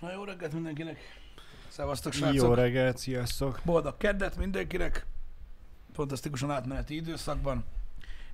Na 0.00 0.12
jó 0.12 0.24
reggelt 0.24 0.52
mindenkinek. 0.52 0.98
Szevasztok, 1.68 2.14
Jó 2.14 2.20
srácok. 2.20 2.54
reggelt, 2.54 2.98
sziasztok! 2.98 3.60
Boldog 3.64 3.96
keddet 3.96 4.36
mindenkinek. 4.36 5.06
Fantasztikusan 5.92 6.50
átmeneti 6.50 6.94
időszakban. 6.94 7.64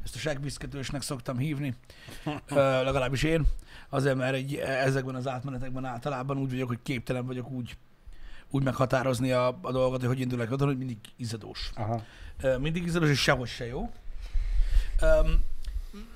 Ezt 0.04 0.14
a 0.14 0.18
segbiszketősnek 0.18 1.02
szoktam 1.02 1.38
hívni. 1.38 1.74
Ö, 2.48 2.54
legalábbis 2.82 3.22
én. 3.22 3.46
Azért, 3.88 4.16
mert 4.16 4.34
egy, 4.34 4.54
ezekben 4.56 5.14
az 5.14 5.28
átmenetekben 5.28 5.84
általában 5.84 6.38
úgy 6.38 6.50
vagyok, 6.50 6.68
hogy 6.68 6.78
képtelen 6.82 7.26
vagyok 7.26 7.50
úgy, 7.50 7.76
úgy 8.50 8.62
meghatározni 8.62 9.32
a, 9.32 9.58
a 9.62 9.72
dolgot, 9.72 10.00
hogy 10.00 10.08
hogy 10.08 10.20
indulok 10.20 10.50
oda, 10.50 10.64
hogy 10.64 10.78
mindig 10.78 10.96
izzadós. 11.16 11.70
Aha. 11.74 12.02
Ö, 12.40 12.58
mindig 12.58 12.84
izzadós, 12.84 13.10
és 13.10 13.20
sehogy 13.22 13.48
se 13.48 13.66
jó. 13.66 13.90
Um, 15.02 15.44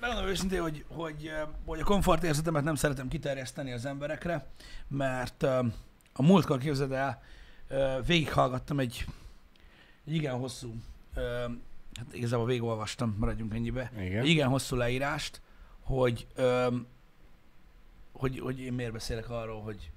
megmondom 0.01 0.31
őszintén, 0.31 0.61
hogy, 0.61 0.85
hogy, 0.89 1.27
ö, 1.27 1.43
hogy 1.65 1.81
a 1.81 1.85
komfortérzetemet 1.85 2.65
nem 2.65 2.75
szeretem 2.75 3.09
kiterjeszteni 3.09 3.73
az 3.73 3.85
emberekre, 3.85 4.47
mert 4.89 5.43
ö, 5.43 5.61
a 6.13 6.23
múltkor 6.23 6.59
képzeld 6.59 6.93
el, 6.93 7.23
ö, 7.69 7.99
végighallgattam 8.07 8.79
egy, 8.79 9.07
egy 10.07 10.15
igen 10.15 10.39
hosszú, 10.39 10.75
hát 11.95 12.15
igazából 12.15 12.47
végigolvastam, 12.47 13.17
maradjunk 13.19 13.55
ennyibe, 13.55 13.93
Igen. 13.99 14.23
egy 14.23 14.29
igen 14.29 14.49
hosszú 14.49 14.77
leírást, 14.77 15.41
hogy, 15.81 16.27
hogy, 18.13 18.39
hogy 18.39 18.61
én 18.61 18.73
miért 18.73 18.93
beszélek 18.93 19.31
arról, 19.31 19.63
hogy, 19.63 19.91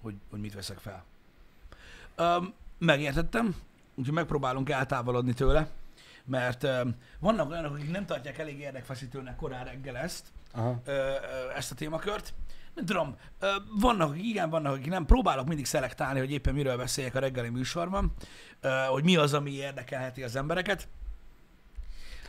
hogy, 0.00 0.14
hogy 0.30 0.40
mit 0.40 0.54
veszek 0.54 0.78
fel. 0.78 1.04
Megértettem, 2.78 3.56
úgyhogy 3.94 4.14
megpróbálunk 4.14 4.70
eltávolodni 4.70 5.32
tőle, 5.32 5.68
mert 6.24 6.62
um, 6.62 6.94
vannak 7.20 7.50
olyanok, 7.50 7.74
akik 7.74 7.90
nem 7.90 8.06
tartják 8.06 8.38
elég 8.38 8.58
érdekfeszítőnek 8.58 9.36
korán 9.36 9.64
reggel 9.64 9.96
ezt, 9.96 10.26
Aha. 10.52 10.80
ö, 10.84 10.92
ö, 10.92 11.50
ezt 11.56 11.70
a 11.72 11.74
témakört. 11.74 12.34
Nem 12.74 12.84
tudom, 12.84 13.16
ö, 13.38 13.48
vannak, 13.80 14.10
akik 14.10 14.24
igen, 14.24 14.50
vannak, 14.50 14.72
akik 14.72 14.88
nem. 14.88 15.06
Próbálok 15.06 15.46
mindig 15.46 15.66
szelektálni, 15.66 16.18
hogy 16.18 16.30
éppen 16.30 16.54
miről 16.54 16.76
beszéljek 16.76 17.14
a 17.14 17.18
reggeli 17.18 17.48
műsorban, 17.48 18.12
ö, 18.60 18.68
hogy 18.68 19.04
mi 19.04 19.16
az, 19.16 19.34
ami 19.34 19.50
érdekelheti 19.50 20.22
az 20.22 20.36
embereket. 20.36 20.88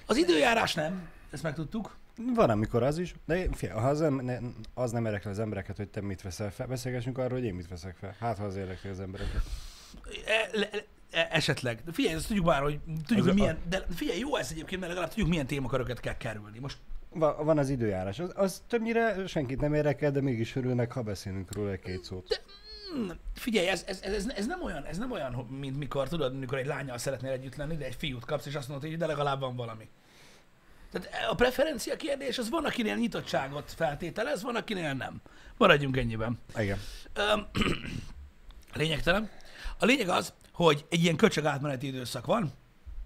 Az 0.05 0.17
időjárás 0.17 0.73
nem, 0.73 1.09
ezt 1.31 1.43
megtudtuk. 1.43 1.95
Van, 2.35 2.49
amikor 2.49 2.83
az 2.83 2.97
is, 2.97 3.15
de 3.25 3.47
figyelj, 3.51 3.79
ha 3.79 3.87
az, 3.87 3.99
nem, 3.99 4.15
ne, 4.15 4.37
az 4.73 4.91
nem 4.91 5.05
érdekli 5.05 5.29
az 5.29 5.39
embereket, 5.39 5.77
hogy 5.77 5.89
te 5.89 6.01
mit 6.01 6.21
veszel 6.21 6.51
fel, 6.51 6.67
beszélgessünk 6.67 7.17
arról, 7.17 7.37
hogy 7.37 7.47
én 7.47 7.53
mit 7.53 7.67
veszek 7.67 7.95
fel. 7.95 8.15
Hát, 8.19 8.37
ha 8.37 8.43
az 8.43 8.55
érdekli 8.55 8.89
az 8.89 8.99
embereket. 8.99 9.41
E, 11.13 11.17
le, 11.19 11.29
esetleg. 11.31 11.81
De 11.85 11.91
figyelj, 11.91 12.15
ezt 12.15 12.27
tudjuk 12.27 12.45
már, 12.45 12.61
hogy 12.61 12.79
tudjuk, 13.05 13.19
hogy 13.19 13.29
a- 13.29 13.33
milyen, 13.33 13.57
de 13.69 13.85
figyelj, 13.95 14.19
jó 14.19 14.35
ez 14.35 14.47
egyébként, 14.51 14.79
mert 14.79 14.91
legalább 14.91 15.09
tudjuk, 15.11 15.29
milyen 15.29 15.47
témaköröket 15.47 15.99
kell 15.99 16.17
kerülni. 16.17 16.59
Most 16.59 16.77
Va, 17.09 17.43
van 17.43 17.57
az 17.57 17.69
időjárás, 17.69 18.19
az, 18.19 18.31
az 18.35 18.63
többnyire 18.67 19.27
senkit 19.27 19.61
nem 19.61 19.73
érdekel, 19.73 20.11
de 20.11 20.21
mégis 20.21 20.55
örülnek, 20.55 20.91
ha 20.91 21.01
beszélünk 21.01 21.53
róla 21.55 21.75
két 21.75 22.03
szót. 22.03 22.43
Hmm, 22.93 23.11
Figyelj, 23.33 23.67
ez, 23.67 23.83
ez, 23.87 24.01
ez, 24.01 24.27
ez, 24.35 24.45
nem 24.45 24.61
olyan, 24.63 24.85
ez 24.85 24.97
nem 24.97 25.11
olyan, 25.11 25.33
mint 25.59 25.77
mikor 25.77 26.07
tudod, 26.07 26.39
mikor 26.39 26.57
egy 26.57 26.65
lányjal 26.65 26.97
szeretnél 26.97 27.31
együtt 27.31 27.55
lenni, 27.55 27.75
de 27.77 27.85
egy 27.85 27.95
fiút 27.95 28.25
kapsz, 28.25 28.45
és 28.45 28.55
azt 28.55 28.67
mondod, 28.69 28.89
hogy 28.89 28.97
de 28.97 29.05
legalább 29.05 29.39
van 29.39 29.55
valami. 29.55 29.89
Tehát 30.91 31.09
a 31.31 31.35
preferencia 31.35 31.95
kérdés, 31.95 32.37
az 32.37 32.49
van, 32.49 32.65
akinél 32.65 32.95
nyitottságot 32.95 33.71
feltételez, 33.75 34.41
van, 34.43 34.55
akinél 34.55 34.93
nem. 34.93 35.21
Maradjunk 35.57 35.97
ennyiben. 35.97 36.39
Igen. 36.57 36.77
Lényegtelen. 38.73 39.29
A 39.79 39.85
lényeg 39.85 40.09
az, 40.09 40.33
hogy 40.53 40.85
egy 40.89 41.03
ilyen 41.03 41.15
köcsög 41.15 41.45
átmeneti 41.45 41.87
időszak 41.87 42.25
van, 42.25 42.51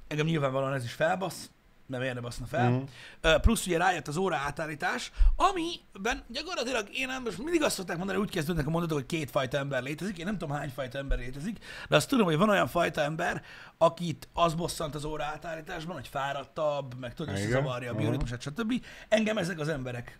engem 0.07 0.25
nyilvánvalóan 0.25 0.73
ez 0.73 0.83
is 0.83 0.93
felbasz, 0.93 1.49
nem 1.87 1.99
miért 1.99 2.15
ne 2.15 2.21
baszna 2.21 2.45
fel. 2.45 2.69
Mhm. 2.69 2.83
Uh-huh. 3.23 3.41
Plusz 3.41 3.65
ugye 3.65 3.77
rájött 3.77 4.07
az 4.07 4.17
óra 4.17 4.35
átállítás, 4.35 5.11
amiben 5.35 6.23
gyakorlatilag 6.27 6.87
én 6.93 7.07
nem, 7.07 7.23
most 7.23 7.37
mindig 7.37 7.63
azt 7.63 7.75
szokták 7.75 7.97
mondani, 7.97 8.19
úgy 8.19 8.29
kezdődnek 8.29 8.67
a 8.67 8.69
mondatok, 8.69 8.97
hogy 8.97 9.05
kétfajta 9.05 9.57
ember 9.57 9.83
létezik, 9.83 10.17
én 10.17 10.25
nem 10.25 10.37
tudom 10.37 10.55
hány 10.55 10.69
fajta 10.69 10.97
ember 10.97 11.17
létezik, 11.17 11.57
de 11.89 11.95
azt 11.95 12.09
tudom, 12.09 12.25
hogy 12.25 12.37
van 12.37 12.49
olyan 12.49 12.67
fajta 12.67 13.01
ember, 13.01 13.43
akit 13.77 14.27
az 14.33 14.53
bosszant 14.53 14.95
az 14.95 15.05
óra 15.05 15.23
átállításban, 15.23 15.95
hogy 15.95 16.07
fáradtabb, 16.07 16.99
meg 16.99 17.13
Igen. 17.19 17.35
összezavarja 17.35 17.89
a 17.89 17.91
Aha. 17.91 18.01
bioritmusát, 18.01 18.41
stb. 18.41 18.73
Engem 19.07 19.37
ezek 19.37 19.59
az 19.59 19.67
emberek 19.67 20.19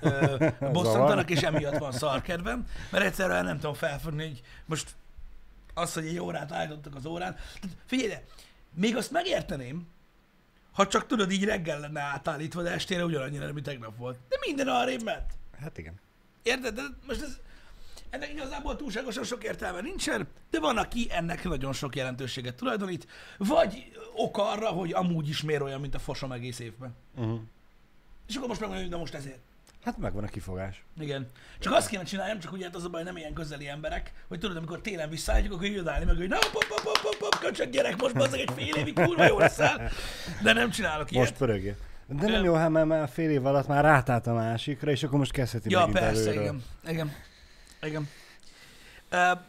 ö, 0.00 0.46
bosszantanak, 0.72 1.30
és 1.30 1.42
emiatt 1.42 1.78
van 1.78 1.92
szarkedvem, 1.92 2.66
mert 2.90 3.04
egyszerűen 3.04 3.44
nem 3.44 3.58
tudom 3.58 3.74
felfogni, 3.74 4.26
hogy 4.26 4.42
most 4.66 4.96
az, 5.78 5.92
hogy 5.92 6.06
egy 6.06 6.18
órát 6.18 6.52
állítottak 6.52 6.94
az 6.94 7.06
órán. 7.06 7.34
Tehát 7.34 7.76
Figyelj, 7.86 8.08
de 8.08 8.24
még 8.74 8.96
azt 8.96 9.10
megérteném, 9.10 9.86
ha 10.72 10.86
csak 10.86 11.06
tudod, 11.06 11.30
így 11.30 11.44
reggel 11.44 11.80
lenne 11.80 12.00
átállítva, 12.00 12.62
de 12.62 12.70
estére 12.70 13.04
ugyanannyira, 13.04 13.52
mint 13.52 13.66
tegnap 13.66 13.96
volt. 13.96 14.18
De 14.28 14.36
minden 14.46 14.68
arrébb 14.68 15.02
ment. 15.02 15.32
Hát 15.60 15.78
igen. 15.78 15.94
Érted? 16.42 16.74
De 16.74 16.82
most 17.06 17.22
ez, 17.22 17.38
ennek 18.10 18.32
igazából 18.32 18.76
túlságosan 18.76 19.24
sok 19.24 19.44
értelme 19.44 19.80
nincsen, 19.80 20.28
de 20.50 20.60
van, 20.60 20.76
aki 20.76 21.06
ennek 21.10 21.44
nagyon 21.44 21.72
sok 21.72 21.96
jelentőséget 21.96 22.54
tulajdonít, 22.54 23.06
vagy 23.38 23.92
ok 24.14 24.38
arra, 24.38 24.68
hogy 24.68 24.92
amúgy 24.92 25.28
is 25.28 25.42
miért 25.42 25.62
olyan, 25.62 25.80
mint 25.80 25.94
a 25.94 25.98
fosom 25.98 26.32
egész 26.32 26.58
évben. 26.58 26.94
Uh-huh. 27.16 27.40
És 28.28 28.34
akkor 28.36 28.48
most 28.48 28.60
megmondom, 28.60 28.86
hogy 28.86 28.94
na 28.94 29.00
most 29.00 29.14
ezért. 29.14 29.40
Hát 29.88 29.98
megvan 29.98 30.24
a 30.24 30.26
kifogás. 30.26 30.84
Igen. 31.00 31.30
Csak 31.58 31.72
azt 31.72 31.88
kéne 31.88 32.02
csináljam, 32.02 32.38
csak 32.38 32.52
ugye 32.52 32.64
hát 32.64 32.74
az 32.74 32.84
a 32.84 32.88
baj, 32.88 33.02
nem 33.02 33.16
ilyen 33.16 33.32
közeli 33.32 33.68
emberek, 33.68 34.12
hogy 34.28 34.38
tudod, 34.38 34.56
amikor 34.56 34.80
télen 34.80 35.08
visszaálljuk, 35.08 35.52
akkor 35.52 35.66
jön 35.66 35.88
állni 35.88 36.04
meg, 36.04 36.16
hogy 36.16 36.28
na, 36.28 36.38
pop, 36.38 36.64
pop, 36.68 36.80
pop, 36.82 36.98
pop, 37.02 37.16
pop, 37.18 37.38
köcsög 37.38 37.70
gyerek, 37.70 37.96
most 37.96 38.14
bazzeg 38.14 38.40
egy 38.40 38.50
fél 38.56 38.74
évig 38.74 38.94
kurva 38.94 39.24
jó 39.26 39.38
leszel. 39.38 39.90
De 40.42 40.52
nem 40.52 40.70
csinálok 40.70 41.10
ilyet. 41.10 41.24
Most 41.24 41.38
pörögje. 41.38 41.76
De 42.06 42.26
nem 42.26 42.44
jó, 42.44 42.54
ha 42.54 42.68
már, 42.68 43.08
fél 43.08 43.30
év 43.30 43.46
alatt 43.46 43.66
már 43.66 43.84
rátállt 43.84 44.26
a 44.26 44.34
másikra, 44.34 44.90
és 44.90 45.02
akkor 45.02 45.18
most 45.18 45.32
kezdheti 45.32 45.70
Ja, 45.70 45.78
megint 45.78 45.98
persze, 45.98 46.20
előről. 46.20 46.42
igen. 46.42 46.62
Igen. 46.86 47.12
Igen. 47.82 48.08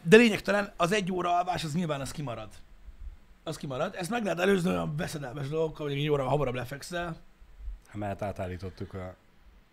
De 0.02 0.16
lényegtelen, 0.16 0.72
az 0.76 0.92
egy 0.92 1.12
óra 1.12 1.36
alvás, 1.36 1.64
az 1.64 1.74
nyilván 1.74 2.00
az 2.00 2.10
kimarad. 2.10 2.48
Az 3.44 3.56
kimarad. 3.56 3.94
Ezt 3.98 4.10
meg 4.10 4.22
lehet 4.22 4.40
előzni 4.40 4.70
olyan 4.70 4.96
veszedelmes 4.96 5.48
dolgokkal, 5.48 5.86
hogy 5.86 5.96
egy 5.96 6.08
óra 6.08 6.28
hamarabb 6.28 6.54
lefekszel. 6.54 7.16
Hát 7.86 7.94
mert 7.98 8.22
átállítottuk 8.22 8.94
a, 8.94 9.14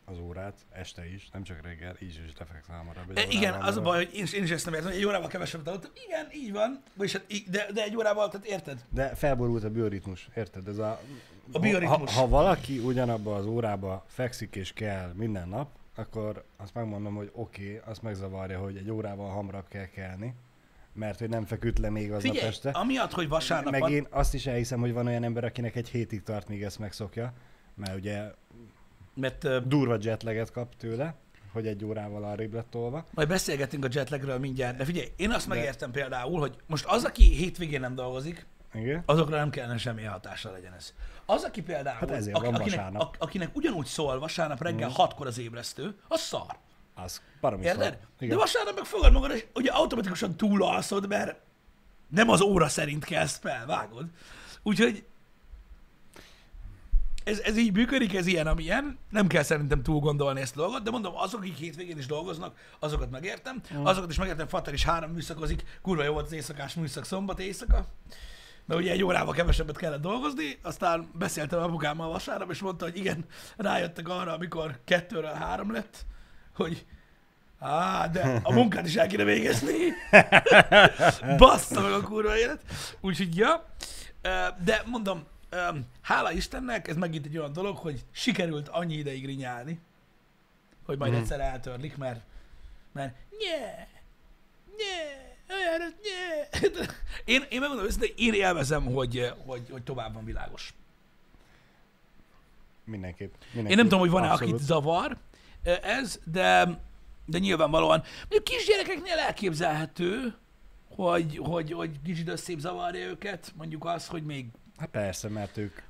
az 0.10 0.20
órát, 0.20 0.66
este 0.72 1.14
is, 1.14 1.30
nem 1.34 1.44
csak 1.44 1.62
reggel, 1.62 1.96
így 2.00 2.22
is 2.26 2.34
lefekszel 2.40 2.78
hamarabb. 2.78 3.18
E, 3.18 3.26
igen, 3.30 3.54
órával 3.54 3.68
az 3.68 3.78
a 3.78 3.80
hamarabb. 3.80 3.84
baj, 3.84 4.06
hogy 4.06 4.16
én 4.16 4.24
is, 4.24 4.34
én 4.34 4.44
is 4.44 4.52
ezt 4.52 4.66
nem 4.66 4.74
értem, 4.74 4.92
egy 4.92 5.06
órával 5.06 5.28
kevesebbet 5.28 5.68
aludtam. 5.68 5.92
Igen, 6.08 6.28
így 6.34 6.52
van. 6.52 6.82
Vagyis, 6.94 7.14
hát 7.14 7.50
de, 7.50 7.72
de 7.74 7.84
egy 7.84 7.96
órával, 7.96 8.30
tehát 8.30 8.46
érted? 8.46 8.84
De 8.90 9.16
felborult 9.16 9.64
a 9.64 9.70
bioritmus, 9.70 10.30
érted? 10.36 10.68
Ez 10.68 10.78
a, 10.78 11.02
A 11.52 11.60
bioritmus. 11.60 12.14
Ha, 12.14 12.20
ha 12.20 12.28
valaki 12.28 12.78
ugyanabba 12.78 13.36
az 13.36 13.46
órába 13.46 14.06
fekszik 14.08 14.56
és 14.56 14.74
kell 14.74 15.14
minden 15.14 15.50
nap, 15.50 15.70
akkor 15.96 16.44
azt 16.58 16.74
megmondom, 16.74 17.16
hogy 17.16 17.32
oké, 17.34 17.64
okay, 17.64 17.92
azt 17.92 18.02
megzavarja, 18.02 18.60
hogy 18.60 18.78
egy 18.78 18.90
órával 18.90 19.30
hamarabb 19.30 19.68
kell 19.68 19.86
kelni, 19.86 20.36
mert 20.94 21.20
hogy 21.20 21.30
nem 21.30 21.46
feküdt 21.46 21.80
le 21.80 21.90
még 21.90 22.12
aznap 22.12 22.32
Figyelj, 22.34 22.50
este. 22.50 22.70
amiatt, 22.70 23.12
hogy 23.12 23.28
vasárnap 23.28 23.72
Meg 23.72 23.92
én 23.92 24.08
azt 24.10 24.34
is 24.34 24.46
elhiszem, 24.46 24.80
hogy 24.80 24.94
van 24.94 25.08
olyan 25.08 25.24
ember, 25.24 25.44
akinek 25.44 25.76
egy 25.76 25.90
hétig 25.90 26.24
tart, 26.24 26.48
míg 26.48 26.64
ezt 26.64 26.80
megszokja, 26.80 27.34
mert 27.76 27.96
ugye 27.96 28.32
mert 29.18 29.68
durva 29.68 29.98
jetlaget 30.00 30.52
kap 30.52 30.76
tőle, 30.76 31.16
hogy 31.52 31.68
egy 31.68 31.84
órával 31.86 32.24
arrébb 32.24 32.54
lett 32.54 32.70
tolva. 32.70 33.06
majd 33.12 33.28
beszélgetünk 33.28 33.86
a 33.86 33.88
jetlagről 33.92 34.38
mindjárt, 34.40 34.78
de 34.78 34.86
figyelj, 34.86 35.08
én 35.16 35.32
azt 35.32 35.48
De- 35.48 35.56
megértem 35.56 35.92
például, 35.92 36.40
hogy 36.40 36.56
most 36.68 36.86
az, 36.86 37.04
aki 37.04 37.24
hétvégén 37.24 37.80
nem 37.80 37.96
dolgozik, 37.96 38.46
Igen? 38.74 39.04
azokra 39.06 39.36
nem 39.38 39.50
kellene 39.50 39.78
semmi 39.78 40.04
hatással 40.04 40.52
legyen 40.52 40.74
ez. 40.74 40.94
Az, 41.26 41.44
aki 41.44 41.62
például, 41.62 41.98
Hát 41.98 42.12
ezért 42.12 42.38
van 42.40 42.54
akinek, 42.56 42.90
ak- 42.94 43.16
akinek 43.22 43.56
ugyanúgy 43.56 43.86
szól 43.86 44.20
vasárnap 44.20 44.62
reggel 44.64 44.88
Mhm. 44.88 44.98
hatkor 44.98 45.28
az 45.28 45.38
ébresztő, 45.40 45.96
az 46.08 46.22
szar. 46.22 46.56
Az 46.96 47.22
baromi 47.42 47.64
Érted? 47.64 47.98
De 48.20 48.36
vasárnap 48.36 48.76
meg 48.76 48.84
fogad 48.86 49.12
magad, 49.14 49.32
és 49.32 49.46
ugye 49.56 49.72
automatikusan 49.72 50.36
túlalszod, 50.38 51.08
mert 51.08 51.40
nem 52.10 52.30
az 52.30 52.42
óra 52.42 52.68
szerint 52.68 53.06
kelsz 53.06 53.38
fel, 53.38 53.66
vágod. 53.66 54.06
Úgyhogy 54.64 55.04
ez, 57.28 57.40
ez 57.40 57.58
így 57.58 57.74
működik, 57.74 58.16
ez 58.16 58.26
ilyen, 58.26 58.48
amilyen. 58.48 58.98
Nem 59.10 59.28
kell 59.28 59.44
szerintem 59.44 59.84
túl 59.84 60.00
gondolni 60.00 60.42
ezt 60.42 60.58
a 60.58 60.60
dolgot, 60.60 60.84
de 60.84 60.92
mondom, 60.92 61.14
azok, 61.16 61.40
akik 61.40 61.56
hétvégén 61.56 61.98
is 61.98 62.06
dolgoznak, 62.06 62.58
azokat 62.80 63.12
megértem. 63.12 63.62
Mm. 63.74 63.86
Azokat 63.86 64.10
is 64.10 64.18
megértem, 64.18 64.48
Fater 64.48 64.74
is 64.74 64.84
három 64.84 65.12
műszakozik, 65.12 65.64
kurva 65.82 66.04
jó 66.04 66.14
volt 66.14 66.26
az 66.26 66.32
éjszakás 66.32 66.74
műszak 66.74 67.06
szombat 67.06 67.40
éjszaka. 67.40 67.86
Mert 68.66 68.82
ugye 68.82 68.92
egy 68.92 69.04
órával 69.04 69.34
kevesebbet 69.34 69.78
kellett 69.78 70.02
dolgozni, 70.02 70.58
aztán 70.62 71.10
beszéltem 71.14 71.60
apukámmal 71.60 72.10
vasárnap, 72.10 72.52
és 72.52 72.60
mondta, 72.60 72.86
hogy 72.86 72.98
igen, 72.98 73.26
rájöttek 73.58 74.10
arra, 74.10 74.34
amikor 74.34 74.80
kettőről 74.86 75.34
három 75.34 75.72
lett, 75.72 76.06
hogy 76.56 76.86
Á, 77.60 78.08
de 78.08 78.40
a 78.44 78.54
munkát 78.54 78.88
is 78.88 78.96
el 78.96 79.08
kéne 79.08 79.24
végezni. 79.24 79.74
Bassza 81.38 81.82
meg 81.82 81.92
a 81.92 82.02
kurva 82.02 82.38
élet. 82.38 82.62
Úgyhogy, 83.02 83.38
ja. 83.38 83.66
De 84.64 84.84
mondom, 84.86 85.26
ö, 85.50 85.68
hála 86.02 86.32
Istennek, 86.32 86.88
ez 86.88 86.96
megint 86.96 87.26
egy 87.26 87.38
olyan 87.38 87.54
dolog, 87.54 87.78
hogy 87.78 88.06
sikerült 88.12 88.68
annyi 88.68 88.94
ideig 88.96 89.26
rinyálni, 89.26 89.80
hogy 90.86 90.98
majd 90.98 91.12
Mhm. 91.12 91.22
egyszer 91.22 91.40
eltörlik, 91.40 91.98
mert, 91.98 92.20
mert 92.92 93.16
nye, 93.40 93.88
nye, 94.78 95.36
olyan, 95.56 95.94
nye. 96.04 96.50
Én, 97.26 97.44
én 97.50 97.60
megmondom 97.60 97.86
őszintén, 97.86 98.14
én 98.18 98.34
élvezem, 98.34 98.86
hogy, 98.86 99.34
hogy, 99.46 99.68
hogy 99.72 99.84
tovább 99.84 100.14
van 100.14 100.26
világos. 100.26 100.74
Mindenképp. 102.84 103.34
mindenképp. 103.46 103.70
Én 103.72 103.76
nem 103.76 103.86
tudom, 103.86 104.00
hogy 104.00 104.10
van-e, 104.10 104.32
Abszolút. 104.32 104.54
akit 104.54 104.66
zavar 104.66 105.18
ez, 105.82 106.20
de 106.24 106.80
de 107.30 107.38
nyilvánvalóan, 107.38 108.04
mondjuk 108.20 108.44
kisgyerekeknél 108.44 109.18
elképzelhető, 109.18 110.36
hogy, 110.96 111.38
hogy, 111.38 111.72
hogy 111.72 112.02
kicsit 112.06 112.28
összép 112.30 112.60
zavarja 112.60 113.06
őket, 113.06 113.54
mondjuk 113.58 113.86
az, 113.86 114.08
hogy 114.08 114.24
még 114.24 114.46
Hát 114.78 114.90
persze, 114.90 115.30
mert 115.30 115.58
ők, 115.58 115.82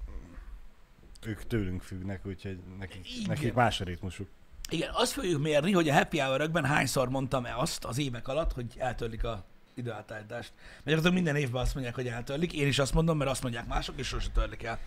ők 1.26 1.44
tőlünk 1.48 1.82
függnek, 1.82 2.26
úgyhogy 2.26 2.60
nekik, 2.80 3.16
Igen. 3.16 3.28
nekik 3.28 3.54
más 3.54 3.82
a 3.82 3.84
ritmusuk. 3.84 4.28
Igen, 4.70 4.90
azt 4.94 5.12
fogjuk 5.12 5.42
mérni, 5.42 5.72
hogy 5.72 5.90
a 5.90 5.94
happy 5.94 6.20
hour 6.20 6.64
hányszor 6.66 7.10
mondtam-e 7.10 7.58
azt 7.58 7.86
az 7.86 7.98
évek 7.98 8.28
alatt, 8.28 8.54
hogy 8.54 8.74
eltörlik 8.78 9.24
a 9.24 9.44
időátállítást. 9.74 10.54
Mert 10.58 10.76
gyakorlatilag 10.78 11.14
minden 11.14 11.36
évben 11.36 11.62
azt 11.62 11.74
mondják, 11.74 11.96
hogy 11.96 12.08
eltörlik. 12.08 12.54
Én 12.54 12.68
is 12.68 12.80
azt 12.80 12.94
mondom, 12.94 13.18
mert 13.18 13.30
azt 13.30 13.42
mondják 13.42 13.68
mások, 13.68 13.98
és 13.98 14.08
sose 14.08 14.30
törlik 14.30 14.64
el. 14.64 14.80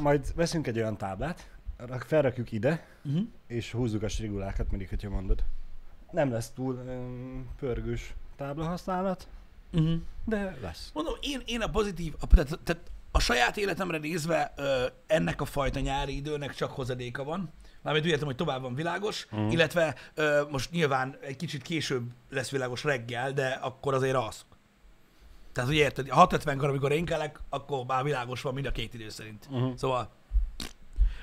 Majd 0.00 0.34
veszünk 0.34 0.66
egy 0.66 0.76
olyan 0.76 0.96
táblát, 0.96 1.48
rak- 1.76 2.06
felrakjuk 2.06 2.52
ide, 2.52 2.86
Uh-huh. 3.04 3.22
és 3.46 3.72
húzzuk 3.72 4.02
a 4.02 4.08
strigulákat, 4.08 4.70
mindig, 4.70 4.88
hogyha 4.88 5.08
mondod. 5.10 5.44
Nem 6.10 6.30
lesz 6.30 6.50
túl 6.50 6.74
um, 6.74 7.48
pörgős 7.58 8.14
táblahasználat, 8.36 9.28
Uh-huh. 9.72 10.00
de 10.24 10.56
lesz. 10.62 10.90
Mondom, 10.94 11.14
én, 11.20 11.42
én 11.46 11.60
a 11.60 11.68
pozitív, 11.70 12.14
a, 12.20 12.26
tehát, 12.26 12.58
tehát 12.64 12.90
a 13.16 13.20
saját 13.20 13.56
életemre 13.56 13.98
nézve 13.98 14.52
ö, 14.56 14.86
ennek 15.06 15.40
a 15.40 15.44
fajta 15.44 15.80
nyári 15.80 16.16
időnek 16.16 16.54
csak 16.54 16.70
hozadéka 16.70 17.24
van. 17.24 17.52
Mármint 17.82 18.04
úgy 18.04 18.10
értem, 18.10 18.26
hogy 18.26 18.36
tovább 18.36 18.62
van 18.62 18.74
világos, 18.74 19.26
uh-huh. 19.30 19.52
illetve 19.52 19.94
ö, 20.14 20.42
most 20.50 20.70
nyilván 20.70 21.16
egy 21.20 21.36
kicsit 21.36 21.62
később 21.62 22.02
lesz 22.30 22.50
világos 22.50 22.84
reggel, 22.84 23.32
de 23.32 23.46
akkor 23.46 23.94
azért 23.94 24.16
az. 24.16 24.44
Tehát, 25.52 25.70
hogy 25.70 25.78
érted, 25.78 26.06
6.50-kor, 26.10 26.68
amikor 26.68 26.92
én 26.92 27.04
kelek, 27.04 27.40
akkor 27.48 27.84
már 27.86 28.04
világos 28.04 28.42
van 28.42 28.54
mind 28.54 28.66
a 28.66 28.70
két 28.70 28.94
idő 28.94 29.08
szerint. 29.08 29.48
Uh-huh. 29.50 29.76
Szóval 29.76 30.10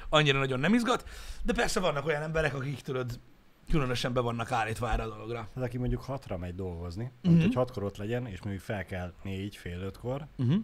annyira 0.09 0.39
nagyon 0.39 0.59
nem 0.59 0.73
izgat, 0.73 1.09
de 1.43 1.53
persze 1.53 1.79
vannak 1.79 2.05
olyan 2.05 2.21
emberek, 2.21 2.53
akik 2.53 2.81
tudod, 2.81 3.19
különösen 3.69 4.13
be 4.13 4.19
vannak 4.19 4.51
állítva 4.51 4.91
erre 4.91 5.03
a 5.03 5.07
dologra. 5.07 5.47
Hát 5.55 5.63
aki 5.63 5.77
mondjuk 5.77 6.01
hatra 6.01 6.37
megy 6.37 6.55
dolgozni, 6.55 7.11
uh-huh. 7.23 7.41
hogy 7.41 7.53
hatkor 7.53 7.83
ott 7.83 7.97
legyen, 7.97 8.27
és 8.27 8.41
mondjuk 8.41 8.63
fel 8.63 8.85
kell 8.85 9.13
négy, 9.23 9.55
fél 9.55 9.81
ötkor, 9.81 10.27
Uh-huh. 10.37 10.63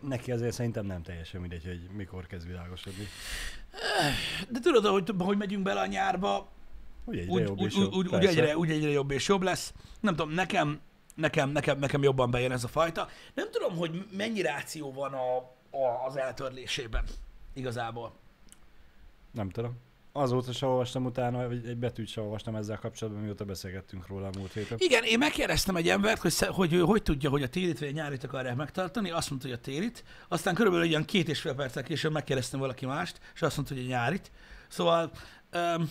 Neki 0.00 0.32
azért 0.32 0.54
szerintem 0.54 0.86
nem 0.86 1.02
teljesen 1.02 1.40
mindegy, 1.40 1.64
hogy 1.64 1.88
mikor 1.96 2.26
kezd 2.26 2.46
világosodni. 2.46 3.06
De 4.48 4.58
tudod, 4.58 4.86
hogy, 4.86 5.10
hogy 5.18 5.36
megyünk 5.36 5.62
bele 5.62 5.80
a 5.80 5.86
nyárba, 5.86 6.48
Úgy 7.04 7.18
egyre 7.18 7.32
úgy, 7.32 7.42
jobb 7.42 7.60
úgy, 7.60 7.74
jobb, 7.74 7.92
úgy, 7.92 8.08
úgy, 8.08 8.26
egyre, 8.26 8.56
úgy 8.56 8.70
egyre 8.70 8.90
jobb 8.90 9.10
és 9.10 9.28
jobb 9.28 9.42
lesz. 9.42 9.74
Nem 10.00 10.16
tudom, 10.16 10.32
nekem, 10.32 10.80
nekem, 11.14 11.50
nekem, 11.50 11.78
nekem 11.78 12.02
jobban 12.02 12.30
bejön 12.30 12.52
ez 12.52 12.64
a 12.64 12.68
fajta. 12.68 13.08
Nem 13.34 13.50
tudom, 13.50 13.76
hogy 13.76 14.06
mennyi 14.16 14.42
ráció 14.42 14.92
van 14.92 15.12
a, 15.12 15.36
a, 15.78 16.06
az 16.06 16.16
eltörlésében 16.16 17.04
igazából. 17.54 18.12
Nem 19.30 19.50
tudom. 19.50 19.76
Azóta 20.12 20.52
se 20.52 20.66
olvastam 20.66 21.04
utána, 21.04 21.46
vagy 21.48 21.66
egy 21.66 21.76
betűt 21.76 22.08
se 22.08 22.20
olvastam 22.20 22.54
ezzel 22.54 22.78
kapcsolatban, 22.78 23.22
mióta 23.22 23.44
beszélgettünk 23.44 24.06
róla 24.06 24.26
a 24.26 24.30
múlt 24.38 24.52
héten. 24.52 24.78
Igen, 24.80 25.04
én 25.04 25.18
megkérdeztem 25.18 25.76
egy 25.76 25.88
embert, 25.88 26.20
hogy, 26.20 26.34
hogy 26.38 26.72
ő 26.72 26.80
hogy 26.80 27.02
tudja, 27.02 27.30
hogy 27.30 27.42
a 27.42 27.48
télit 27.48 27.78
vagy 27.78 27.88
a 27.88 27.92
nyárit 27.92 28.24
akarják 28.24 28.56
megtartani, 28.56 29.10
azt 29.10 29.30
mondta, 29.30 29.48
hogy 29.48 29.56
a 29.56 29.60
télit, 29.60 30.04
aztán 30.28 30.54
körülbelül 30.54 30.88
olyan 30.88 31.04
két 31.04 31.28
és 31.28 31.40
fél 31.40 31.54
perccel 31.54 31.82
később 31.82 32.12
megkérdeztem 32.12 32.60
valaki 32.60 32.86
mást, 32.86 33.20
és 33.34 33.42
azt 33.42 33.56
mondta, 33.56 33.74
hogy 33.74 33.84
a 33.84 33.88
nyárit. 33.88 34.30
Szóval 34.68 35.10
um, 35.54 35.90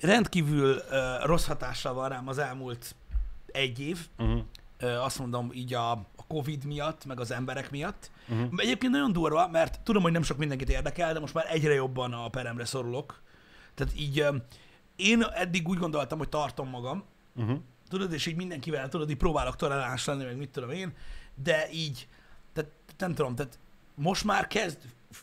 rendkívül 0.00 0.74
uh, 0.76 1.24
rossz 1.24 1.46
hatással 1.46 1.94
van 1.94 2.08
rám 2.08 2.28
az 2.28 2.38
elmúlt 2.38 2.94
egy 3.46 3.80
év, 3.80 3.98
Uh-huh. 4.18 4.42
Ö, 4.82 4.86
azt 4.86 5.18
mondom 5.18 5.50
így 5.54 5.74
a 5.74 6.06
Covid 6.32 6.64
miatt, 6.64 7.04
meg 7.04 7.20
az 7.20 7.30
emberek 7.30 7.70
miatt. 7.70 8.10
Uh-huh. 8.28 8.48
Egyébként 8.56 8.92
nagyon 8.92 9.12
durva, 9.12 9.48
mert 9.48 9.80
tudom, 9.80 10.02
hogy 10.02 10.12
nem 10.12 10.22
sok 10.22 10.36
mindenkit 10.36 10.70
érdekel, 10.70 11.12
de 11.12 11.20
most 11.20 11.34
már 11.34 11.46
egyre 11.48 11.74
jobban 11.74 12.12
a 12.12 12.28
peremre 12.28 12.64
szorulok. 12.64 13.20
Tehát 13.74 13.92
így 13.98 14.26
én 14.96 15.22
eddig 15.22 15.68
úgy 15.68 15.78
gondoltam, 15.78 16.18
hogy 16.18 16.28
tartom 16.28 16.68
magam, 16.68 17.04
Uh-huh. 17.36 17.58
tudod, 17.88 18.12
és 18.12 18.26
így 18.26 18.36
mindenkivel, 18.36 18.88
tudod, 18.88 19.10
így 19.10 19.16
próbálok 19.16 19.56
toleráns 19.56 20.04
lenni, 20.04 20.24
meg 20.24 20.36
mit 20.36 20.48
tudom 20.50 20.70
én, 20.70 20.92
de 21.42 21.68
így, 21.72 22.08
tehát 22.52 22.70
nem 22.98 23.14
tudom, 23.14 23.34
tehát 23.34 23.58
most 23.94 24.24
már 24.24 24.46
kezd 24.46 24.78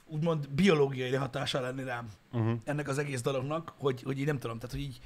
úgymond 0.06 0.50
biológiai 0.50 1.14
hatása 1.14 1.60
lenni 1.62 1.84
rám 1.84 2.10
Uh-huh. 2.32 2.60
ennek 2.64 2.88
az 2.88 2.98
egész 2.98 3.22
dolognak, 3.22 3.74
hogy, 3.78 4.02
hogy 4.04 4.20
így 4.20 4.26
nem 4.26 4.40
tudom, 4.40 4.60
tehát 4.60 4.76
hogy 4.76 4.84
így 4.84 5.00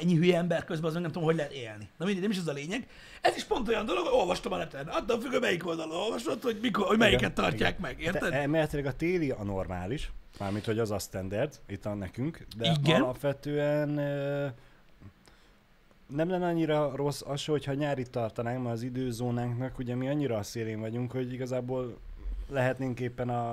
ennyi 0.00 0.16
hülye 0.16 0.36
ember 0.36 0.64
közben 0.64 0.90
azon 0.90 1.02
nem 1.02 1.10
tudom, 1.10 1.26
hogy 1.26 1.36
lehet 1.36 1.52
élni. 1.52 1.88
Na 1.96 2.04
mindegy, 2.04 2.22
nem 2.22 2.30
is 2.30 2.38
ez 2.38 2.46
a 2.46 2.52
lényeg. 2.52 2.88
Ez 3.20 3.36
is 3.36 3.44
pont 3.44 3.68
olyan 3.68 3.86
dolog, 3.86 4.04
hogy 4.06 4.18
olvastam 4.18 4.52
a 4.52 4.56
neten. 4.56 4.86
Attól 4.86 5.20
függ, 5.20 5.40
melyik 5.40 5.66
oldalon 5.66 5.96
olvasod, 5.96 6.42
hogy, 6.42 6.58
mikor, 6.62 6.86
hogy 6.86 6.98
melyiket 6.98 7.20
Igen, 7.20 7.34
tartják 7.34 7.78
igen. 7.78 7.80
meg, 7.80 8.00
érted? 8.00 8.32
elméletileg 8.32 8.86
a 8.86 8.92
téli 8.92 9.30
a 9.30 9.44
normális, 9.44 10.10
mármint 10.38 10.64
hogy 10.64 10.78
az 10.78 10.90
a 10.90 10.98
standard, 10.98 11.54
itt 11.66 11.86
a 11.86 11.94
nekünk, 11.94 12.46
de 12.56 12.76
Igen. 12.80 13.02
alapvetően 13.02 13.88
nem 16.08 16.28
lenne 16.28 16.46
annyira 16.46 16.96
rossz 16.96 17.22
az, 17.26 17.44
hogyha 17.44 17.72
nyári 17.72 18.02
tartanánk, 18.02 18.62
mert 18.62 18.74
az 18.74 18.82
időzónánknak 18.82 19.78
ugye 19.78 19.94
mi 19.94 20.08
annyira 20.08 20.36
a 20.36 20.42
szélén 20.42 20.80
vagyunk, 20.80 21.12
hogy 21.12 21.32
igazából 21.32 21.98
lehetnénk 22.48 23.00
éppen 23.00 23.28
a, 23.28 23.52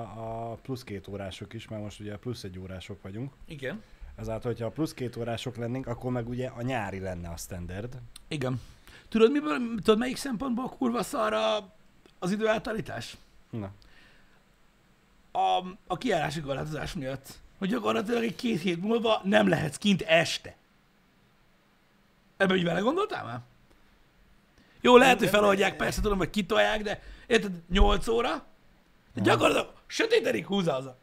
a 0.50 0.54
plusz 0.62 0.84
két 0.84 1.08
órások 1.08 1.52
is, 1.52 1.68
mert 1.68 1.82
most 1.82 2.00
ugye 2.00 2.12
a 2.12 2.18
plusz 2.18 2.44
egy 2.44 2.58
órások 2.58 3.02
vagyunk. 3.02 3.32
Igen. 3.46 3.82
Ezáltal, 4.16 4.50
hogyha 4.50 4.66
a 4.66 4.70
plusz 4.70 4.94
két 4.94 5.16
órások 5.16 5.56
lennénk, 5.56 5.86
akkor 5.86 6.10
meg 6.12 6.28
ugye 6.28 6.46
a 6.48 6.62
nyári 6.62 6.98
lenne 7.00 7.28
a 7.28 7.36
standard. 7.36 7.96
Igen. 8.28 8.60
Tudod, 9.08 9.30
miből, 9.30 9.58
tudod 9.76 9.98
melyik 9.98 10.16
szempontból 10.16 10.68
kurva 10.68 11.02
szar 11.02 11.32
a, 11.32 11.74
az 12.18 12.30
időállítás? 12.30 13.16
Na, 13.50 13.70
A, 15.32 15.64
a 15.86 15.96
kijárási 15.98 16.40
korlátozás 16.40 16.92
miatt. 16.92 17.28
Hogy 17.58 17.68
gyakorlatilag 17.68 18.22
egy 18.22 18.34
két 18.36 18.60
hét 18.60 18.80
múlva 18.82 19.20
nem 19.24 19.48
lehetsz 19.48 19.76
kint 19.76 20.02
este. 20.02 20.54
Ebben 22.36 22.56
úgy 22.56 22.64
vele 22.64 22.80
gondoltál 22.80 23.24
már? 23.24 23.40
Jó, 24.80 24.96
lehet, 24.96 25.18
hogy 25.18 25.28
feloldják, 25.28 25.76
persze 25.76 26.00
tudom, 26.00 26.18
hogy 26.18 26.30
kitolják, 26.30 26.82
de 26.82 27.02
érted, 27.26 27.52
8 27.70 28.08
óra, 28.08 28.44
de 29.14 29.20
gyakorlatilag 29.20 29.72
sötétedik 29.86 30.46
húzza 30.46 30.72
haza. 30.72 30.98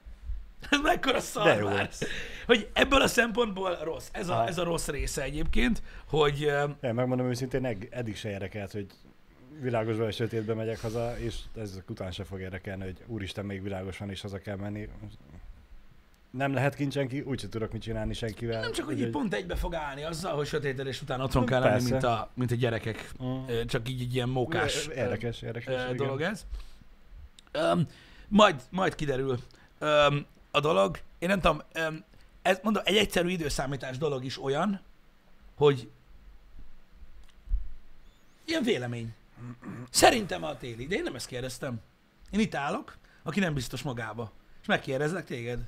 Ez 0.69 0.79
mekkora 0.79 1.19
szar 1.19 1.43
De 1.45 1.55
jó 1.55 1.65
már. 1.67 1.75
lesz. 1.75 2.01
Hogy 2.45 2.69
ebből 2.73 3.01
a 3.01 3.07
szempontból 3.07 3.77
rossz. 3.83 4.07
Ez 4.11 4.29
a, 4.29 4.33
Ha. 4.33 4.47
ez 4.47 4.57
a 4.57 4.63
rossz 4.63 4.87
része 4.87 5.21
egyébként, 5.23 5.81
hogy 6.07 6.39
én 6.81 6.93
megmondom 6.93 7.29
őszintén, 7.29 7.65
eg- 7.65 7.87
eddig 7.93 8.15
se 8.17 8.29
érdekelt, 8.29 8.71
hogy 8.71 8.85
világosba 9.61 10.07
és 10.07 10.15
sötétbe 10.15 10.53
megyek 10.53 10.81
haza, 10.81 11.19
és 11.19 11.35
ezek 11.57 11.89
után 11.89 12.11
se 12.11 12.23
fog 12.23 12.39
érdekelni, 12.39 12.83
hogy 12.83 12.97
úristen, 13.07 13.45
még 13.45 13.63
világos 13.63 13.97
van, 13.97 14.09
és 14.09 14.21
haza 14.21 14.39
kell 14.39 14.55
menni. 14.55 14.89
Nem 16.31 16.53
lehet 16.53 16.75
kint 16.75 16.91
senki, 16.91 17.21
úgyse 17.21 17.49
tudok 17.49 17.71
mit 17.71 17.81
csinálni 17.81 18.13
senkivel. 18.13 18.61
nem 18.61 18.71
csak, 18.71 18.85
hogy 18.85 18.99
így 18.99 19.09
pont 19.09 19.33
egybe 19.33 19.55
fog 19.55 19.75
állni 19.75 20.03
azzal, 20.03 20.35
hogy 20.35 20.47
sötétedés 20.47 21.01
után 21.01 21.21
otthon 21.21 21.45
kell 21.45 21.59
lenni, 21.61 21.89
mint 21.89 22.03
a, 22.03 22.29
mint 22.33 22.51
a 22.51 22.55
gyerekek. 22.55 23.11
Ö, 23.47 23.65
Csak 23.65 23.89
így 23.89 24.01
egy 24.01 24.15
ilyen 24.15 24.29
mókás 24.29 24.87
Érdekes, 24.87 25.41
érdekes. 25.41 25.83
igen. 25.83 25.95
dolog 25.95 26.21
ez. 26.21 26.45
Um, 27.73 27.85
majd, 28.27 28.61
majd 28.69 28.95
kiderül 28.95 29.37
um, 29.81 30.25
a 30.51 30.59
dolog. 30.59 30.97
Én 31.19 31.29
nem 31.29 31.39
tudom, 31.39 31.61
um, 31.89 32.03
ez, 32.43 32.59
mondom, 32.63 32.83
egy 32.85 32.97
egyszerű 32.97 33.29
időszámítás 33.29 33.97
dolog 33.97 34.25
is 34.25 34.43
olyan, 34.43 34.81
hogy 35.55 35.89
ilyen 38.45 38.63
vélemény. 38.63 39.13
Szerintem 39.89 40.43
a 40.43 40.57
téli, 40.57 40.87
de 40.87 40.95
én 40.95 41.03
nem 41.03 41.15
ezt 41.15 41.27
kérdeztem. 41.27 41.81
Én 42.31 42.39
itt 42.39 42.55
állok, 42.55 42.97
aki 43.23 43.39
nem 43.39 43.53
biztos 43.53 43.81
magába. 43.81 44.31
És 44.61 44.67
megkérdezlek 44.67 45.25
téged. 45.25 45.59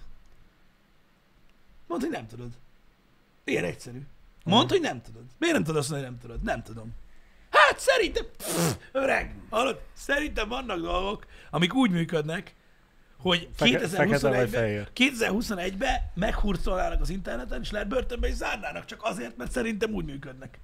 Mondd, 1.88 2.01
hogy 2.01 2.10
nem 2.10 2.27
tudod. 2.27 2.51
Ilyen 3.44 3.63
egyszerű. 3.63 4.01
Mondd, 4.44 4.70
hogy 4.70 4.82
nem 4.82 5.01
tudod. 5.01 5.24
Miért 5.38 5.55
nem 5.55 5.63
tudod 5.63 5.79
azt 5.79 5.89
mondani, 5.89 6.12
hogy 6.12 6.20
nem 6.22 6.29
tudod? 6.29 6.46
Nem 6.46 6.63
tudom. 6.63 6.94
Hát 7.50 7.79
szerintem, 7.79 8.25
pff, 8.38 8.75
öreg, 8.91 9.36
hallod, 9.50 9.82
szerintem 9.94 10.50
vannak 10.50 10.79
dolgok, 10.79 11.25
amik 11.50 11.74
úgy 11.74 11.91
működnek, 11.91 12.55
hogy 13.29 13.50
Feke- 13.55 13.88
fekete 13.88 14.29
vagy 14.29 14.38
2021-ben, 14.38 14.48
fehér. 14.48 14.88
2021-ben 14.96 16.12
meghurcolnának 16.13 17.01
az 17.01 17.10
interneten, 17.10 17.62
és 17.62 17.72
lehet 17.72 17.88
börtönbe 17.88 18.27
is 18.27 18.34
zárnának, 18.34 18.86
csak 18.86 19.00
azért, 19.03 19.38
mert 19.38 19.51
szerintem 19.51 19.94
úgy 19.94 20.05
működnek. 20.05 20.60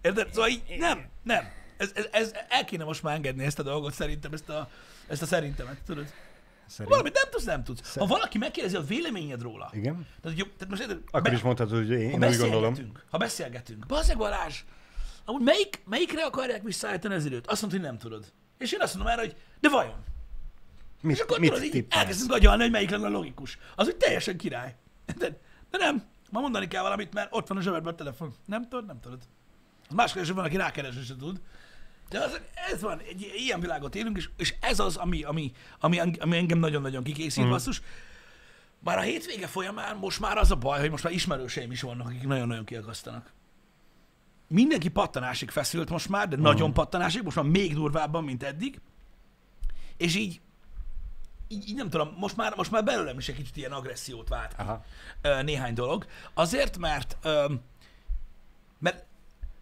Érted? 0.00 0.28
Szóval 0.32 0.48
így, 0.48 0.62
nem, 0.78 1.04
nem. 1.22 1.44
Ez, 1.76 1.90
ez, 1.94 2.08
ez, 2.10 2.32
el 2.48 2.64
kéne 2.64 2.84
most 2.84 3.02
már 3.02 3.14
engedni 3.14 3.44
ezt 3.44 3.58
a 3.58 3.62
dolgot, 3.62 3.92
szerintem, 3.92 4.32
ezt 4.32 4.48
a, 4.48 4.68
ezt 5.08 5.22
a 5.22 5.26
szerintemet, 5.26 5.76
tudod? 5.86 6.12
Szerint... 6.66 6.88
Valamit 6.90 7.14
nem 7.14 7.30
tudsz, 7.30 7.44
nem 7.44 7.64
tudsz. 7.64 7.96
Ha 7.96 8.06
valaki 8.06 8.38
megkérdezi 8.38 8.76
a 8.76 8.82
véleményed 8.82 9.42
róla, 9.42 9.70
Igen? 9.72 10.06
tehát, 10.22 10.38
jó, 10.38 10.44
tehát 10.44 10.68
most 10.68 10.80
érted, 10.80 11.00
Akkor 11.10 11.32
is 11.32 11.40
mondhatod, 11.40 11.78
hogy 11.78 11.90
én, 11.90 12.12
úgy 12.12 12.36
gondolom. 12.36 12.38
beszélgetünk, 12.40 13.04
ha 13.10 13.18
beszélgetünk, 13.18 13.86
Bazzeg 13.86 14.16
Balázs, 14.16 14.62
amúgy 15.24 15.42
melyik, 15.42 15.82
melyikre 15.84 16.24
akarják 16.24 16.62
visszaállítani 16.62 17.14
az 17.14 17.24
időt? 17.24 17.46
Azt 17.46 17.60
mondta, 17.60 17.78
hogy 17.80 17.88
nem 17.88 17.98
tudod. 17.98 18.32
És 18.58 18.72
én 18.72 18.80
azt 18.80 18.94
mondom 18.94 19.12
erre, 19.12 19.20
hogy 19.22 19.36
de 19.60 19.68
vajon? 19.68 20.04
Mit, 21.00 21.16
És 21.16 21.22
akkor 21.22 21.38
mit 21.38 21.52
tudod, 21.52 21.74
így 21.74 21.86
elkezdünk 21.88 22.32
agyalni, 22.32 22.62
hogy 22.62 22.70
melyik 22.70 22.90
lenne 22.90 23.06
a 23.06 23.10
logikus. 23.10 23.58
Az, 23.76 23.84
hogy 23.84 23.96
teljesen 23.96 24.36
király. 24.36 24.76
De, 25.18 25.40
de 25.70 25.78
nem, 25.78 26.02
ma 26.30 26.40
mondani 26.40 26.68
kell 26.68 26.82
valamit, 26.82 27.14
mert 27.14 27.28
ott 27.32 27.48
van 27.48 27.58
a 27.58 27.60
zsebedben 27.60 27.92
a 27.92 27.96
telefon. 27.96 28.34
Nem 28.46 28.68
tudod, 28.68 28.86
nem 28.86 29.00
tudod. 29.00 29.18
Az 29.88 29.94
más 29.94 30.12
kérdés, 30.12 30.28
hogy 30.28 30.36
van, 30.36 30.46
aki 30.46 30.56
rákeresni 30.56 31.02
se 31.02 31.16
tud. 31.16 31.40
De 32.08 32.18
az, 32.18 32.40
ez 32.72 32.80
van, 32.80 33.00
egy 33.00 33.32
ilyen 33.36 33.60
világot 33.60 33.94
élünk, 33.94 34.16
és, 34.16 34.28
és 34.36 34.54
ez 34.60 34.78
az, 34.78 34.96
ami, 34.96 35.22
ami, 35.22 35.52
ami, 35.80 35.98
ami 36.18 36.36
engem 36.36 36.58
nagyon-nagyon 36.58 37.02
kikészít, 37.02 37.44
mm. 37.44 37.48
basszus. 37.48 37.82
Bár 38.78 38.98
a 38.98 39.00
hétvége 39.00 39.46
folyamán 39.46 39.96
most 39.96 40.20
már 40.20 40.36
az 40.38 40.50
a 40.50 40.56
baj, 40.56 40.80
hogy 40.80 40.90
most 40.90 41.04
már 41.04 41.12
ismerőseim 41.12 41.70
is 41.72 41.82
vannak, 41.82 42.06
akik 42.06 42.26
nagyon-nagyon 42.26 42.64
kiakasztanak. 42.64 43.32
Mindenki 44.48 44.88
pattanásig 44.88 45.50
feszült 45.50 45.90
most 45.90 46.08
már, 46.08 46.28
de 46.28 46.36
uh-huh. 46.36 46.50
nagyon 46.50 46.72
pattanásig, 46.72 47.22
most 47.22 47.36
már 47.36 47.44
még 47.44 47.74
durvábban, 47.74 48.24
mint 48.24 48.42
eddig. 48.42 48.80
És 49.96 50.16
így, 50.16 50.40
így, 51.52 51.68
így 51.68 51.74
nem 51.74 51.90
tudom, 51.90 52.14
most 52.18 52.36
már, 52.36 52.56
most 52.56 52.70
már 52.70 52.84
belőlem 52.84 53.18
is 53.18 53.28
egy 53.28 53.34
kicsit 53.34 53.56
ilyen 53.56 53.72
agressziót 53.72 54.28
vált 54.28 54.54
Aha. 54.58 54.84
néhány 55.42 55.74
dolog. 55.74 56.06
Azért, 56.34 56.78
mert, 56.78 57.16
mert 58.78 59.04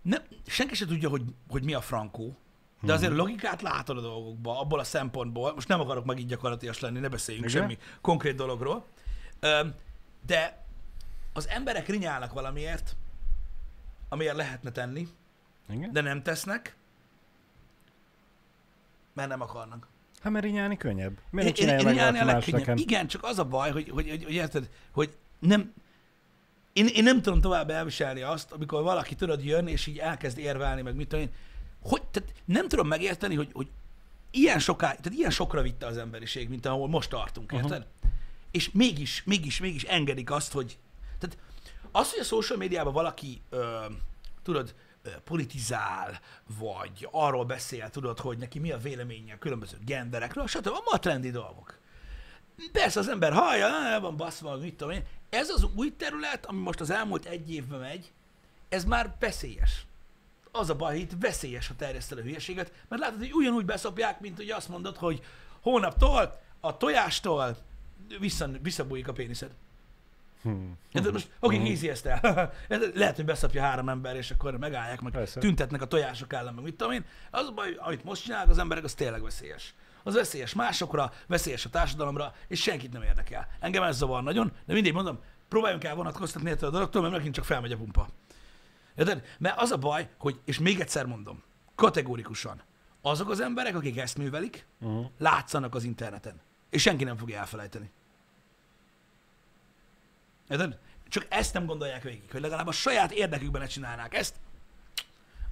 nem, 0.03 0.23
senki 0.47 0.75
se 0.75 0.87
tudja, 0.87 1.09
hogy, 1.09 1.23
hogy 1.49 1.65
mi 1.65 1.75
a 1.75 1.81
frankó, 1.81 2.37
de 2.83 2.93
azért 2.93 3.13
logikát 3.13 3.63
látod 3.63 3.99
a 3.99 4.01
dolgokba, 4.01 4.61
abból 4.61 4.79
a 4.79 4.85
szempontból, 4.85 5.55
most 5.55 5.69
nem 5.69 5.81
akarok 5.81 6.05
meg 6.05 6.19
így 6.19 6.27
gyakorlatilag 6.27 6.75
lenni, 6.81 6.99
ne 6.99 7.09
beszéljünk 7.09 7.49
Igen? 7.49 7.61
semmi 7.61 7.79
konkrét 8.01 8.37
dologról, 8.37 8.85
de 10.27 10.65
az 11.33 11.49
emberek 11.49 11.89
rinyálnak 11.89 12.33
valamiért, 12.33 12.97
amiért 14.09 14.37
lehetne 14.37 14.71
tenni, 14.71 15.09
Igen? 15.69 15.93
de 15.93 16.01
nem 16.01 16.23
tesznek, 16.23 16.77
mert 19.13 19.29
nem 19.29 19.41
akarnak. 19.41 19.87
Hát 20.23 20.33
mert 20.33 20.45
rinyálni 20.45 20.77
könnyebb. 20.77 21.19
Miért 21.31 21.55
csinálja 21.55 21.85
meg 21.85 21.97
a 21.97 22.25
legkönnyebb. 22.25 22.61
nekem? 22.61 22.77
Igen, 22.77 23.07
csak 23.07 23.25
az 23.25 23.39
a 23.39 23.45
baj, 23.45 23.71
hogy, 23.71 23.89
hogy, 23.89 24.09
hogy, 24.09 24.25
hogy 24.25 24.35
érted, 24.35 24.69
hogy 24.91 25.17
nem, 25.39 25.73
én, 26.73 26.87
én 26.87 27.03
nem 27.03 27.23
tudom 27.23 27.41
tovább 27.41 27.71
elviselni 27.71 28.21
azt, 28.21 28.53
amikor 28.53 28.83
valaki 28.83 29.15
tudod 29.15 29.45
jön, 29.45 29.67
és 29.67 29.87
így 29.87 29.99
elkezd 29.99 30.39
érvelni, 30.39 30.83
meg 30.83 30.95
mit 30.95 31.09
tudom 31.09 31.25
én, 31.25 31.31
hogy, 31.83 32.03
tehát 32.03 32.33
nem 32.45 32.69
tudom 32.69 32.89
megérteni, 32.89 33.35
hogy, 33.35 33.49
hogy 33.53 33.67
ilyen 34.31 34.59
soká, 34.59 34.87
tehát 34.87 35.19
ilyen 35.19 35.31
sokra 35.31 35.63
vitte 35.63 35.87
az 35.87 35.97
emberiség, 35.97 36.49
mint 36.49 36.67
ahol 36.67 36.89
most 36.89 37.11
tartunk, 37.11 37.53
érted? 37.53 37.87
És 38.51 38.71
mégis, 38.71 39.23
mégis, 39.25 39.61
mégis 39.61 39.83
engedik 39.83 40.31
azt, 40.31 40.53
hogy, 40.53 40.79
tehát 41.19 41.39
az, 41.93 42.11
hogy 42.11 42.21
a 42.21 42.25
social 42.25 42.59
médiában 42.59 42.93
valaki, 42.93 43.41
ö, 43.51 43.85
tudod, 44.43 44.75
politizál, 45.25 46.21
vagy 46.59 47.09
arról 47.11 47.45
beszél, 47.45 47.91
tudod, 47.91 48.19
hogy 48.19 48.39
neki 48.39 48.59
mi 48.59 48.73
a 48.73 48.79
véleménye 48.79 49.33
a 49.33 49.39
különböző 49.39 49.77
genderekről, 49.85 50.47
stb. 50.47 50.71
A 50.85 50.99
trendi 50.99 51.31
dolgok. 51.31 51.79
Persze 52.73 53.01
az 53.01 53.09
ember 53.09 53.33
hallja, 53.33 54.01
van 54.01 54.17
baszva, 54.17 54.57
mit 54.57 54.75
tudom 54.77 54.93
én. 54.93 55.05
Ez 55.29 55.49
az 55.49 55.67
új 55.75 55.97
terület, 55.97 56.47
ami 56.47 56.61
most 56.61 56.81
az 56.81 56.91
elmúlt 56.91 57.25
egy 57.25 57.53
évben 57.53 57.81
megy, 57.81 58.13
ez 58.69 58.85
már 58.85 59.15
veszélyes. 59.19 59.87
Az 60.51 60.71
a 60.71 60.75
baj, 60.75 60.99
itt 60.99 61.11
veszélyes, 61.21 61.69
ha 61.69 61.75
terjeszted 61.77 62.19
a 62.19 62.23
hülyeséget, 62.23 62.73
mert 62.89 63.03
látod, 63.03 63.19
hogy 63.19 63.33
ugyanúgy 63.33 63.65
beszopják, 63.65 64.21
mint 64.21 64.37
hogy 64.37 64.51
azt 64.51 64.69
mondod, 64.69 64.97
hogy 64.97 65.25
hónaptól, 65.61 66.41
a 66.61 66.77
tojástól 66.77 67.57
vissza, 68.19 68.49
visszabújik 68.63 69.09
a 69.09 69.13
péniszed. 69.13 69.51
Hmm. 70.43 70.79
De 70.93 71.11
most, 71.11 71.31
oké, 71.41 71.57
okay, 71.57 71.69
hízi 71.69 71.89
ezt 71.89 72.07
el. 72.07 72.53
Lehet, 72.95 73.17
hogy 73.17 73.25
beszapja 73.25 73.63
három 73.63 73.89
ember, 73.89 74.17
és 74.17 74.31
akkor 74.31 74.59
megállják, 74.59 75.01
meg 75.01 75.13
Persze. 75.13 75.41
tüntetnek 75.41 75.83
a 75.83 75.87
tojások 75.87 76.33
ellen, 76.33 76.55
meg 76.55 76.65
mit 76.65 76.75
tudom 76.77 76.93
én. 76.93 77.05
Az 77.31 77.47
a 77.47 77.53
baj, 77.53 77.75
amit 77.79 78.05
most 78.05 78.23
csinálnak 78.23 78.51
az 78.51 78.59
emberek, 78.59 78.85
az 78.85 78.95
tényleg 78.95 79.23
veszélyes. 79.23 79.75
Az 80.03 80.15
veszélyes 80.15 80.55
másokra, 80.55 81.13
veszélyes 81.27 81.65
a 81.65 81.69
társadalomra, 81.71 82.35
és 82.49 82.61
senkit 82.63 82.93
nem 82.93 83.03
érdekel. 83.03 83.49
Engem 83.61 83.83
ez 83.83 83.97
zavar 83.97 84.23
nagyon, 84.23 84.53
de 84.67 84.73
mindig 84.73 84.93
mondom, 84.93 85.19
próbáljunk 85.49 85.85
el 85.85 85.95
vonatkoztatni 85.95 86.51
ettől 86.51 86.69
a 86.69 86.73
dologtól, 86.73 87.03
mert 87.03 87.15
megint 87.15 87.35
csak 87.35 87.45
felmegy 87.45 87.73
a 87.73 87.77
pumpa. 87.77 88.09
Érted? 88.97 89.25
Mert 89.39 89.61
az 89.61 89.71
a 89.71 89.77
baj, 89.79 90.09
hogy, 90.19 90.41
és 90.45 90.59
még 90.59 90.81
egyszer 90.81 91.07
mondom, 91.07 91.43
kategórikusan, 91.75 92.63
azok 93.03 93.31
az 93.31 93.41
emberek, 93.41 93.77
akik 93.77 93.99
ezt 93.99 94.19
művelik, 94.19 94.67
Uh-huh. 94.81 95.07
látszanak 95.19 95.75
az 95.75 95.85
interneten. 95.85 96.41
És 96.71 96.83
senki 96.83 97.05
nem 97.05 97.17
fogja 97.17 97.39
elfelejteni. 97.39 97.91
Érted? 100.49 100.79
Csak 101.09 101.27
ezt 101.29 101.55
nem 101.55 101.67
gondolják 101.67 102.03
végig, 102.03 102.31
hogy 102.31 102.41
legalább 102.41 102.67
a 102.67 102.73
saját 102.73 103.13
érdekükben 103.13 103.61
ne 103.61 103.67
csinálnák 103.67 104.15
ezt. 104.15 104.35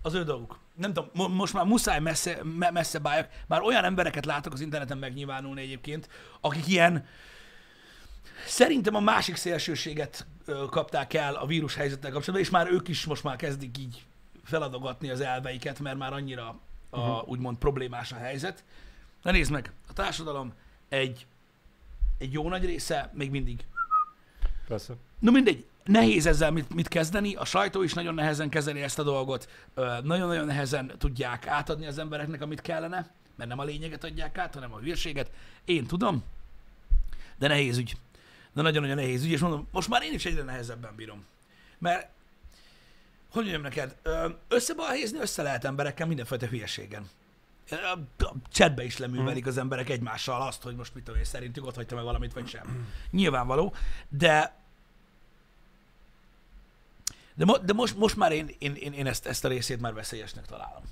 Az 0.02 0.14
ő 0.14 0.24
dolguk. 0.24 0.58
Nem 0.74 0.92
tudom, 0.92 1.10
mo- 1.14 1.34
most 1.34 1.52
már 1.52 1.64
muszáj 1.64 2.00
messze, 2.00 2.38
me- 2.42 2.70
messze 2.70 2.98
bájak, 2.98 3.28
bár 3.46 3.62
olyan 3.62 3.84
embereket 3.84 4.24
látok 4.24 4.52
az 4.52 4.60
interneten 4.60 4.98
megnyilvánulni 4.98 5.60
egyébként, 5.60 6.08
akik 6.40 6.66
ilyen, 6.66 7.06
szerintem 8.46 8.94
a 8.94 9.00
másik 9.00 9.36
szélsőséget 9.36 10.26
ö, 10.44 10.64
kapták 10.70 11.14
el 11.14 11.34
a 11.34 11.46
vírus 11.46 11.74
helyzettel 11.74 12.10
kapcsolatban, 12.10 12.46
és 12.46 12.50
már 12.50 12.70
ők 12.70 12.88
is 12.88 13.04
most 13.04 13.24
már 13.24 13.36
kezdik 13.36 13.78
így 13.78 14.04
feladogatni 14.44 15.10
az 15.10 15.20
elveiket, 15.20 15.80
mert 15.80 15.98
már 15.98 16.12
annyira 16.12 16.60
a, 16.90 16.98
uh-huh. 16.98 17.28
úgymond 17.28 17.56
problémás 17.58 18.12
a 18.12 18.16
helyzet. 18.16 18.64
Na 19.22 19.30
nézd 19.30 19.50
meg, 19.50 19.72
a 19.88 19.92
társadalom 19.92 20.52
egy, 20.88 21.26
egy 22.18 22.32
jó 22.32 22.48
nagy 22.48 22.64
része 22.64 23.10
még 23.14 23.30
mindig 23.30 23.64
Persze. 24.68 24.94
No 25.18 25.30
mindegy, 25.30 25.66
nehéz 25.84 26.26
ezzel 26.26 26.50
mit, 26.50 26.74
mit 26.74 26.88
kezdeni, 26.88 27.34
a 27.34 27.44
sajtó 27.44 27.82
is 27.82 27.92
nagyon 27.92 28.14
nehezen 28.14 28.48
kezeli 28.48 28.82
ezt 28.82 28.98
a 28.98 29.02
dolgot, 29.02 29.48
nagyon-nagyon 30.02 30.46
nehezen 30.46 30.92
tudják 30.98 31.46
átadni 31.46 31.86
az 31.86 31.98
embereknek, 31.98 32.42
amit 32.42 32.60
kellene, 32.60 33.10
mert 33.36 33.50
nem 33.50 33.58
a 33.58 33.64
lényeget 33.64 34.04
adják 34.04 34.38
át, 34.38 34.54
hanem 34.54 34.72
a 34.72 34.78
hülyeséget. 34.78 35.30
Én 35.64 35.86
tudom, 35.86 36.24
de 37.38 37.48
nehéz 37.48 37.78
ügy. 37.78 37.96
De 38.52 38.62
nagyon-nagyon 38.62 38.96
nehéz 38.96 39.24
ügy, 39.24 39.30
és 39.30 39.40
mondom, 39.40 39.68
most 39.70 39.88
már 39.88 40.02
én 40.02 40.12
is 40.12 40.24
egyre 40.24 40.42
nehezebben 40.42 40.94
bírom. 40.96 41.24
Mert, 41.78 42.08
hogy 43.30 43.42
mondjam 43.42 43.62
neked, 43.62 43.96
összebalhézni 44.48 45.18
össze 45.18 45.42
lehet 45.42 45.64
emberekkel 45.64 46.06
mindenfajta 46.06 46.46
hülyeségen. 46.46 47.08
Chatbe 48.50 48.84
is 48.84 48.98
leművelik 48.98 49.46
az 49.46 49.58
emberek 49.58 49.88
egymással 49.88 50.42
azt, 50.42 50.62
hogy 50.62 50.76
most 50.76 50.94
mit 50.94 51.04
tudom 51.04 51.18
én, 51.18 51.26
szerintük 51.26 51.66
ott 51.66 51.74
hagyta 51.74 51.94
meg 51.94 52.04
valamit, 52.04 52.32
vagy 52.32 52.48
sem. 52.48 52.88
Nyilvánvaló, 53.10 53.74
de 54.08 54.64
de, 57.36 57.44
mo- 57.44 57.64
de 57.64 57.72
most, 57.72 57.96
most 57.96 58.16
már 58.16 58.32
én, 58.32 58.50
én, 58.58 58.74
én, 58.74 58.92
én 58.92 59.06
ezt, 59.06 59.26
ezt 59.26 59.44
a 59.44 59.48
részét 59.48 59.80
már 59.80 59.94
veszélyesnek 59.94 60.46
találom. 60.46 60.82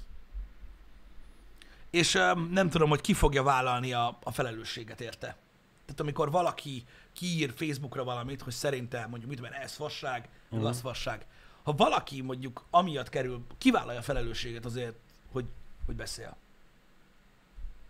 És 1.90 2.14
um, 2.14 2.50
nem 2.50 2.70
tudom, 2.70 2.88
hogy 2.88 3.00
ki 3.00 3.14
fogja 3.14 3.42
vállalni 3.42 3.92
a, 3.92 4.18
a 4.22 4.30
felelősséget 4.30 5.00
érte. 5.00 5.36
Tehát 5.84 6.00
amikor 6.00 6.30
valaki 6.30 6.84
kiír 7.12 7.52
Facebookra 7.56 8.04
valamit, 8.04 8.42
hogy 8.42 8.52
szerintem 8.52 9.10
mondjuk 9.10 9.30
mit 9.30 9.40
én, 9.40 9.52
ez 9.52 9.72
fasság, 9.72 10.28
uh-huh. 10.48 10.68
az 10.68 10.80
fasság. 10.80 11.26
Ha 11.62 11.72
valaki 11.72 12.20
mondjuk 12.20 12.64
amiatt 12.70 13.08
kerül, 13.08 13.44
kivállalja 13.58 14.00
a 14.00 14.02
felelősséget 14.02 14.64
azért, 14.64 14.96
hogy, 15.32 15.44
hogy 15.86 15.94
beszél. 15.94 16.36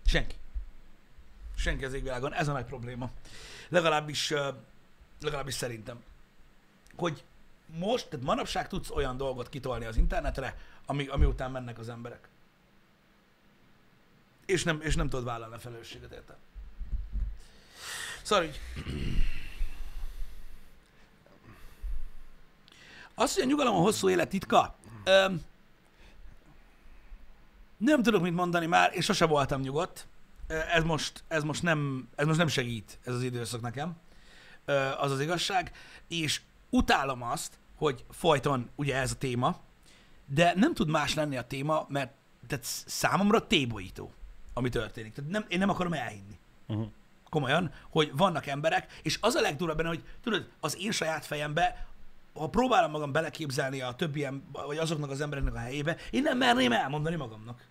Senki. 0.07 0.35
Senki 1.57 1.85
az 1.85 1.93
égvilágon. 1.93 2.33
Ez 2.33 2.49
a 2.49 2.53
nagy 2.53 2.65
probléma. 2.65 3.11
Legalábbis, 3.69 4.33
legalábbis 5.21 5.55
szerintem. 5.55 6.03
Hogy 6.97 7.25
most, 7.67 8.09
tehát 8.09 8.27
manapság 8.27 8.69
tudsz 8.69 8.91
olyan 8.91 9.17
dolgot 9.17 9.49
kitolni 9.49 9.85
az 9.85 9.97
internetre, 9.97 10.59
ami, 10.87 11.07
ami 11.07 11.25
után 11.25 11.51
mennek 11.51 11.79
az 11.79 11.89
emberek. 11.89 12.29
És 14.47 14.63
nem, 14.63 14.81
és 14.81 14.95
nem 14.95 15.09
tudod 15.09 15.25
vállalni 15.25 15.55
a 15.55 15.59
felelősséget, 15.59 16.13
érted? 16.13 16.37
Sorry. 18.23 18.51
Az, 23.15 23.35
hogy 23.35 23.43
a 23.43 23.47
nyugalom 23.47 23.75
a 23.75 23.79
hosszú 23.79 24.09
élet 24.09 24.29
titka, 24.29 24.77
öm, 25.05 25.43
nem 27.85 28.03
tudok 28.03 28.23
mit 28.23 28.35
mondani 28.35 28.67
már, 28.67 28.91
és 28.95 29.05
sose 29.05 29.27
voltam 29.27 29.61
nyugodt. 29.61 30.07
Ez 30.47 30.85
most, 30.85 31.25
ez 31.29 31.43
most, 31.43 31.63
nem, 31.63 32.09
ez 32.15 32.27
most 32.27 32.39
nem 32.39 32.49
segít, 32.49 32.99
ez 33.05 33.15
az 33.15 33.23
időszak 33.23 33.61
nekem. 33.61 33.97
Az 34.99 35.11
az 35.11 35.21
igazság. 35.21 35.73
És 36.09 36.41
utálom 36.71 37.23
azt, 37.23 37.53
hogy 37.77 38.05
folyton 38.11 38.71
ugye 38.75 38.97
ez 38.97 39.11
a 39.11 39.15
téma, 39.15 39.61
de 40.27 40.53
nem 40.57 40.75
tud 40.75 40.89
más 40.89 41.15
lenni 41.15 41.37
a 41.37 41.43
téma, 41.47 41.87
mert 41.89 42.13
tehát 42.47 42.65
számomra 42.87 43.47
tébolyító, 43.47 44.13
ami 44.53 44.69
történik. 44.69 45.13
Tehát 45.13 45.31
nem, 45.31 45.45
én 45.49 45.59
nem 45.59 45.69
akarom 45.69 45.93
elhinni 45.93 46.39
Uh-huh. 46.67 46.87
komolyan, 47.31 47.73
hogy 47.91 48.11
vannak 48.17 48.47
emberek, 48.47 49.01
és 49.03 49.19
az 49.21 49.35
a 49.35 49.41
legdurvább 49.41 49.77
benne, 49.77 49.89
hogy 49.89 50.05
tudod, 50.23 50.49
az 50.61 50.77
én 50.81 50.91
saját 50.93 51.25
fejembe, 51.25 51.87
ha 52.35 52.49
próbálom 52.49 52.91
magam 52.91 53.13
beleképzelni 53.13 53.81
a 53.81 53.93
többi, 53.95 54.25
em- 54.25 54.43
vagy 54.53 54.79
azoknak 54.79 55.11
az 55.11 55.21
embereknek 55.21 55.55
a 55.55 55.59
helyébe, 55.59 55.97
én 56.11 56.23
nem 56.23 56.39
merném 56.39 56.73
elmondani 56.73 57.17
magamnak. 57.17 57.63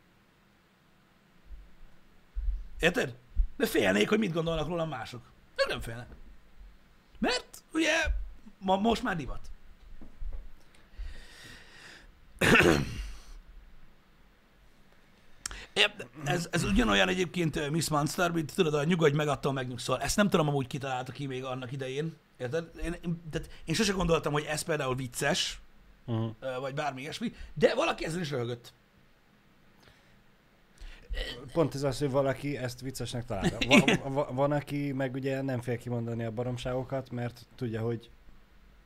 Érted? 2.83 3.15
Mert 3.57 3.71
félnék, 3.71 4.09
hogy 4.09 4.19
mit 4.19 4.33
gondolnak 4.33 4.67
rólam 4.67 4.89
mások. 4.89 5.21
Ők 5.55 5.67
nem 5.67 5.81
félnek. 5.81 6.07
Mert 7.19 7.63
ugye 7.73 7.91
ma, 8.59 8.77
most 8.77 9.03
már 9.03 9.15
divat. 9.15 9.39
Ez, 16.23 16.47
ez 16.51 16.63
ugyanolyan 16.63 17.07
egyébként 17.07 17.69
Miss 17.69 17.89
Monster, 17.89 18.31
mint 18.31 18.55
tudod, 18.55 18.73
a 18.73 18.83
nyugodj 18.83 19.15
meg, 19.15 19.27
attól 19.27 19.53
megnyugszol. 19.53 20.01
Ezt 20.01 20.15
nem 20.15 20.29
tudom 20.29 20.47
amúgy 20.47 20.67
kitalálta 20.67 21.11
ki 21.11 21.25
még 21.25 21.43
annak 21.43 21.71
idején. 21.71 22.15
Érted? 22.37 22.71
Én, 22.83 22.95
én, 23.03 23.21
tehát 23.31 23.49
én 23.65 23.75
sose 23.75 23.91
gondoltam, 23.91 24.33
hogy 24.33 24.43
ez 24.43 24.61
például 24.61 24.95
vicces, 24.95 25.61
Uh-huh. 26.05 26.59
vagy 26.59 26.73
bármi 26.73 27.01
ilyesmi, 27.01 27.33
de 27.53 27.75
valaki 27.75 28.05
ezen 28.05 28.19
is 28.19 28.29
röhögött. 28.29 28.73
Pont 31.53 31.75
ez 31.75 31.83
az, 31.83 31.99
hogy 31.99 32.11
valaki 32.11 32.57
ezt 32.57 32.81
viccesnek 32.81 33.25
találja. 33.25 33.57
Van, 33.67 34.13
van, 34.13 34.35
van, 34.35 34.51
aki 34.51 34.91
meg 34.91 35.13
ugye 35.13 35.41
nem 35.41 35.61
fél 35.61 35.77
kimondani 35.77 36.23
a 36.23 36.31
baromságokat, 36.31 37.11
mert 37.11 37.45
tudja, 37.55 37.81
hogy 37.81 38.09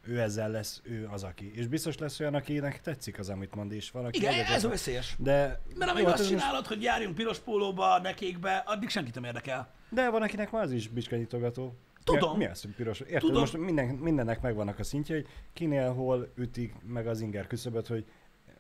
ő 0.07 0.19
ezzel 0.21 0.49
lesz, 0.49 0.81
ő 0.83 1.07
az 1.11 1.23
aki. 1.23 1.51
És 1.55 1.67
biztos 1.67 1.97
lesz 1.97 2.19
olyan, 2.19 2.33
akinek 2.33 2.81
tetszik 2.81 3.19
az, 3.19 3.29
amit 3.29 3.55
mond, 3.55 3.71
és 3.71 3.91
valaki... 3.91 4.17
Igen, 4.17 4.45
ez 4.45 4.63
a 4.63 4.69
veszélyes. 4.69 5.15
De, 5.17 5.61
Mert 5.75 5.91
amíg 5.91 6.03
jó, 6.03 6.09
azt 6.09 6.17
hát 6.17 6.27
csinálod, 6.27 6.67
hogy 6.67 6.81
járjunk 6.81 7.15
piros 7.15 7.39
pólóba, 7.39 7.99
nekékbe, 7.99 8.63
addig 8.65 8.89
senkit 8.89 9.15
nem 9.15 9.23
érdekel. 9.23 9.57
Most, 9.57 9.93
de 10.03 10.09
van, 10.09 10.21
akinek 10.21 10.51
már 10.51 10.63
az 10.63 10.71
is 10.71 10.87
bicskanyitogató. 10.87 11.75
Tudom. 12.03 12.37
Mi, 12.37 12.43
mi 12.43 12.49
az, 12.49 12.61
hogy 12.61 12.75
piros? 12.75 12.99
Érted? 12.99 13.19
Tudom. 13.19 13.39
Most 13.39 13.57
minden, 13.57 13.85
mindennek 13.85 14.41
megvannak 14.41 14.79
a 14.79 14.83
szintje, 14.83 15.15
hogy 15.15 15.27
kinél 15.53 15.93
hol 15.93 16.31
ütik 16.35 16.73
meg 16.83 17.07
az 17.07 17.21
inger 17.21 17.47
küszöböt, 17.47 17.87
hogy 17.87 18.05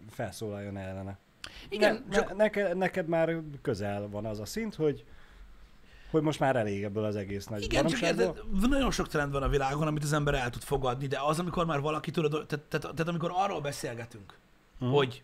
felszólaljon 0.09 0.77
ellene. 0.77 1.17
Igen, 1.69 2.05
ne, 2.09 2.15
csak 2.15 2.27
ne, 2.29 2.35
neked, 2.35 2.77
neked 2.77 3.07
már 3.07 3.37
közel 3.61 4.07
van 4.09 4.25
az 4.25 4.39
a 4.39 4.45
szint, 4.45 4.75
hogy 4.75 5.05
hogy 6.11 6.21
most 6.21 6.39
már 6.39 6.55
elég 6.55 6.83
ebből 6.83 7.03
az 7.03 7.15
egész 7.15 7.45
nagy 7.45 7.63
Igen, 7.63 7.85
csak 7.85 8.01
érted, 8.01 8.41
nagyon 8.69 8.91
sok 8.91 9.07
trend 9.07 9.31
van 9.31 9.43
a 9.43 9.47
világon, 9.49 9.87
amit 9.87 10.03
az 10.03 10.13
ember 10.13 10.33
el 10.33 10.49
tud 10.49 10.61
fogadni, 10.61 11.07
de 11.07 11.19
az, 11.21 11.39
amikor 11.39 11.65
már 11.65 11.79
valaki 11.81 12.11
tudod, 12.11 12.31
tehát, 12.47 12.65
tehát, 12.65 12.81
tehát 12.95 13.07
amikor 13.07 13.31
arról 13.33 13.61
beszélgetünk, 13.61 14.37
Mhm. 14.79 14.91
hogy, 14.91 15.23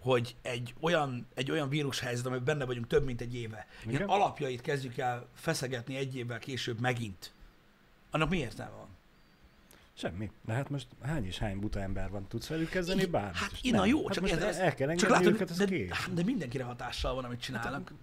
hogy 0.00 0.36
egy 0.42 0.74
olyan, 0.80 1.26
egy 1.34 1.50
olyan 1.50 1.68
vírushelyzet, 1.68 2.26
amiben 2.26 2.44
benne 2.44 2.64
vagyunk 2.64 2.86
több 2.86 3.04
mint 3.04 3.20
egy 3.20 3.34
éve, 3.34 3.66
ilyen 3.82 3.94
Igen. 3.94 4.08
alapjait 4.08 4.60
kezdjük 4.60 4.98
el 4.98 5.26
feszegetni 5.34 5.96
egy 5.96 6.16
évvel 6.16 6.38
később 6.38 6.80
megint, 6.80 7.32
annak 8.10 8.28
mi 8.30 8.38
értelme 8.38 8.76
van? 8.76 8.88
Semmi. 10.00 10.30
De 10.44 10.52
hát 10.52 10.70
most 10.70 10.86
hány 11.02 11.26
és 11.26 11.38
hány 11.38 11.58
buta 11.60 11.80
ember 11.80 12.10
van? 12.10 12.26
Tudsz 12.28 12.46
velük 12.46 12.70
kezdeni 12.70 13.04
bármit? 13.04 13.36
Hát, 13.36 13.52
én, 13.62 13.72
nem. 13.72 13.86
jó, 13.86 14.06
hát 14.06 14.14
csak 14.14 14.28
érted, 14.28 14.56
el 14.56 14.74
kell 14.74 14.94
csak 14.94 15.10
látod, 15.10 15.32
őket, 15.32 15.50
az 15.50 15.56
de, 15.56 15.64
kész. 15.64 15.90
hát, 15.90 16.14
de 16.14 16.22
mindenkire 16.22 16.64
hatással 16.64 17.14
van, 17.14 17.24
amit 17.24 17.40
csinálnak. 17.40 17.88
Hát, 17.88 17.98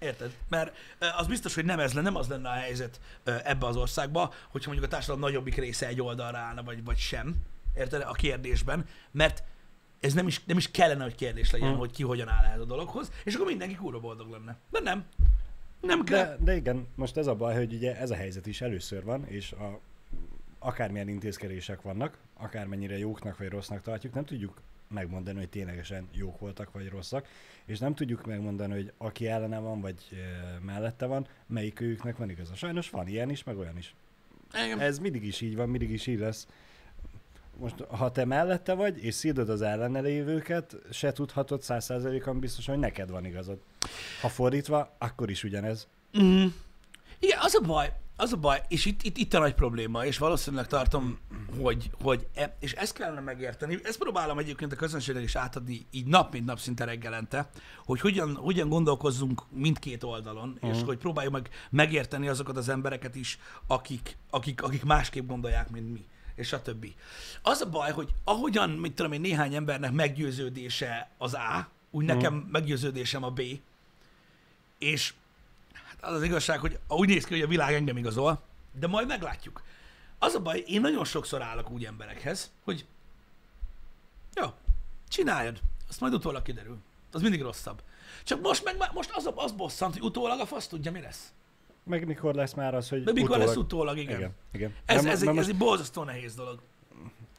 Érted? 0.00 0.36
Mert 0.48 0.76
az 1.16 1.26
biztos, 1.26 1.54
hogy 1.54 1.64
nem 1.64 1.78
ez 1.78 1.92
lenne, 1.92 2.04
nem 2.08 2.16
az 2.16 2.28
lenne 2.28 2.48
a 2.48 2.52
helyzet 2.52 3.00
ebbe 3.24 3.66
az 3.66 3.76
országba, 3.76 4.32
hogyha 4.48 4.70
mondjuk 4.70 4.90
a 4.90 4.94
társadalom 4.94 5.20
nagyobbik 5.20 5.54
része 5.56 5.86
egy 5.86 6.00
oldalra 6.00 6.38
állna, 6.38 6.62
vagy, 6.62 6.84
vagy 6.84 6.98
sem. 6.98 7.34
Érted? 7.76 8.02
A 8.02 8.12
kérdésben. 8.12 8.84
Mert 9.10 9.42
ez 10.00 10.12
nem 10.12 10.26
is, 10.26 10.44
nem 10.44 10.56
is 10.56 10.70
kellene, 10.70 11.02
hogy 11.02 11.14
kérdés 11.14 11.50
legyen, 11.50 11.68
Hmm. 11.68 11.78
hogy 11.78 11.90
ki 11.90 12.02
hogyan 12.02 12.28
áll 12.28 12.44
ehhez 12.44 12.60
a 12.60 12.64
dologhoz, 12.64 13.10
és 13.24 13.34
akkor 13.34 13.46
mindenki 13.46 13.74
kurva 13.74 14.00
boldog 14.00 14.30
lenne. 14.30 14.56
De 14.70 14.80
nem. 14.80 15.04
Nem 15.80 16.04
kell. 16.04 16.24
De, 16.24 16.36
de 16.44 16.56
igen, 16.56 16.86
most 16.94 17.16
ez 17.16 17.26
a 17.26 17.34
baj, 17.34 17.54
hogy 17.54 17.74
ugye 17.74 17.96
ez 17.96 18.10
a 18.10 18.14
helyzet 18.14 18.46
is 18.46 18.60
először 18.60 19.04
van, 19.04 19.26
és 19.26 19.52
a, 19.52 19.80
akármilyen 20.60 21.08
intézkedések 21.08 21.82
vannak, 21.82 22.18
akármennyire 22.34 22.98
jóknak 22.98 23.38
vagy 23.38 23.48
rossznak 23.48 23.82
tartjuk, 23.82 24.14
nem 24.14 24.24
tudjuk 24.24 24.62
megmondani, 24.88 25.38
hogy 25.38 25.48
ténylegesen 25.48 26.08
jók 26.12 26.38
voltak 26.38 26.72
vagy 26.72 26.88
rosszak, 26.88 27.26
és 27.64 27.78
nem 27.78 27.94
tudjuk 27.94 28.26
megmondani, 28.26 28.72
hogy 28.72 28.92
aki 28.98 29.26
ellene 29.26 29.58
van, 29.58 29.80
vagy 29.80 29.96
e, 30.12 30.16
mellette 30.64 31.06
van, 31.06 31.26
melyik 31.46 31.80
őknek 31.80 32.16
van 32.16 32.30
igaza. 32.30 32.54
Sajnos 32.54 32.90
van 32.90 33.08
ilyen 33.08 33.30
is, 33.30 33.44
meg 33.44 33.58
olyan 33.58 33.76
is. 33.76 33.94
Engem. 34.50 34.80
Ez 34.80 34.98
mindig 34.98 35.24
is 35.24 35.40
így 35.40 35.56
van, 35.56 35.68
mindig 35.68 35.90
is 35.90 36.06
így 36.06 36.18
lesz. 36.18 36.46
Most, 37.56 37.80
ha 37.80 38.10
te 38.10 38.24
mellette 38.24 38.74
vagy, 38.74 39.04
és 39.04 39.14
szídod 39.14 39.48
az 39.48 39.62
ellene 39.62 40.00
lévőket, 40.00 40.76
se 40.90 41.12
tudhatod 41.12 41.62
százszázalékon 41.62 42.40
biztosan, 42.40 42.74
hogy 42.74 42.82
neked 42.82 43.10
van 43.10 43.24
igazad. 43.24 43.58
Ha 44.20 44.28
fordítva, 44.28 44.94
akkor 44.98 45.30
is 45.30 45.44
ugyanez. 45.44 45.88
Mm. 46.22 46.46
Igen, 47.18 47.38
az 47.40 47.54
a 47.54 47.60
baj, 47.60 47.92
az 48.20 48.32
a 48.32 48.36
baj, 48.36 48.62
és 48.68 48.84
itt, 48.84 49.02
itt, 49.02 49.16
itt 49.16 49.34
a 49.34 49.38
nagy 49.38 49.54
probléma, 49.54 50.04
és 50.04 50.18
valószínűleg 50.18 50.66
tartom, 50.66 51.18
hogy, 51.60 51.90
hogy 52.02 52.26
e, 52.34 52.56
és 52.60 52.72
ezt 52.72 52.92
kellene 52.92 53.20
megérteni, 53.20 53.78
ezt 53.82 53.98
próbálom 53.98 54.38
egyébként 54.38 54.72
a 54.72 54.76
közönségnek 54.76 55.22
is 55.22 55.34
átadni 55.34 55.86
így 55.90 56.06
nap 56.06 56.32
mint 56.32 56.44
nap 56.44 56.58
szinte 56.58 56.84
reggelente, 56.84 57.50
hogy 57.84 58.00
hogyan, 58.00 58.34
hogyan 58.34 58.68
gondolkozzunk 58.68 59.42
mindkét 59.50 60.02
oldalon, 60.02 60.52
uh-huh. 60.54 60.76
és 60.76 60.82
hogy 60.82 60.98
próbáljuk 60.98 61.32
meg 61.32 61.48
megérteni 61.70 62.28
azokat 62.28 62.56
az 62.56 62.68
embereket 62.68 63.14
is, 63.14 63.38
akik, 63.66 64.16
akik, 64.30 64.62
akik 64.62 64.84
másképp 64.84 65.28
gondolják, 65.28 65.70
mint 65.70 65.92
mi 65.92 66.04
és 66.34 66.48
stb. 66.48 66.86
Az 67.42 67.60
a 67.60 67.70
baj, 67.70 67.92
hogy 67.92 68.08
ahogyan, 68.24 68.70
mit 68.70 68.94
tudom 68.94 69.12
én, 69.12 69.20
néhány 69.20 69.54
embernek 69.54 69.92
meggyőződése 69.92 71.10
az 71.18 71.34
A, 71.34 71.68
úgy 71.90 72.04
nekem 72.04 72.34
meggyőződésem 72.34 73.22
a 73.22 73.30
B, 73.30 73.40
és 74.78 75.12
az 76.00 76.12
az 76.12 76.22
igazság, 76.22 76.58
hogy 76.58 76.78
úgy 76.88 77.08
néz 77.08 77.24
ki, 77.24 77.32
hogy 77.32 77.42
a 77.42 77.46
világ 77.46 77.74
engem 77.74 77.96
igazol, 77.96 78.42
de 78.72 78.86
majd 78.86 79.06
meglátjuk. 79.06 79.62
Az 80.18 80.34
a 80.34 80.40
baj, 80.40 80.64
én 80.66 80.80
nagyon 80.80 81.04
sokszor 81.04 81.42
állok 81.42 81.70
úgy 81.70 81.84
emberekhez, 81.84 82.50
hogy 82.64 82.86
jó, 84.34 84.46
csináljad, 85.08 85.60
azt 85.88 86.00
majd 86.00 86.14
utólag 86.14 86.42
kiderül. 86.42 86.78
Az 87.12 87.22
mindig 87.22 87.42
rosszabb. 87.42 87.82
Csak 88.24 88.40
most 88.40 88.64
meg 88.64 88.90
most 88.94 89.10
az, 89.14 89.26
a, 89.26 89.32
az 89.36 89.52
bosszant, 89.52 89.92
hogy 89.92 90.02
utólag 90.02 90.40
a 90.40 90.46
fasz 90.46 90.66
tudja, 90.66 90.92
mi 90.92 91.00
lesz. 91.00 91.32
Meg 91.82 92.06
mikor 92.06 92.34
lesz 92.34 92.54
már 92.54 92.74
az, 92.74 92.88
hogy 92.88 93.02
De 93.02 93.12
mikor 93.12 93.38
lesz 93.38 93.56
utólag, 93.56 93.98
igen. 93.98 94.16
Igen, 94.18 94.34
igen. 94.52 94.74
Ez, 94.84 95.04
ez, 95.04 95.22
ma- 95.22 95.30
egy, 95.30 95.36
ez 95.36 95.48
egy 95.48 95.56
borzasztó 95.56 96.02
nehéz 96.02 96.34
dolog. 96.34 96.60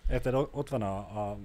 Érted, 0.10 0.34
ott 0.34 0.69
van 0.69 0.82
a, 0.82 0.97
a 0.97 1.38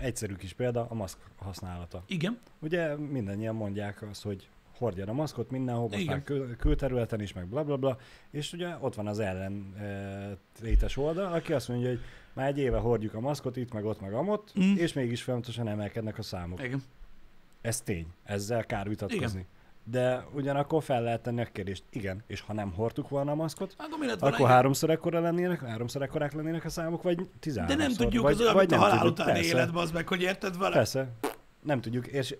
egyszerű 0.00 0.36
kis 0.36 0.52
példa, 0.52 0.86
a 0.90 0.94
maszk 0.94 1.18
használata. 1.38 2.02
Igen. 2.06 2.38
Ugye 2.58 2.96
mindannyian 2.96 3.54
mondják 3.54 4.02
azt, 4.02 4.22
hogy 4.22 4.48
hordjad 4.82 5.08
a 5.08 5.12
maszkot 5.12 5.50
mindenhol, 5.50 5.82
most 5.88 5.98
Igen. 5.98 6.06
már 6.14 6.22
kül- 6.22 6.56
külterületen 6.56 7.20
is, 7.20 7.32
meg 7.32 7.46
bla 7.46 7.64
bla 7.64 7.76
bla, 7.76 7.96
és 8.30 8.52
ugye 8.52 8.76
ott 8.80 8.94
van 8.94 9.06
az 9.06 9.18
ellen 9.18 9.74
e, 9.78 10.36
létes 10.62 10.96
oldal, 10.96 11.32
aki 11.32 11.52
azt 11.52 11.68
mondja, 11.68 11.88
hogy 11.88 12.00
már 12.32 12.46
egy 12.48 12.58
éve 12.58 12.78
hordjuk 12.78 13.14
a 13.14 13.20
maszkot 13.20 13.56
itt, 13.56 13.72
meg 13.72 13.84
ott, 13.84 14.00
meg 14.00 14.12
amott, 14.12 14.52
Mm. 14.60 14.76
és 14.76 14.92
mégis 14.92 15.22
folyamatosan 15.22 15.68
emelkednek 15.68 16.18
a 16.18 16.22
számok. 16.22 16.62
Igen. 16.62 16.82
Ez 17.60 17.80
tény, 17.80 18.06
ezzel 18.24 18.64
kár 18.66 18.88
vitatkozni. 18.88 19.38
Igen. 19.38 19.50
De 19.84 20.24
ugyanakkor 20.34 20.82
fel 20.82 21.02
lehet 21.02 21.22
tenni 21.22 21.40
a 21.40 21.44
kérdést, 21.52 21.84
igen, 21.90 22.22
és 22.26 22.40
ha 22.40 22.52
nem 22.52 22.72
hordtuk 22.72 23.08
volna 23.08 23.30
a 23.30 23.34
maszkot, 23.34 23.74
Akkor 23.78 23.98
volna? 23.98 24.12
akkor 24.12 24.32
igen? 24.32 24.46
háromszor 24.46 24.90
ekkora 24.90 25.20
lennének, 25.20 25.60
háromszor 25.60 26.02
ekkorák 26.02 26.32
lennének 26.32 26.64
a 26.64 26.68
számok, 26.68 27.02
vagy 27.02 27.16
De 27.16 27.22
tizenháromszor. 27.40 27.88
nem 27.88 27.96
tudjuk, 27.96 28.22
vagy, 28.22 28.32
az 28.32 28.40
olyan, 28.40 28.54
vagy 28.54 28.72
a 28.74 28.76
halál 28.76 28.96
tudjuk, 28.96 29.12
utáni 29.12 29.32
persze. 29.32 29.56
életben, 29.56 29.82
az 29.82 29.90
meg, 29.90 30.08
hogy 30.08 30.22
érted 30.22 30.58
vele? 30.58 30.74
Persze, 30.74 31.08
nem 31.62 31.80
tudjuk, 31.80 32.06
és 32.06 32.36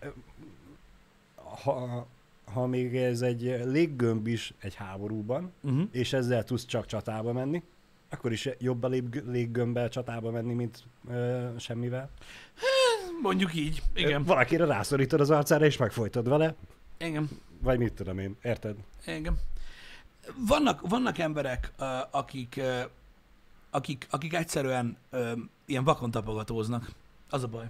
ha, 1.34 2.06
ha 2.52 2.66
még 2.66 2.96
ez 2.96 3.20
egy 3.20 3.42
léggömb 3.64 4.26
is 4.26 4.54
egy 4.60 4.74
háborúban, 4.74 5.52
Uh-huh. 5.62 5.82
és 5.90 6.12
ezzel 6.12 6.44
tudsz 6.44 6.64
csak 6.66 6.86
csatába 6.86 7.32
menni, 7.32 7.62
akkor 8.10 8.32
is 8.32 8.48
jobb 8.58 8.82
a 8.82 8.88
lég- 8.88 9.22
léggömbbel 9.26 9.88
csatába 9.88 10.30
menni, 10.30 10.52
mint 10.54 10.84
ö, 11.08 11.48
semmivel. 11.58 12.10
Mondjuk 13.22 13.54
így. 13.54 13.82
Igen. 13.94 14.24
Valakire 14.24 14.64
rászorítod 14.64 15.20
az 15.20 15.30
arcára, 15.30 15.64
és 15.64 15.76
megfojtod 15.76 16.28
vele, 16.28 16.54
Igen. 16.98 17.28
vagy 17.60 17.78
mit 17.78 17.92
tudom 17.92 18.18
én, 18.18 18.36
érted? 18.42 18.76
Igen. 19.06 19.38
Vannak, 20.48 20.88
vannak 20.88 21.18
emberek, 21.18 21.72
akik, 22.10 22.60
akik, 23.70 24.06
akik 24.10 24.34
egyszerűen 24.34 24.96
ilyen 25.64 25.84
vakon 25.84 26.10
tapogatóznak. 26.10 26.90
Az 27.30 27.42
a 27.42 27.46
baj. 27.48 27.66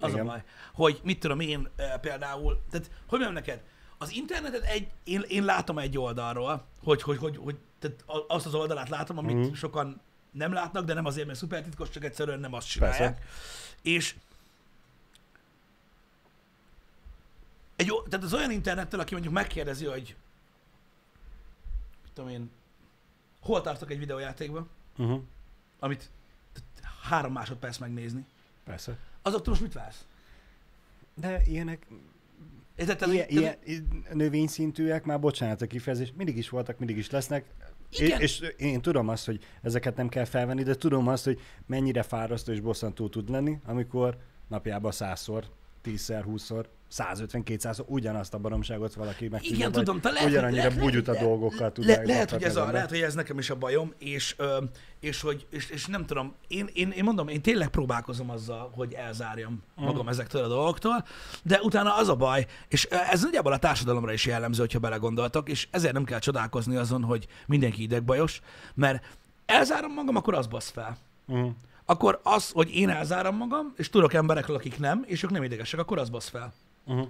Az 0.00 0.12
Igen. 0.12 0.26
a 0.26 0.28
baj. 0.28 0.42
Hogy 0.74 1.00
mit 1.04 1.20
tudom 1.20 1.40
én 1.40 1.68
például, 2.00 2.58
tehát 2.70 2.90
hogy 3.06 3.18
mondjam 3.20 3.32
neked, 3.32 3.60
az 3.98 4.10
internetet 4.12 4.62
egy, 4.62 4.88
én, 5.04 5.24
én 5.28 5.44
látom 5.44 5.78
egy 5.78 5.98
oldalról, 5.98 6.64
hogy, 6.84 7.02
hogy, 7.02 7.18
hogy, 7.18 7.36
hogy 7.36 7.56
tehát 7.78 8.04
azt 8.28 8.46
az 8.46 8.54
oldalát 8.54 8.88
látom, 8.88 9.18
amit 9.18 9.36
Mhm. 9.36 9.52
sokan 9.52 10.00
nem 10.30 10.52
látnak, 10.52 10.84
de 10.84 10.94
nem 10.94 11.04
azért, 11.04 11.26
mert 11.26 11.38
szuper 11.38 11.62
titkos, 11.62 11.88
csak 11.90 12.04
egyszerűen 12.04 12.40
nem 12.40 12.52
azt 12.52 12.68
csinálják. 12.68 13.14
Persze. 13.14 13.28
És 13.82 14.16
egy, 17.76 17.92
tehát 18.08 18.24
az 18.24 18.34
olyan 18.34 18.50
internettől, 18.50 19.00
aki 19.00 19.12
mondjuk 19.12 19.34
megkérdezi, 19.34 19.84
hogy 19.84 20.16
tudom 22.14 22.30
én, 22.30 22.50
hol 23.40 23.60
tartok 23.60 23.90
egy 23.90 23.98
videójátékban, 23.98 24.68
Uh-huh. 24.98 25.22
amit 25.78 26.10
tehát 26.52 26.94
három 27.02 27.32
másodperc 27.32 27.78
megnézni, 27.78 28.24
Persze. 28.64 28.96
azoktól 29.22 29.48
most 29.52 29.62
mit 29.62 29.72
vársz? 29.72 30.04
De 31.14 31.42
ilyenek, 31.46 31.86
Érted? 32.76 32.96
Tehát- 32.96 33.14
ilyen, 33.14 33.42
tehát- 33.42 33.66
ilyen 33.66 34.06
növényszintűek, 34.12 35.04
már 35.04 35.20
bocsánat 35.20 35.62
a 35.62 35.66
kifejezés, 35.66 36.12
mindig 36.16 36.36
is 36.36 36.48
voltak, 36.48 36.78
mindig 36.78 36.96
is 36.96 37.10
lesznek. 37.10 37.44
Igen. 37.90 38.20
És, 38.20 38.40
és 38.40 38.54
én 38.56 38.80
tudom 38.80 39.08
azt, 39.08 39.26
hogy 39.26 39.44
ezeket 39.62 39.96
nem 39.96 40.08
kell 40.08 40.24
felvenni, 40.24 40.62
de 40.62 40.74
tudom 40.74 41.08
azt, 41.08 41.24
hogy 41.24 41.40
mennyire 41.66 42.02
fárasztó 42.02 42.52
és 42.52 42.60
bosszantó 42.60 43.08
tud 43.08 43.30
lenni, 43.30 43.58
amikor 43.64 44.16
napjában 44.48 44.92
százszor, 44.92 45.44
tízszer, 45.82 46.22
húszszor, 46.22 46.68
150-200 46.92 47.84
ugyanazt 47.86 48.34
a 48.34 48.38
baromságot 48.38 48.94
valaki 48.94 49.28
meg 49.28 49.44
Igen, 49.44 49.72
tudom, 49.72 50.00
te 50.00 50.10
lehet, 50.10 50.28
ugyanannyira 50.28 50.62
lehet- 50.62 50.78
bugyuta 50.78 51.12
lehet- 51.12 51.26
dolgokkal 51.28 51.72
tud 51.72 51.84
Le, 51.84 52.02
lehet, 52.04 52.30
hogy 52.30 52.42
ez 52.42 52.56
a, 52.56 52.70
lehet, 52.70 52.88
hogy 52.88 53.00
ez 53.00 53.14
nekem 53.14 53.38
is 53.38 53.50
a 53.50 53.54
bajom, 53.56 53.92
és, 53.98 54.34
ö, 54.38 54.62
és, 55.00 55.20
hogy, 55.20 55.46
és, 55.50 55.70
és 55.70 55.86
nem 55.86 56.06
tudom, 56.06 56.34
én, 56.48 56.68
én, 56.72 56.90
én 56.90 57.04
mondom, 57.04 57.28
én 57.28 57.42
tényleg 57.42 57.68
próbálkozom 57.68 58.30
azzal, 58.30 58.70
hogy 58.74 58.92
elzárjam 58.92 59.62
magam 59.74 60.08
ezektől 60.08 60.44
a 60.44 60.48
dolgoktól, 60.48 61.04
de 61.42 61.60
utána 61.62 61.96
az 61.96 62.08
a 62.08 62.16
baj, 62.16 62.46
és 62.68 62.84
ez 62.84 63.22
nagyjából 63.22 63.52
a 63.52 63.58
társadalomra 63.58 64.12
is 64.12 64.26
jellemző, 64.26 64.60
hogyha 64.60 64.78
belegondoltak, 64.78 65.48
és 65.48 65.68
ezért 65.70 65.92
nem 65.92 66.04
kell 66.04 66.18
csodálkozni 66.18 66.76
azon, 66.76 67.02
hogy 67.02 67.26
mindenki 67.46 67.82
idegbajos, 67.82 68.40
mert 68.74 69.04
elzárom 69.46 69.92
magam, 69.92 70.16
akkor 70.16 70.34
az 70.34 70.46
basz 70.46 70.70
fel. 70.70 70.96
Uh-huh. 71.26 71.50
Akkor 71.88 72.20
az, 72.22 72.50
hogy 72.50 72.74
én 72.74 72.88
elzárom 72.88 73.36
magam, 73.36 73.72
és 73.76 73.90
tudok 73.90 74.12
emberekről, 74.14 74.56
akik 74.56 74.78
nem, 74.78 75.04
és 75.06 75.22
ők 75.22 75.30
nem 75.30 75.42
idegesek, 75.42 75.80
akkor 75.80 75.98
az 75.98 76.08
basz 76.08 76.28
fel. 76.28 76.52
Uh-huh. 76.86 77.08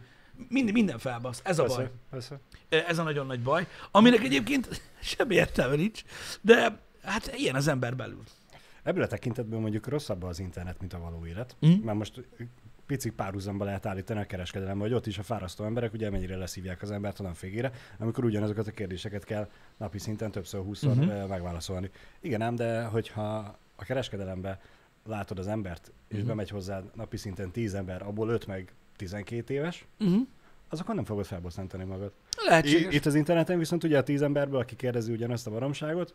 Minden, 0.48 0.72
minden 0.72 0.98
felbasz. 0.98 1.40
Ez 1.44 1.58
a 1.58 1.62
Persze, 1.62 1.76
baj. 1.76 1.90
persze. 2.10 2.40
Ez 2.68 2.98
a 2.98 3.02
nagyon 3.02 3.26
nagy 3.26 3.42
baj, 3.42 3.66
aminek 3.90 4.22
egyébként 4.22 4.82
semmi 5.00 5.34
értelme 5.34 5.76
nincs, 5.76 6.02
de 6.40 6.80
hát 7.02 7.32
ilyen 7.36 7.54
az 7.54 7.68
ember 7.68 7.96
belül. 7.96 8.22
Ebből 8.82 9.02
a 9.02 9.06
tekintetből 9.06 9.60
mondjuk 9.60 9.88
rosszabb 9.88 10.22
az 10.22 10.38
internet, 10.38 10.80
mint 10.80 10.92
a 10.92 10.98
való 10.98 11.26
élet. 11.26 11.56
Mm. 11.66 11.70
Mert 11.70 11.98
most 11.98 12.24
pici 12.86 13.10
párhuzamba 13.10 13.64
lehet 13.64 13.86
állítani 13.86 14.20
a 14.20 14.26
kereskedelem, 14.26 14.78
hogy 14.78 14.92
ott 14.92 15.06
is 15.06 15.18
a 15.18 15.22
fárasztó 15.22 15.64
emberek 15.64 15.92
ugye 15.92 16.10
mennyire 16.10 16.36
leszívják 16.36 16.82
az 16.82 16.90
embert 16.90 17.20
a 17.20 17.32
végére, 17.40 17.72
amikor 17.98 18.24
ugyanazokat 18.24 18.66
a 18.66 18.70
kérdéseket 18.70 19.24
kell 19.24 19.48
napi 19.76 19.98
szinten 19.98 20.30
többször 20.30 20.62
húszszor 20.62 20.96
uh-huh. 20.96 21.28
megválaszolni. 21.28 21.90
Igen 22.20 22.42
ám, 22.42 22.54
de 22.54 22.84
hogyha 22.84 23.56
a 23.76 23.84
kereskedelembe 23.84 24.60
látod 25.04 25.38
az 25.38 25.46
embert, 25.46 25.92
és 26.08 26.14
uh-huh. 26.14 26.28
bemegy 26.28 26.50
hozzá 26.50 26.82
napi 26.94 27.16
szinten 27.16 27.50
10 27.50 27.74
ember, 27.74 28.02
abból 28.02 28.28
5 28.28 28.46
meg 28.46 28.74
12 28.96 29.54
éves, 29.54 29.86
Uh-huh. 29.98 30.26
azokon 30.68 30.94
nem 30.94 31.04
fogod 31.04 31.24
felbosszantani 31.24 31.84
magad. 31.84 32.12
Lehetséges. 32.46 32.94
Itt 32.94 33.06
az 33.06 33.14
interneten 33.14 33.58
viszont 33.58 33.84
ugye 33.84 33.98
a 33.98 34.02
10 34.02 34.22
emberből, 34.22 34.60
aki 34.60 34.76
kérdezi 34.76 35.12
ugyanazt 35.12 35.46
a 35.46 35.50
baromságot, 35.50 36.14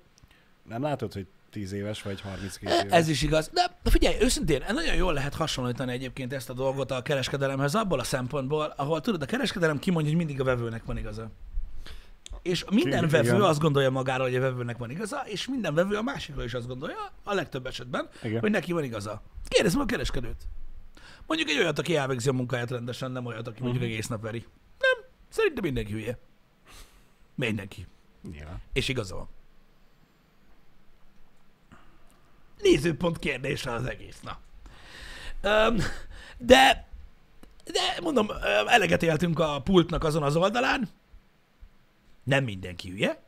nem 0.70 0.82
látod, 0.82 1.13
hogy 1.13 1.28
10 1.52 1.72
éves 1.72 2.02
vagy 2.02 2.22
32 2.22 2.74
éves. 2.74 2.91
Ez 2.91 3.08
is 3.08 3.22
igaz. 3.22 3.50
De 3.54 3.78
figyelj, 3.84 4.15
őszintén, 4.22 4.63
nagyon 4.74 4.96
jól 4.96 5.13
lehet 5.13 5.34
hasonlítani 5.36 5.91
egyébként 5.91 6.34
ezt 6.34 6.50
a 6.50 6.54
dolgot 6.54 6.91
a 6.91 7.02
kereskedelemhez 7.02 7.76
abból 7.76 8.00
a 8.00 8.04
szempontból, 8.04 8.74
ahol 8.78 9.02
tudod, 9.02 9.22
a 9.22 9.26
kereskedelem 9.26 9.80
kimondja, 9.80 10.10
hogy 10.12 10.20
mindig 10.20 10.41
a 10.41 10.44
vevőnek 10.44 10.86
van 10.86 10.98
igaza. 10.98 11.30
És 12.41 12.65
minden 12.72 13.06
Igen. 13.06 13.24
vevő 13.24 13.44
azt 13.44 13.60
gondolja 13.60 13.89
magáról, 13.89 14.26
hogy 14.26 14.36
a 14.36 14.39
vevőnek 14.39 14.78
van 14.78 14.89
igaza, 14.89 15.24
és 15.26 15.48
minden 15.48 15.74
vevő 15.74 15.96
a 15.96 16.02
másikról 16.02 16.44
is 16.44 16.54
azt 16.54 16.67
gondolja, 16.67 17.12
a 17.24 17.34
legtöbb 17.34 17.65
esetben, 17.65 18.08
Igen. 18.24 18.39
hogy 18.39 18.52
neki 18.52 18.72
van 18.72 18.84
igaza. 18.84 19.22
Kérdezd 19.48 19.76
meg 19.78 19.86
a 19.86 19.89
kereskedőt. 19.89 20.48
Mondjuk 21.32 21.52
egy 21.52 21.58
olyat, 21.63 21.80
aki 21.80 21.96
elvégzi 21.96 22.30
a 22.30 22.34
munkáját 22.34 22.70
rendesen, 22.72 23.12
nem 23.12 23.26
olyat, 23.26 23.48
aki 23.48 23.62
mondjuk 23.62 23.84
Mhm. 23.84 23.91
egész 23.91 24.08
nap 24.08 24.22
veri. 24.22 24.46
Nem, 24.80 25.10
szerintem 25.30 25.63
mindenki 25.63 25.91
hülye. 25.91 26.17
Mindenki. 27.36 27.88
Nyilván. 28.32 28.62
És 28.74 28.88
igaza 28.88 29.15
van. 29.15 29.30
Nézőpont 32.62 33.20
kérdése 33.20 33.72
az 33.72 33.86
egész, 33.86 34.20
na. 34.22 34.39
Öm, 35.41 35.78
de, 36.38 36.88
de 37.65 37.98
mondom, 38.02 38.28
eleget 38.67 39.04
éltünk 39.04 39.39
a 39.39 39.62
pultnak 39.62 40.04
azon 40.04 40.24
az 40.24 40.36
oldalán. 40.36 40.89
Nem 42.24 42.44
mindenki 42.44 42.89
hülye, 42.89 43.22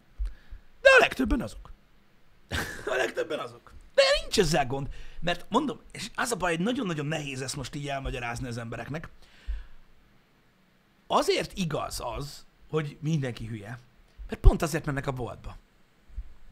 de 0.81 0.89
a 0.89 0.99
legtöbben 0.99 1.41
azok. 1.41 1.71
A 2.93 2.95
legtöbben 2.95 3.39
azok. 3.39 3.73
De 3.95 4.01
nincs 4.21 4.39
ezzel 4.39 4.65
gond. 4.67 4.87
Mert 5.23 5.45
mondom, 5.49 5.79
és 5.91 6.09
az 6.15 6.31
a 6.31 6.35
baj, 6.35 6.55
hogy 6.55 6.65
nagyon-nagyon 6.65 7.05
nehéz 7.05 7.41
ezt 7.41 7.55
most 7.55 7.75
így 7.75 7.87
elmagyarázni 7.87 8.47
az 8.47 8.57
embereknek. 8.57 9.09
Azért 11.07 11.57
igaz 11.57 12.01
az, 12.17 12.45
hogy 12.69 12.97
mindenki 13.01 13.45
hülye, 13.45 13.79
mert 14.27 14.41
pont 14.41 14.61
azért 14.61 14.85
mennek 14.85 15.07
a 15.07 15.11
boltba 15.11 15.57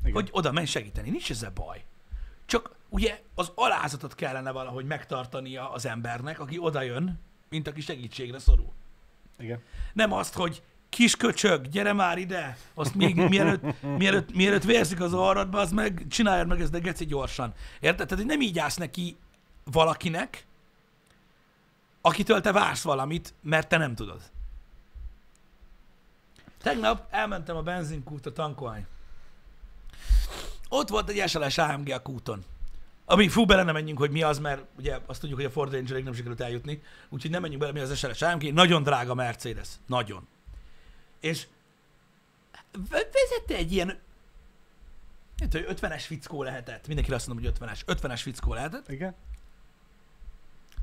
Igen. 0.01 0.13
hogy 0.13 0.29
oda 0.31 0.51
menj 0.51 0.65
segíteni. 0.65 1.10
Nincs 1.10 1.31
ezzel 1.31 1.51
baj. 1.51 1.86
Csak 2.45 2.75
ugye 2.89 3.21
az 3.36 3.51
alázatot 3.55 4.15
kellene 4.15 4.51
valahogy 4.51 4.86
megtartania 4.86 5.71
az 5.71 5.86
embernek, 5.86 6.39
aki 6.39 6.57
oda 6.57 6.81
jön, 6.81 7.19
mint 7.49 7.67
aki 7.67 7.81
segítségre 7.81 8.39
szorul. 8.39 8.73
Igen. 9.38 9.63
Nem 9.93 10.12
azt, 10.12 10.34
hogy 10.34 10.63
kis 10.91 11.15
köcsög, 11.15 11.67
gyere 11.67 11.93
már 11.93 12.17
ide, 12.17 12.58
azt 12.73 12.95
még 12.95 13.15
mielőtt, 13.15 13.82
mielőtt, 13.97 14.34
mielőtt 14.34 14.63
vérzik 14.63 15.01
az 15.01 15.13
orrodba, 15.13 15.60
az 15.60 15.71
meg 15.71 16.06
csináljad 16.10 16.47
meg 16.47 16.62
ezt, 16.62 16.71
de 16.71 16.80
geci 16.80 17.06
gyorsan. 17.06 17.54
Érted? 17.80 18.08
Tehát 18.08 18.23
hogy 18.23 18.34
nem 18.34 18.41
így 18.41 18.60
állsz 18.60 18.75
neki 18.75 19.17
valakinek, 19.63 20.45
akitől 22.01 22.41
te 22.41 22.51
vársz 22.51 22.84
valamit, 22.84 23.34
mert 23.41 23.67
te 23.67 23.77
nem 23.77 23.95
tudod. 23.95 24.21
Tegnap 26.62 27.08
elmentem 27.10 27.56
a 27.56 27.62
benzinkútra 27.62 28.34
tankolni. 28.34 28.86
Ott 30.69 30.89
volt 30.89 31.10
egy 31.10 31.30
SLS 31.30 31.58
AMG 31.58 31.89
a 31.89 32.01
kúton. 32.01 32.43
Ami 33.06 33.27
fú, 33.27 33.45
bele 33.45 33.63
nem 33.63 33.73
menjünk, 33.73 33.99
hogy 33.99 34.12
mi 34.12 34.21
az, 34.21 34.39
mert 34.39 34.62
ugye 34.77 34.99
azt 35.06 35.19
tudjuk, 35.19 35.39
hogy 35.39 35.47
a 35.47 35.51
Ford 35.51 35.73
Ranger 35.73 36.04
nem 36.04 36.13
sikerült 36.13 36.41
eljutni, 36.41 36.82
úgyhogy 37.10 37.32
nem 37.32 37.41
menjünk 37.41 37.62
bele, 37.62 37.73
mi 37.73 37.80
az 37.80 37.97
SLS 37.97 38.21
AMG. 38.21 38.54
Nagyon 38.54 38.84
drága 38.84 39.13
Mercedes. 39.13 39.69
Nagyon. 39.86 40.27
És 41.21 41.47
ve- 42.89 43.12
vezette 43.13 43.55
egy 43.55 43.71
ilyen 43.71 43.99
nem 45.38 45.49
tudom, 45.49 45.75
50-es 45.75 46.03
fickó 46.05 46.43
lehetett. 46.43 46.88
Mindenki 46.88 47.13
azt 47.13 47.27
mondom, 47.27 47.45
hogy 47.45 47.53
50-es. 47.60 47.81
50-es 47.86 48.19
fickó 48.21 48.53
lehetett. 48.53 48.89
Igen. 48.89 49.15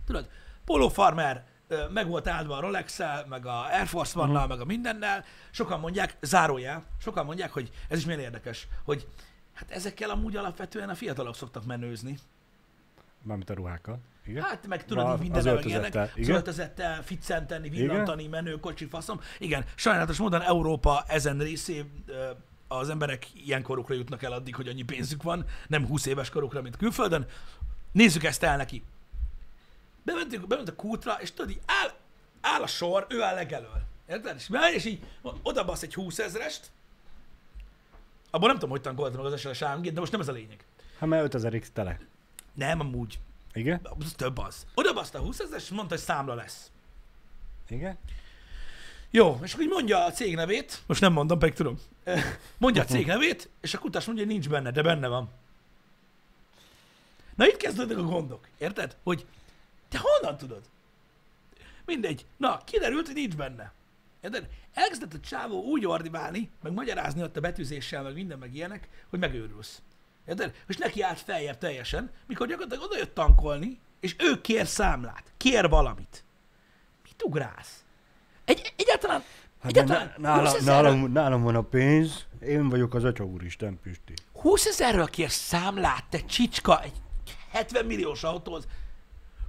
Tudod, 0.05 0.29
Polo 0.65 0.89
Farmer 0.89 1.47
meg 1.91 2.09
volt 2.09 2.27
áldva 2.27 2.57
a 2.57 2.61
rolex 2.61 2.99
meg 3.29 3.47
a 3.47 3.65
Air 3.65 3.87
Force 3.87 4.19
one 4.19 4.47
meg 4.47 4.61
a 4.61 4.65
mindennel. 4.65 5.25
Sokan 5.51 5.81
mondják, 5.81 6.17
zárójel, 6.21 6.85
sokan 7.01 7.25
mondják, 7.25 7.53
hogy 7.53 7.71
ez 7.89 7.99
is 7.99 8.05
milyen 8.05 8.21
érdekes, 8.21 8.69
hogy 8.85 9.09
hát 9.55 9.71
ezekkel 9.71 10.11
amúgy 10.11 10.37
alapvetően 10.37 10.89
a 10.89 10.95
fiatalok 10.95 11.35
szoktak 11.35 11.65
menőzni. 11.65 12.19
Mármint 13.23 13.51
a 13.51 13.55
ruhákkal. 13.55 14.01
Igen. 14.27 14.43
Hát 14.43 14.67
meg 14.67 14.85
tudod, 14.85 15.05
Na, 15.05 15.17
minden 15.17 15.47
öltözettel, 15.47 16.11
igen. 16.15 16.35
öltözettel, 16.35 17.03
ficcenteni, 17.03 17.69
villantani, 17.69 18.27
menő, 18.27 18.61
kocsi, 18.61 18.85
faszom. 18.87 19.21
Igen, 19.39 19.65
sajnálatos 19.75 20.19
módon 20.19 20.43
Európa 20.43 21.05
ezen 21.07 21.39
részé 21.39 21.85
az 22.69 22.89
emberek 22.89 23.27
ilyen 23.35 23.63
korukra 23.63 23.95
jutnak 23.95 24.23
el 24.23 24.33
addig, 24.33 24.55
hogy 24.55 24.69
annyi 24.69 24.83
pénzük 24.83 25.23
van, 25.23 25.45
nem 25.67 25.87
20 25.87 26.07
éves 26.07 26.31
korukra, 26.31 26.63
mint 26.63 26.77
külföldön. 26.77 27.27
Nézzük 27.93 28.25
ezt 28.25 28.43
el 28.43 28.57
neki. 28.57 28.83
Bementünk, 30.03 30.47
bement 30.47 30.69
a 30.69 30.75
kútra, 30.75 31.17
és 31.21 31.33
tudod, 31.33 31.51
így 31.51 31.61
áll, 31.67 31.91
áll 32.41 32.63
a 32.63 32.67
sor, 32.67 33.07
ő 33.09 33.23
áll 33.23 33.35
legelől. 33.35 33.83
Érted? 34.09 34.37
És, 34.37 34.49
megy, 34.49 34.75
és 34.75 34.85
így 34.85 35.03
oda 35.43 35.65
basz 35.65 35.83
egy 35.83 35.95
20 35.95 36.19
ezerest, 36.19 36.71
abban 38.31 38.47
nem 38.47 38.57
tudom, 38.57 38.71
hogy 38.71 38.81
tankoltam 38.81 39.23
meg 39.23 39.33
az 39.33 39.41
SLS 39.41 39.63
AMG, 39.63 39.93
de 39.93 40.01
most 40.01 40.13
nem 40.13 40.21
ez 40.21 40.29
a 40.29 40.33
lényeg. 40.33 40.65
Hát 40.99 41.09
mert 41.09 41.35
5000x 41.35 41.67
tele. 41.73 41.99
Nem, 42.59 42.81
amúgy. 42.81 43.19
Igen? 43.53 43.81
Az 43.99 44.13
több 44.17 44.39
az. 44.39 44.67
Oda 44.75 44.93
baszta 44.93 45.19
a 45.19 45.23
20 45.23 45.39
ezer, 45.39 45.59
és 45.59 45.69
mondta, 45.69 45.95
hogy 45.95 46.05
számla 46.05 46.35
lesz. 46.35 46.71
Igen? 47.69 47.99
Jó, 49.11 49.39
és 49.43 49.53
akkor 49.53 49.65
így 49.65 49.71
mondja 49.71 50.05
a 50.05 50.11
cég 50.11 50.35
nevét, 50.35 50.83
most 50.87 51.01
nem 51.01 51.13
mondom, 51.13 51.39
pedig 51.39 51.55
tudom. 51.55 51.79
Mondja 52.59 52.83
a 52.83 52.85
cég 52.85 53.07
nevét, 53.07 53.49
és 53.61 53.75
a 53.75 53.79
kutas 53.79 54.07
mondja, 54.07 54.25
hogy 54.25 54.33
nincs 54.33 54.49
benne, 54.49 54.71
de 54.71 54.83
benne 54.83 55.09
van. 55.09 55.29
Na 57.35 57.47
itt 57.47 57.57
kezdődnek 57.57 57.99
a 57.99 58.03
gondok, 58.03 58.49
érted? 58.59 58.97
Hogy 59.03 59.27
te 59.89 59.99
honnan 60.01 60.37
tudod? 60.37 60.63
Mindegy. 61.85 62.27
Na, 62.37 62.65
kiderült, 62.65 63.07
hogy 63.07 63.15
nincs 63.15 63.37
benne. 63.37 63.73
Érted? 64.21 64.49
Elkezdett 64.75 65.15
a 65.15 65.21
csávó 65.21 65.63
úgy 65.63 65.87
ordibálni, 65.87 66.51
meg 66.63 66.73
magyarázni 66.73 67.23
ott 67.23 67.37
a 67.37 67.41
betűzéssel, 67.41 68.03
meg 68.03 68.15
minden, 68.15 68.39
meg 68.39 68.55
ilyenek, 68.55 68.89
hogy 69.09 69.19
megőrülsz. 69.19 69.83
Érted? 70.29 70.55
És 70.69 70.77
neki 70.77 71.03
állt 71.03 71.21
feljebb 71.21 71.59
teljesen, 71.59 72.11
mikor 72.27 72.47
gyakorlatilag 72.47 72.85
oda 72.91 72.97
jött 72.99 73.15
tankolni, 73.15 73.81
és 74.01 74.15
ő 74.19 74.41
kér 74.41 74.67
számlát, 74.67 75.23
kér 75.37 75.69
valamit. 75.69 76.25
Mit 77.05 77.23
ugrálsz? 77.23 77.85
Egy, 78.45 78.73
egyáltalán, 78.77 79.23
Hát 79.63 79.71
egyáltalán 79.71 80.13
na- 80.17 80.29
nála, 80.35 80.49
20 80.49 80.55
ezerről- 80.59 80.93
nálam, 80.93 81.13
nálam 81.13 81.43
van 81.43 81.55
a 81.55 81.63
pénz, 81.63 82.27
én 82.43 82.69
vagyok 82.69 82.95
az 82.95 83.05
Atya 83.05 83.25
Úristen, 83.25 83.79
Pisti. 83.83 84.15
20 84.33 84.67
ezerről 84.67 85.07
kér 85.07 85.31
számlát, 85.31 86.05
te 86.11 86.19
csicska, 86.25 86.83
egy 86.83 86.93
70 87.51 87.85
milliós 87.87 88.23
autóhoz, 88.25 88.67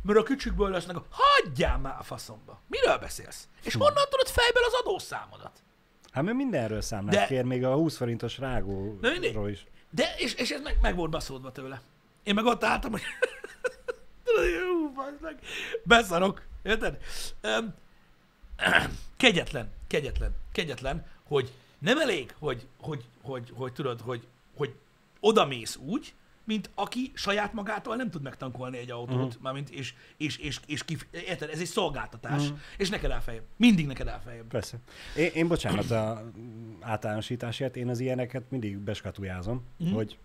mert 0.01 0.19
a 0.19 0.23
kücsükből 0.23 0.69
lesznek, 0.69 0.95
a... 0.95 1.05
hagyjál 1.09 1.77
már 1.77 1.95
a 1.99 2.03
faszomba. 2.03 2.61
Miről 2.67 2.97
beszélsz? 2.97 3.47
És 3.63 3.73
honnan 3.75 4.03
tudod 4.09 4.27
fejből 4.27 4.63
az 4.63 4.73
adószámodat? 4.73 5.63
Hát 6.11 6.23
mert 6.23 6.37
mindenről 6.37 6.81
számlát 6.81 7.15
De- 7.15 7.25
kér, 7.25 7.43
még 7.43 7.63
a 7.65 7.73
20 7.73 7.97
forintos 7.97 8.37
rágóról 8.37 9.49
is. 9.49 9.65
De, 9.89 10.15
és, 10.17 10.33
és 10.33 10.51
ez 10.51 10.61
meg, 10.61 10.77
meg 10.81 10.95
volt 10.95 11.11
baszódva 11.11 11.51
tőle. 11.51 11.81
Én 12.23 12.33
meg 12.33 12.45
ott 12.45 12.63
álltam, 12.63 12.91
hogy 12.91 13.01
hogy 14.35 14.49
hú, 14.63 15.01
meg, 15.21 15.39
beszarok, 15.83 16.41
érted? 16.63 16.97
Um, 17.43 17.73
kegyetlen, 19.17 19.71
kegyetlen, 19.87 20.35
kegyetlen, 20.51 21.05
hogy 21.23 21.51
nem 21.79 21.99
elég, 21.99 22.33
hogy, 22.39 22.67
hogy, 22.79 23.03
hogy, 23.21 23.51
hogy 23.53 23.73
tudod, 23.73 24.01
hogy, 24.01 24.27
hogy 24.55 24.75
odamész 25.19 25.75
úgy, 25.75 26.13
mint 26.49 26.69
aki 26.75 27.11
saját 27.13 27.53
magától 27.53 27.95
nem 27.95 28.09
tud 28.09 28.21
megtankolni 28.21 28.77
egy 28.77 28.91
autót, 28.91 29.15
uh-huh. 29.15 29.41
mármint, 29.41 29.69
és, 29.69 29.93
és, 30.17 30.37
és, 30.37 30.59
és 30.65 30.85
kif, 30.85 31.05
érted, 31.11 31.49
ez 31.49 31.59
egy 31.59 31.65
szolgáltatás, 31.65 32.41
uh-huh. 32.41 32.59
és 32.77 32.89
neked 32.89 33.11
áll 33.11 33.19
feljebb. 33.19 33.43
Mindig 33.55 33.87
neked 33.87 34.07
áll 34.07 34.19
feljebb. 34.19 34.47
Persze. 34.47 34.77
Én, 35.17 35.29
én 35.33 35.47
bocsánat 35.47 35.91
a 35.91 36.31
általánosításért, 36.79 37.75
én 37.75 37.89
az 37.89 37.99
ilyeneket 37.99 38.43
mindig 38.49 38.77
beskatujázom, 38.77 39.65
mm. 39.83 39.91
hogy 39.91 40.17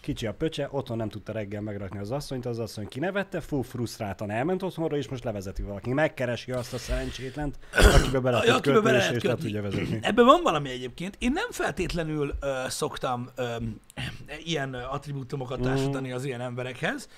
kicsi 0.00 0.26
a 0.26 0.34
pöcse, 0.34 0.68
otthon 0.70 0.96
nem 0.96 1.08
tudta 1.08 1.32
reggel 1.32 1.60
megrakni 1.60 1.98
az 1.98 2.10
asszonyt, 2.10 2.46
az 2.46 2.58
asszony 2.58 2.88
kinevette, 2.88 3.40
full 3.40 3.62
frusztráltan 3.62 4.30
elment 4.30 4.62
otthonra, 4.62 4.96
és 4.96 5.08
most 5.08 5.24
levezeti 5.24 5.62
valaki. 5.62 5.92
Megkeresi 5.92 6.52
azt 6.52 6.72
a 6.74 6.78
szerencsétlent, 6.78 7.58
akibe 7.72 8.20
bele 8.20 8.40
tud 8.40 8.54
Akibe 8.54 8.80
bele 8.80 8.98
kötni, 8.98 9.16
és, 9.16 9.16
és 9.16 9.22
le 9.22 9.30
kötni. 9.30 9.44
tudja 9.44 9.62
vezetni. 9.62 9.98
Ebben 10.02 10.24
van 10.24 10.40
valami 10.42 10.70
egyébként. 10.70 11.16
Én 11.18 11.32
nem 11.32 11.50
feltétlenül 11.50 12.34
ö, 12.40 12.64
szoktam 12.68 13.28
ö, 13.34 13.44
ilyen 14.44 14.74
attribútumokat 14.74 15.60
társítani 15.60 16.12
az 16.12 16.24
ilyen 16.24 16.40
emberekhez, 16.40 17.08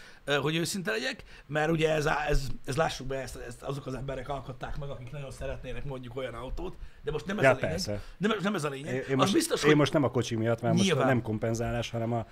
hogy 0.41 0.57
őszinte 0.57 0.91
legyek, 0.91 1.25
mert 1.47 1.71
ugye 1.71 1.91
ez, 1.91 2.07
ez, 2.29 2.47
ez 2.65 2.77
lássuk 2.77 3.07
be, 3.07 3.17
ezt, 3.21 3.37
ezt 3.37 3.63
azok 3.63 3.87
az 3.87 3.95
emberek 3.95 4.29
alkották 4.29 4.79
meg, 4.79 4.89
akik 4.89 5.11
nagyon 5.11 5.31
szeretnének 5.31 5.85
mondjuk 5.85 6.17
olyan 6.17 6.35
autót, 6.35 6.77
de 7.03 7.11
most 7.11 7.27
nem 7.27 7.39
ez 7.39 7.45
Ja, 7.45 7.51
a 7.51 7.55
lényeg. 7.55 7.71
persze. 7.71 8.03
Nem, 8.17 8.33
nem 8.43 8.55
ez 8.55 8.65
a 8.65 8.69
lényeg. 8.69 8.95
Én, 8.95 9.03
én, 9.11 9.17
most, 9.17 9.33
biztos, 9.33 9.63
én 9.63 9.69
hogy 9.69 9.77
most 9.79 9.93
nem 9.93 10.05
a 10.05 10.11
kocsi 10.11 10.35
miatt, 10.35 10.61
mert 10.61 10.75
most 10.75 10.87
Nyilván. 10.87 11.07
nem 11.07 11.23
kompenzálás, 11.23 11.91
hanem 11.91 12.13
a, 12.13 12.27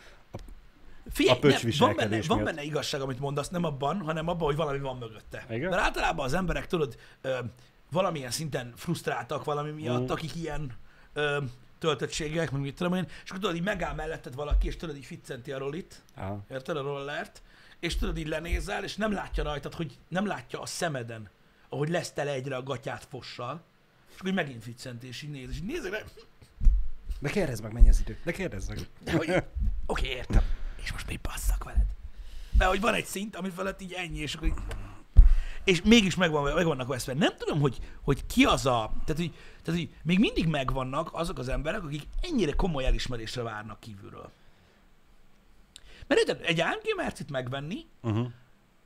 Figyelj, 1.11 1.39
A 1.39 1.47
nem, 1.47 1.51
van, 1.51 1.61
benne, 1.61 1.67
viselkedés 1.71 2.27
van 2.27 2.37
miatt. 2.39 2.49
benne 2.55 2.63
igazság, 2.67 3.01
amit 3.01 3.19
mondasz, 3.21 3.49
nem 3.49 3.65
abban, 3.65 4.01
hanem 4.01 4.29
abban, 4.29 4.47
hogy 4.47 4.57
valami 4.57 4.79
van 4.79 4.97
mögötte. 4.97 5.45
Igen? 5.51 5.71
Mert 5.71 5.83
általában 5.83 6.25
az 6.25 6.33
emberek, 6.35 6.67
tudod, 6.67 6.97
ö, 7.21 7.39
valamilyen 7.91 8.31
szinten 8.31 8.73
frusztráltak 8.77 9.45
valami 9.45 9.71
miatt, 9.71 10.01
Mm. 10.09 10.11
akik 10.11 10.35
ilyen 10.37 10.73
ö, 11.13 11.39
töltöttségek, 11.79 12.51
meg 12.51 12.61
mit 12.61 12.75
tudom 12.77 12.95
én, 12.95 13.07
és 13.25 13.31
akkor 13.31 13.41
tudod, 13.43 13.57
így 13.57 13.63
megáll 13.63 13.95
melletted 13.95 14.35
valaki, 14.35 14.67
és 14.67 14.77
tudod, 14.77 14.97
így 14.97 15.05
ficcenti 15.05 15.53
a 15.53 15.59
rollit, 15.59 16.03
aha, 16.17 16.45
érted, 16.51 16.77
a 16.77 16.83
rollert, 16.83 17.43
és 17.81 17.97
tudod, 17.97 18.19
így 18.19 18.29
lenézel, 18.29 18.85
és 18.85 18.97
nem 18.97 19.13
látja 19.13 19.43
rajtad, 19.43 19.75
hogy 19.75 19.99
nem 20.09 20.27
látja 20.27 20.61
a 20.61 20.67
szemeden, 20.67 21.31
ahogy 21.69 21.89
lesz 21.89 22.13
tele 22.13 22.33
egyre 22.33 22.57
a 22.57 22.63
gatyát 22.63 23.07
fossal, 23.11 23.63
és 24.15 24.21
akkor 24.21 24.33
megint 24.33 24.63
ficcenti, 24.63 25.07
és 25.07 25.23
így 25.23 25.31
néz, 25.31 25.51
és 25.51 25.57
így 25.57 25.65
nézek, 25.65 25.91
le, 25.91 26.05
de 27.21 27.29
kérdezz 27.29 27.61
meg, 27.61 27.73
mennyi 27.73 27.89
az 27.89 28.01
idő. 28.01 28.19
De 28.25 28.33
kérdezz 28.33 28.69
meg. 28.69 28.89
de 29.05 29.13
hogy 29.13 29.43
oké, 29.87 30.09
értem, 30.09 30.43
és 30.83 30.93
most 30.93 31.07
mi 31.07 31.19
basszak 31.23 31.65
veled? 31.65 31.87
Mert 32.59 32.71
hogy 32.71 32.81
van 32.81 32.95
egy 32.95 33.05
szint, 33.05 33.37
ami 33.37 33.51
felett 33.51 33.83
így 33.83 33.93
ennyi, 33.93 34.19
és 34.19 34.35
akkor 34.35 34.49
így... 34.49 34.55
És 35.65 35.83
mégis 35.83 36.15
megvan, 36.15 36.55
meg 36.55 36.65
vannak 36.65 36.89
veszve. 36.89 37.15
Nem 37.15 37.37
tudom, 37.37 37.61
hogy, 37.61 37.79
hogy 38.03 38.27
ki 38.27 38.45
az 38.45 38.67
a... 38.67 38.93
Tehát 39.05 39.21
hogy, 39.21 39.35
tehát, 39.63 39.81
hogy 39.81 39.95
még 40.03 40.19
mindig 40.19 40.47
megvannak 40.47 41.11
azok 41.13 41.39
az 41.39 41.49
emberek, 41.49 41.85
akik 41.85 42.03
ennyire 42.21 42.53
komoly 42.53 42.85
elismerésre 42.85 43.43
várnak 43.43 43.81
kívülről. 43.81 44.31
Mert 46.15 46.41
egy 46.41 46.61
AMG 46.61 46.95
Mercit 46.97 47.31
megvenni, 47.31 47.87
Uh-huh. 48.03 48.27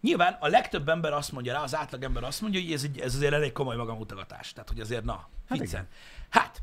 nyilván 0.01 0.37
a 0.41 0.49
legtöbb 0.49 0.89
ember 0.89 1.13
azt 1.13 1.33
mondja 1.33 1.53
rá, 1.53 1.63
az 1.63 1.75
átlag 1.75 2.03
ember 2.03 2.23
azt 2.25 2.41
mondja, 2.41 2.61
hogy 2.61 2.73
ez, 2.73 2.83
egy, 2.85 2.99
ez 2.99 3.15
azért 3.15 3.33
elég 3.33 3.53
komoly 3.53 3.77
magamutogatás. 3.77 4.53
Tehát, 4.53 4.69
hogy 4.69 4.81
azért 4.81 5.05
na, 5.05 5.29
Hát 5.49 5.59
viccen. 5.59 5.89
Hát, 6.29 6.63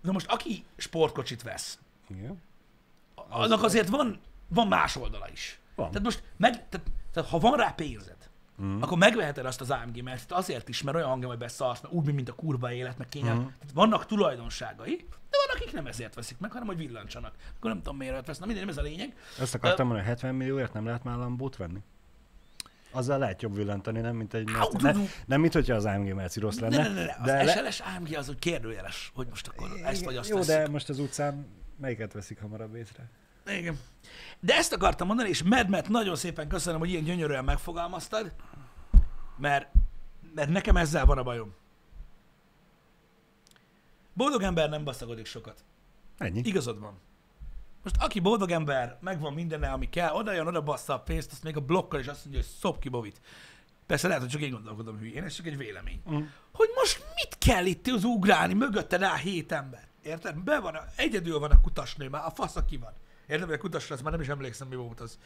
na 0.00 0.12
most 0.12 0.26
aki 0.30 0.64
sportkocsit 0.76 1.42
vesz, 1.42 1.78
Igen. 2.08 2.42
annak 3.14 3.62
azért 3.62 3.88
van, 3.88 4.20
van 4.48 4.66
más 4.68 4.96
oldala 4.96 5.28
is. 5.32 5.58
Van. 5.74 5.88
Tehát 5.88 6.02
most, 6.04 6.22
meg, 6.36 6.68
tehát, 6.68 6.86
tehát 7.12 7.30
ha 7.30 7.38
van 7.38 7.56
rá 7.56 7.70
pénzed, 7.70 8.19
mm. 8.62 8.82
akkor 8.82 8.98
megveheted 8.98 9.46
azt 9.46 9.60
az 9.60 9.70
AMG, 9.70 10.02
mert 10.02 10.32
azért 10.32 10.68
is, 10.68 10.82
mert 10.82 10.96
olyan 10.96 11.08
hangja, 11.08 11.28
hogy 11.28 11.38
beszarsz, 11.38 11.80
mert 11.80 11.94
úgy, 11.94 12.12
mint 12.12 12.28
a 12.28 12.32
kurva 12.32 12.72
élet, 12.72 12.98
meg 12.98 13.08
kényel. 13.08 13.34
Mm. 13.34 13.38
Tehát 13.38 13.74
vannak 13.74 14.06
tulajdonságai, 14.06 14.96
de 15.30 15.36
van, 15.46 15.56
akik 15.56 15.72
nem 15.72 15.86
ezért 15.86 16.14
veszik 16.14 16.38
meg, 16.38 16.52
hanem 16.52 16.66
hogy 16.66 16.76
villancsanak. 16.76 17.34
Akkor 17.56 17.70
nem 17.70 17.82
tudom, 17.82 17.96
miért 17.96 18.26
vesz. 18.26 18.38
Na 18.38 18.46
mindegy, 18.46 18.64
nem 18.64 18.74
ez 18.74 18.80
a 18.80 18.82
lényeg. 18.82 19.16
Ezt 19.40 19.54
akartam 19.54 19.86
mondani, 19.86 20.08
70 20.08 20.34
millióért 20.34 20.72
nem 20.72 20.84
lehet 20.84 21.04
már 21.04 21.16
Lambót 21.16 21.56
venni? 21.56 21.82
Azzal 22.90 23.18
lehet 23.18 23.42
jobb 23.42 23.54
villantani, 23.54 24.00
nem 24.00 24.16
mint 24.16 24.34
egy 24.34 24.50
Merci. 24.50 24.76
Ne, 24.80 24.92
nem 25.26 25.40
mint 25.40 25.52
hogyha 25.52 25.74
az 25.74 25.84
AMG 25.84 26.14
Merci 26.14 26.40
rossz 26.40 26.56
Ne, 26.56 26.68
lenne. 26.68 26.88
ne, 26.88 26.94
ne, 26.94 27.04
ne. 27.04 27.14
Az 27.18 27.26
de 27.26 27.44
le- 27.44 27.70
SLS 27.70 27.80
AMG 27.80 28.14
az, 28.14 28.26
hogy 28.26 28.38
kérdőjeles, 28.38 29.10
hogy 29.14 29.26
most 29.28 29.48
akkor 29.48 29.68
ezt 29.84 30.04
vagy 30.04 30.16
azt 30.16 30.28
Jó, 30.28 30.40
de 30.40 30.68
most 30.68 30.88
az 30.88 30.98
utcán 30.98 31.46
melyiket 31.76 32.12
veszik 32.12 32.40
hamarabb 32.40 32.74
észre? 32.74 33.10
Igen. 33.58 33.78
De 34.40 34.54
ezt 34.56 34.72
akartam 34.72 35.06
mondani, 35.06 35.28
és 35.28 35.42
Medmet 35.42 35.88
nagyon 35.88 36.16
szépen 36.16 36.48
köszönöm, 36.48 36.78
hogy 36.78 36.90
ilyen 36.90 37.04
gyönyörűen 37.04 37.44
megfogalmaztad, 37.44 38.32
mert, 39.36 39.68
mert 40.34 40.50
nekem 40.50 40.76
ezzel 40.76 41.06
van 41.06 41.18
a 41.18 41.22
bajom. 41.22 41.54
Boldog 44.12 44.42
ember 44.42 44.68
nem 44.68 44.84
baszagodik 44.84 45.26
sokat. 45.26 45.64
Ennyi. 46.18 46.40
Igazad 46.44 46.80
van. 46.80 46.98
Most 47.82 47.96
aki 47.98 48.20
boldog 48.20 48.50
ember, 48.50 48.98
megvan 49.00 49.32
mindenne, 49.32 49.70
ami 49.70 49.88
kell, 49.88 50.14
oda 50.14 50.32
jön, 50.32 50.46
oda 50.46 50.62
bassza 50.62 50.94
a 50.94 51.00
pénzt, 51.00 51.32
azt 51.32 51.42
még 51.42 51.56
a 51.56 51.60
blokkal, 51.60 52.00
és 52.00 52.06
azt 52.06 52.24
mondja, 52.24 52.42
hogy 52.42 52.50
szop 52.58 52.80
ki 52.80 52.88
Bovit. 52.88 53.20
Persze 53.86 54.06
lehet, 54.06 54.22
hogy 54.22 54.30
csak 54.30 54.40
én 54.40 54.50
gondolkodom 54.50 54.98
hülyén, 54.98 55.24
ez 55.24 55.34
csak 55.34 55.46
egy 55.46 55.56
vélemény. 55.56 56.02
Mm. 56.10 56.22
Hogy 56.52 56.68
most 56.74 57.04
mit 57.14 57.38
kell 57.38 57.66
itt 57.66 57.86
az 57.86 58.04
ugrálni, 58.04 58.54
mögötte 58.54 58.96
rá 58.96 59.14
hét 59.14 59.52
ember. 59.52 59.88
Érted? 60.02 60.36
Be 60.36 60.60
van, 60.60 60.74
a, 60.74 60.84
egyedül 60.96 61.38
van 61.38 61.50
a 61.50 61.60
kutasnő, 61.60 62.08
már 62.08 62.24
a 62.24 62.30
fasz 62.30 62.56
aki 62.56 62.76
van. 62.76 62.92
A 63.30 63.58
kutasra, 63.58 63.94
azt 63.94 64.02
már 64.02 64.12
nem 64.12 64.20
is 64.20 64.28
emlékszem, 64.28 64.68
mi 64.68 64.76
volt 64.76 65.00
az. 65.00 65.18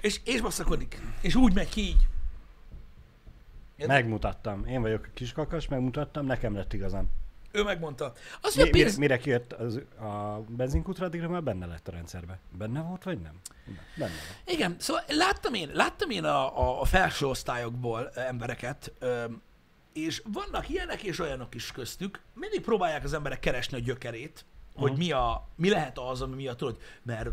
És, 0.00 0.20
és 0.24 0.40
basszakodik. 0.40 1.00
És 1.20 1.34
úgy 1.34 1.54
megy 1.54 1.68
ki 1.68 1.80
így. 1.80 2.08
Érted? 3.76 3.96
Megmutattam. 3.96 4.66
Én 4.66 4.80
vagyok 4.80 5.04
a 5.04 5.10
kiskakas, 5.14 5.68
megmutattam, 5.68 6.26
nekem 6.26 6.54
lett 6.54 6.72
igazam. 6.72 7.10
Ő 7.52 7.62
megmondta. 7.62 8.12
Azt, 8.40 8.56
Mi, 8.56 8.70
pénz... 8.70 8.96
mire 8.96 9.18
kijött 9.18 9.52
az, 9.52 9.76
a 10.00 10.40
benzinkutra, 10.48 11.06
addigra 11.06 11.28
már 11.28 11.42
benne 11.42 11.66
lett 11.66 11.88
a 11.88 11.90
rendszerbe. 11.90 12.38
Benne 12.58 12.80
volt, 12.80 13.02
vagy 13.02 13.20
nem? 13.20 13.40
Benne 13.96 14.12
volt. 14.12 14.56
Igen, 14.56 14.76
szóval 14.78 15.02
láttam 15.08 15.54
én, 15.54 15.70
láttam 15.72 16.10
én 16.10 16.24
a, 16.24 16.60
a, 16.60 16.80
a 16.80 16.84
felső 16.84 17.26
osztályokból 17.26 18.10
embereket, 18.10 18.92
és 19.92 20.22
vannak 20.24 20.68
ilyenek 20.68 21.02
és 21.02 21.18
olyanok 21.18 21.54
is 21.54 21.72
köztük. 21.72 22.20
Mindig 22.34 22.60
próbálják 22.60 23.04
az 23.04 23.12
emberek 23.12 23.40
keresni 23.40 23.76
a 23.76 23.80
gyökerét, 23.80 24.44
hogy 24.74 24.96
mi, 24.96 25.10
a, 25.12 25.48
mi 25.56 25.68
lehet 25.70 25.98
az, 25.98 26.22
ami 26.22 26.34
miatt 26.34 26.56
tudod, 26.56 26.76
mert 27.02 27.28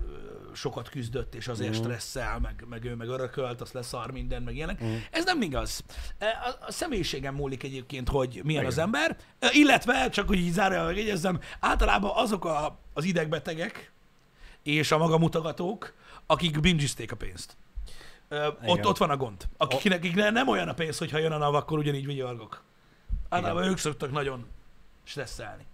sokat 0.54 0.90
küzdött, 0.90 1.36
és 1.36 1.48
azért 1.48 1.74
Mhm. 1.74 1.80
stresszel, 1.84 2.40
meg, 2.40 2.64
meg 2.70 2.84
ő 2.84 2.96
meg 2.96 3.08
örökölt, 3.08 3.62
azt 3.62 3.74
leszar 3.74 4.12
minden, 4.12 4.42
meg 4.42 4.56
ilyenek. 4.56 4.82
Ez 5.12 5.26
nem 5.26 5.42
igaz. 5.42 5.84
E, 6.18 6.26
A, 6.28 6.66
a 6.66 6.72
személyiségem 6.72 7.36
múlik 7.36 7.64
egyébként, 7.64 8.10
hogy 8.10 8.42
milyen 8.44 8.66
az 8.66 8.74
Igen. 8.74 8.86
ember, 8.86 9.18
E, 9.40 9.50
illetve, 9.52 10.10
csak 10.10 10.28
hogy 10.28 10.38
így 10.38 10.52
zárja 10.52 10.84
megjegyezzem, 10.84 11.40
általában 11.60 12.12
azok 12.16 12.46
a, 12.46 12.80
az 12.94 13.04
idegbetegek, 13.04 13.92
és 14.64 14.92
a 14.92 14.98
magamutogatók, 14.98 15.94
akik 16.26 16.60
bingizték 16.60 17.12
a 17.12 17.16
pénzt. 17.16 17.58
Ö, 18.28 18.48
ott, 18.48 18.62
Igen. 18.64 18.86
ott 18.86 18.98
van 18.98 19.10
a 19.10 19.18
gond. 19.18 19.48
Akiknek 19.58 19.98
akiknek 19.98 20.32
nem 20.32 20.48
olyan 20.48 20.68
a 20.70 20.74
pénz, 20.74 20.98
hogy 20.98 21.12
ha 21.12 21.18
jön 21.18 21.32
a 21.32 21.38
NAV, 21.38 21.56
akkor 21.56 21.78
ugyanígy 21.78 22.06
vigyorgok. 22.06 22.64
Általában 23.30 23.64
ők 23.64 23.78
szoktak 23.78 24.12
nagyon 24.12 24.48
stresszelni. 25.04 25.66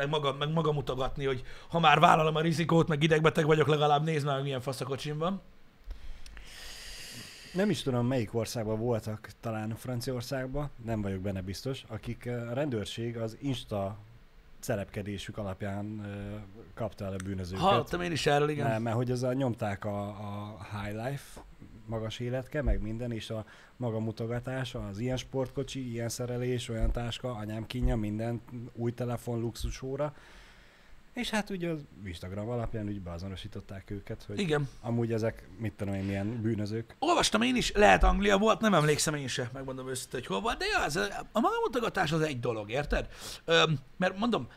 Meg 0.00 0.08
maga, 0.08 0.32
meg 0.32 0.52
maga 0.52 0.72
mutogatni, 0.72 1.24
hogy 1.24 1.42
ha 1.68 1.80
már 1.80 2.00
vállalom 2.00 2.36
a 2.36 2.40
rizikót, 2.40 2.88
meg 2.88 3.02
idegbeteg 3.02 3.46
vagyok, 3.46 3.66
legalább 3.66 4.04
nézd 4.04 4.26
meg, 4.26 4.42
milyen 4.42 4.60
fasz 4.60 4.80
a 4.80 4.84
kocsim 4.84 5.18
van. 5.18 5.40
Nem 7.52 7.70
is 7.70 7.82
tudom, 7.82 8.06
melyik 8.06 8.34
országban 8.34 8.78
voltak, 8.78 9.30
talán 9.40 9.74
Franciaországban, 9.76 10.70
nem 10.84 11.02
vagyok 11.02 11.20
benne 11.20 11.40
biztos, 11.40 11.84
akik 11.88 12.26
a 12.26 12.52
rendőrség 12.52 13.16
az 13.16 13.36
Insta 13.40 13.96
szerepkedésük 14.58 15.38
alapján 15.38 16.06
kapta 16.74 17.04
el 17.04 17.12
a 17.12 17.16
bűnözőket. 17.24 17.64
Hallottam 17.64 18.00
én 18.00 18.12
is 18.12 18.26
erről, 18.26 18.48
igen. 18.48 18.66
Mert, 18.66 18.82
mert 18.82 18.96
hogy 18.96 19.10
a, 19.10 19.32
nyomták 19.32 19.84
a, 19.84 20.02
a 20.08 20.56
high 20.72 21.04
life, 21.04 21.40
magas 21.90 22.18
életke, 22.18 22.62
meg 22.62 22.82
minden, 22.82 23.12
és 23.12 23.30
a 23.30 23.44
maga 23.76 23.98
mutogatása, 23.98 24.86
az 24.86 24.98
ilyen 24.98 25.16
sportkocsi, 25.16 25.90
ilyen 25.90 26.08
szerelés, 26.08 26.68
olyan 26.68 26.92
táska, 26.92 27.34
anyám 27.34 27.66
kínja, 27.66 27.96
minden, 27.96 28.40
új 28.74 28.92
telefon, 28.92 29.40
luxusóra. 29.40 30.14
És 31.12 31.30
hát 31.30 31.50
ugye 31.50 31.68
az 31.68 31.80
Instagram 32.04 32.48
alapján 32.48 32.86
úgy 32.86 33.00
beazonosították 33.00 33.90
őket, 33.90 34.24
hogy 34.26 34.38
Igen. 34.38 34.68
amúgy 34.80 35.12
ezek, 35.12 35.48
mit 35.58 35.72
tudom 35.72 35.94
én, 35.94 36.04
milyen 36.04 36.42
bűnözők. 36.42 36.96
Olvastam 36.98 37.42
én 37.42 37.56
is, 37.56 37.72
lehet 37.72 38.02
Anglia 38.02 38.38
volt, 38.38 38.60
nem 38.60 38.74
emlékszem 38.74 39.14
én 39.14 39.28
se, 39.28 39.50
megmondom 39.52 39.88
őszintén, 39.88 40.20
hogy 40.20 40.28
hol 40.28 40.40
volt, 40.40 40.58
de 40.58 40.64
ja, 40.66 40.84
ez, 40.84 40.96
a 41.32 41.40
magamutogatás 41.40 42.12
az 42.12 42.20
egy 42.20 42.40
dolog, 42.40 42.70
érted? 42.70 43.08
Ö, 43.44 43.62
mert 43.96 44.18
mondom, 44.18 44.48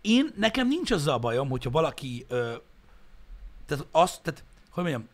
én, 0.00 0.32
nekem 0.36 0.68
nincs 0.68 0.90
azzal 0.90 1.14
a 1.14 1.18
bajom, 1.18 1.48
hogyha 1.48 1.70
valaki, 1.70 2.24
ö, 2.28 2.54
tehát 3.66 3.86
azt, 3.90 4.22
tehát, 4.22 4.44
hogy 4.70 4.82
mondjam, 4.82 5.08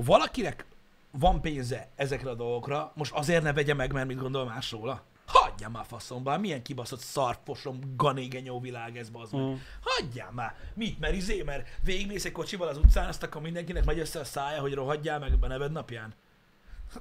ha 0.00 0.06
valakinek 0.06 0.64
van 1.10 1.40
pénze 1.40 1.88
ezekre 1.96 2.30
a 2.30 2.34
dolgokra, 2.34 2.92
most 2.94 3.12
azért 3.12 3.42
ne 3.42 3.52
vegye 3.52 3.74
meg, 3.74 3.92
mert 3.92 4.06
mit 4.06 4.18
gondol 4.18 4.44
más 4.44 4.70
róla? 4.70 5.02
Hagyjál 5.26 5.70
már 5.70 5.84
faszomba, 5.86 6.38
milyen 6.38 6.62
kibaszott 6.62 7.00
szarfosom, 7.00 7.78
ganégenyó 7.96 8.60
világ 8.60 8.96
ez, 8.96 9.10
bazd 9.10 9.32
meg. 9.32 9.42
Mm. 9.42 9.54
Hagyjál 9.80 10.30
már! 10.30 10.56
Mit, 10.74 10.98
mert 11.00 11.14
izé, 11.14 11.42
mert 11.42 11.68
végigmész 11.84 12.24
egy 12.24 12.32
kocsival 12.32 12.68
az 12.68 12.76
utcán, 12.76 13.08
azt 13.08 13.22
akkor 13.22 13.42
mindenkinek 13.42 13.84
megy 13.84 13.98
össze 13.98 14.20
a 14.20 14.24
szája, 14.24 14.60
hogy 14.60 14.74
rohadjál 14.74 15.18
meg 15.18 15.32
a 15.40 15.46
neved 15.46 15.72
napján. 15.72 16.14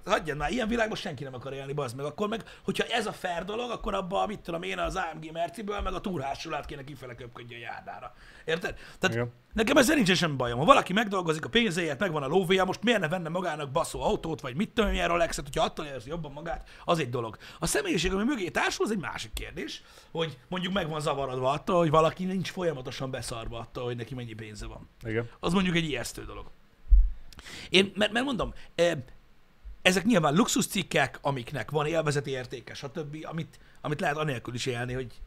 Hagyjad 0.05 0.37
már, 0.37 0.51
ilyen 0.51 0.67
világban 0.67 0.97
senki 0.97 1.23
nem 1.23 1.33
akar 1.33 1.53
élni, 1.53 1.73
bazd 1.73 1.95
meg. 1.95 2.05
Akkor 2.05 2.27
meg, 2.27 2.43
hogyha 2.63 2.83
ez 2.83 3.05
a 3.05 3.11
fair 3.11 3.45
dolog, 3.45 3.71
akkor 3.71 3.93
abban, 3.93 4.27
mit 4.27 4.39
tudom 4.39 4.63
én, 4.63 4.79
az 4.79 4.95
AMG 4.95 5.31
Merciből, 5.31 5.81
meg 5.81 5.93
a 5.93 6.01
túrhásulát 6.01 6.65
kéne 6.65 6.83
kifele 6.83 7.15
köpködni 7.15 7.55
a 7.55 7.57
járdára. 7.57 8.13
Érted? 8.45 8.75
Tehát 8.99 9.15
Igen. 9.15 9.31
nekem 9.53 9.77
ezzel 9.77 9.95
nincsen 9.95 10.15
semmi 10.15 10.35
bajom. 10.35 10.59
Ha 10.59 10.65
valaki 10.65 10.93
megdolgozik 10.93 11.45
a 11.45 11.49
pénzéért, 11.49 11.99
megvan 11.99 12.23
a 12.23 12.27
lóvéja, 12.27 12.65
most 12.65 12.83
miért 12.83 12.99
ne 12.99 13.07
venne 13.07 13.29
magának 13.29 13.71
baszó 13.71 14.01
autót, 14.01 14.41
vagy 14.41 14.55
mit 14.55 14.69
tudom, 14.69 14.89
milyen 14.89 15.07
Rolexet, 15.07 15.45
hogyha 15.45 15.63
attól 15.63 15.85
érzi 15.85 16.09
jobban 16.09 16.31
magát, 16.31 16.69
az 16.85 16.99
egy 16.99 17.09
dolog. 17.09 17.37
A 17.59 17.65
személyiség, 17.65 18.13
ami 18.13 18.23
mögé 18.23 18.49
társul, 18.49 18.85
az 18.85 18.91
egy 18.91 18.99
másik 18.99 19.33
kérdés, 19.33 19.83
hogy 20.11 20.37
mondjuk 20.47 20.73
meg 20.73 20.89
van 20.89 21.01
zavarodva 21.01 21.49
attól, 21.51 21.77
hogy 21.77 21.89
valaki 21.89 22.23
nincs 22.23 22.51
folyamatosan 22.51 23.11
beszarva 23.11 23.59
attól, 23.59 23.83
hogy 23.83 23.95
neki 23.95 24.15
mennyi 24.15 24.33
pénze 24.33 24.65
van 24.65 24.89
Igen. 25.03 25.29
az 25.39 25.53
mondjuk 25.53 25.75
egy 25.75 25.85
ijesztő 25.85 26.25
dolog. 26.25 26.45
Én, 27.69 27.91
mert, 27.95 28.11
mert 28.11 28.25
mondom, 28.25 28.53
eh, 28.75 28.91
ezek 29.81 30.03
nyilván 30.03 30.35
luxuscikkek, 30.35 31.19
amiknek 31.21 31.71
van 31.71 31.85
élvezeti 31.85 32.29
értéke, 32.29 32.73
stb., 32.73 33.17
amit, 33.21 33.59
amit 33.81 33.99
lehet 33.99 34.17
anélkül 34.17 34.53
is 34.53 34.65
élni, 34.65 34.93
hogy 34.93 35.21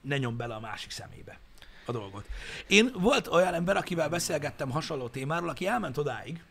ne 0.00 0.18
nyom 0.18 0.36
bele 0.36 0.54
a 0.54 0.60
másik 0.60 0.90
szemébe 0.90 1.38
a 1.86 1.92
dolgot. 1.92 2.28
Én 2.66 2.92
volt 2.92 3.26
olyan 3.26 3.54
ember, 3.54 3.76
akivel 3.76 4.08
beszélgettem 4.08 4.70
hasonló 4.70 5.08
témáról, 5.08 5.48
aki 5.48 5.66
elment 5.66 5.96
odáig, 5.96 6.42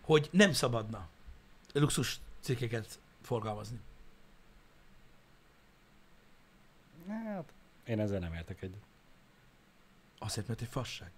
hogy 0.00 0.28
nem 0.32 0.52
szabadna 0.52 1.08
luxus 1.72 2.20
cikkeket 2.40 2.98
forgalmazni. 3.22 3.80
Hát, 7.08 7.52
én 7.84 8.00
ezzel 8.00 8.18
nem 8.18 8.34
értek 8.34 8.62
egyet. 8.62 8.82
Azért, 10.18 10.46
mert 10.48 10.60
egy 10.60 10.68
fasság. 10.68 11.10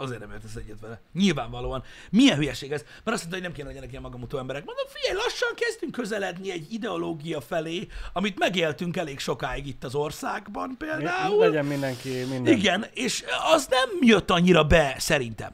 Azért 0.00 0.20
nem 0.20 0.30
értesz 0.30 0.54
egyet 0.54 0.80
vele. 0.80 1.00
Nyilvánvalóan. 1.12 1.82
Milyen 2.10 2.36
hülyeség 2.36 2.72
ez? 2.72 2.82
Mert 2.82 3.16
azt 3.16 3.18
mondta, 3.18 3.34
hogy 3.34 3.42
nem 3.42 3.52
kéne 3.52 3.68
legyenek 3.68 3.90
ilyen 3.90 4.02
magamutó 4.02 4.38
emberek. 4.38 4.64
Mondom, 4.64 4.86
figyelj, 4.88 5.22
lassan 5.22 5.54
kezdünk 5.54 5.92
közeledni 5.92 6.50
egy 6.50 6.72
ideológia 6.72 7.40
felé, 7.40 7.88
amit 8.12 8.38
megéltünk 8.38 8.96
elég 8.96 9.18
sokáig 9.18 9.66
itt 9.66 9.84
az 9.84 9.94
országban 9.94 10.74
például. 10.78 11.38
Legyen 11.38 11.64
mindenki 11.64 12.08
minden. 12.08 12.54
Igen, 12.54 12.86
és 12.94 13.24
az 13.52 13.66
nem 13.66 13.88
jött 14.00 14.30
annyira 14.30 14.64
be, 14.64 14.94
szerintem. 14.98 15.52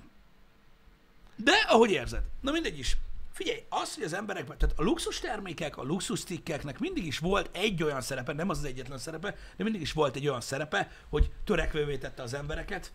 De, 1.37 1.53
ahogy 1.69 1.91
érzed. 1.91 2.23
Na 2.41 2.51
mindegy 2.51 2.79
is. 2.79 2.97
Figyelj, 3.33 3.59
az, 3.69 3.95
hogy 3.95 4.05
az 4.05 4.13
emberek, 4.13 4.45
tehát 4.45 4.79
a 4.79 4.83
luxus 4.83 5.21
termékek, 5.21 5.77
a 5.77 5.83
luxus 5.83 6.25
cikkeknek 6.25 6.79
mindig 6.79 7.07
is 7.07 7.19
volt 7.19 7.51
egy 7.53 7.83
olyan 7.83 8.01
szerepe, 8.01 8.33
nem 8.33 8.49
az 8.49 8.59
az 8.59 8.65
egyetlen 8.65 8.99
szerepe, 8.99 9.37
de 9.57 9.65
mindig 9.65 9.81
is 9.81 9.93
volt 9.93 10.17
egy 10.17 10.29
olyan 10.29 10.41
szerepe, 10.41 10.91
hogy 11.09 11.31
törekvővé 11.45 11.97
tette 11.97 12.23
az 12.23 12.35
embereket, 12.35 12.93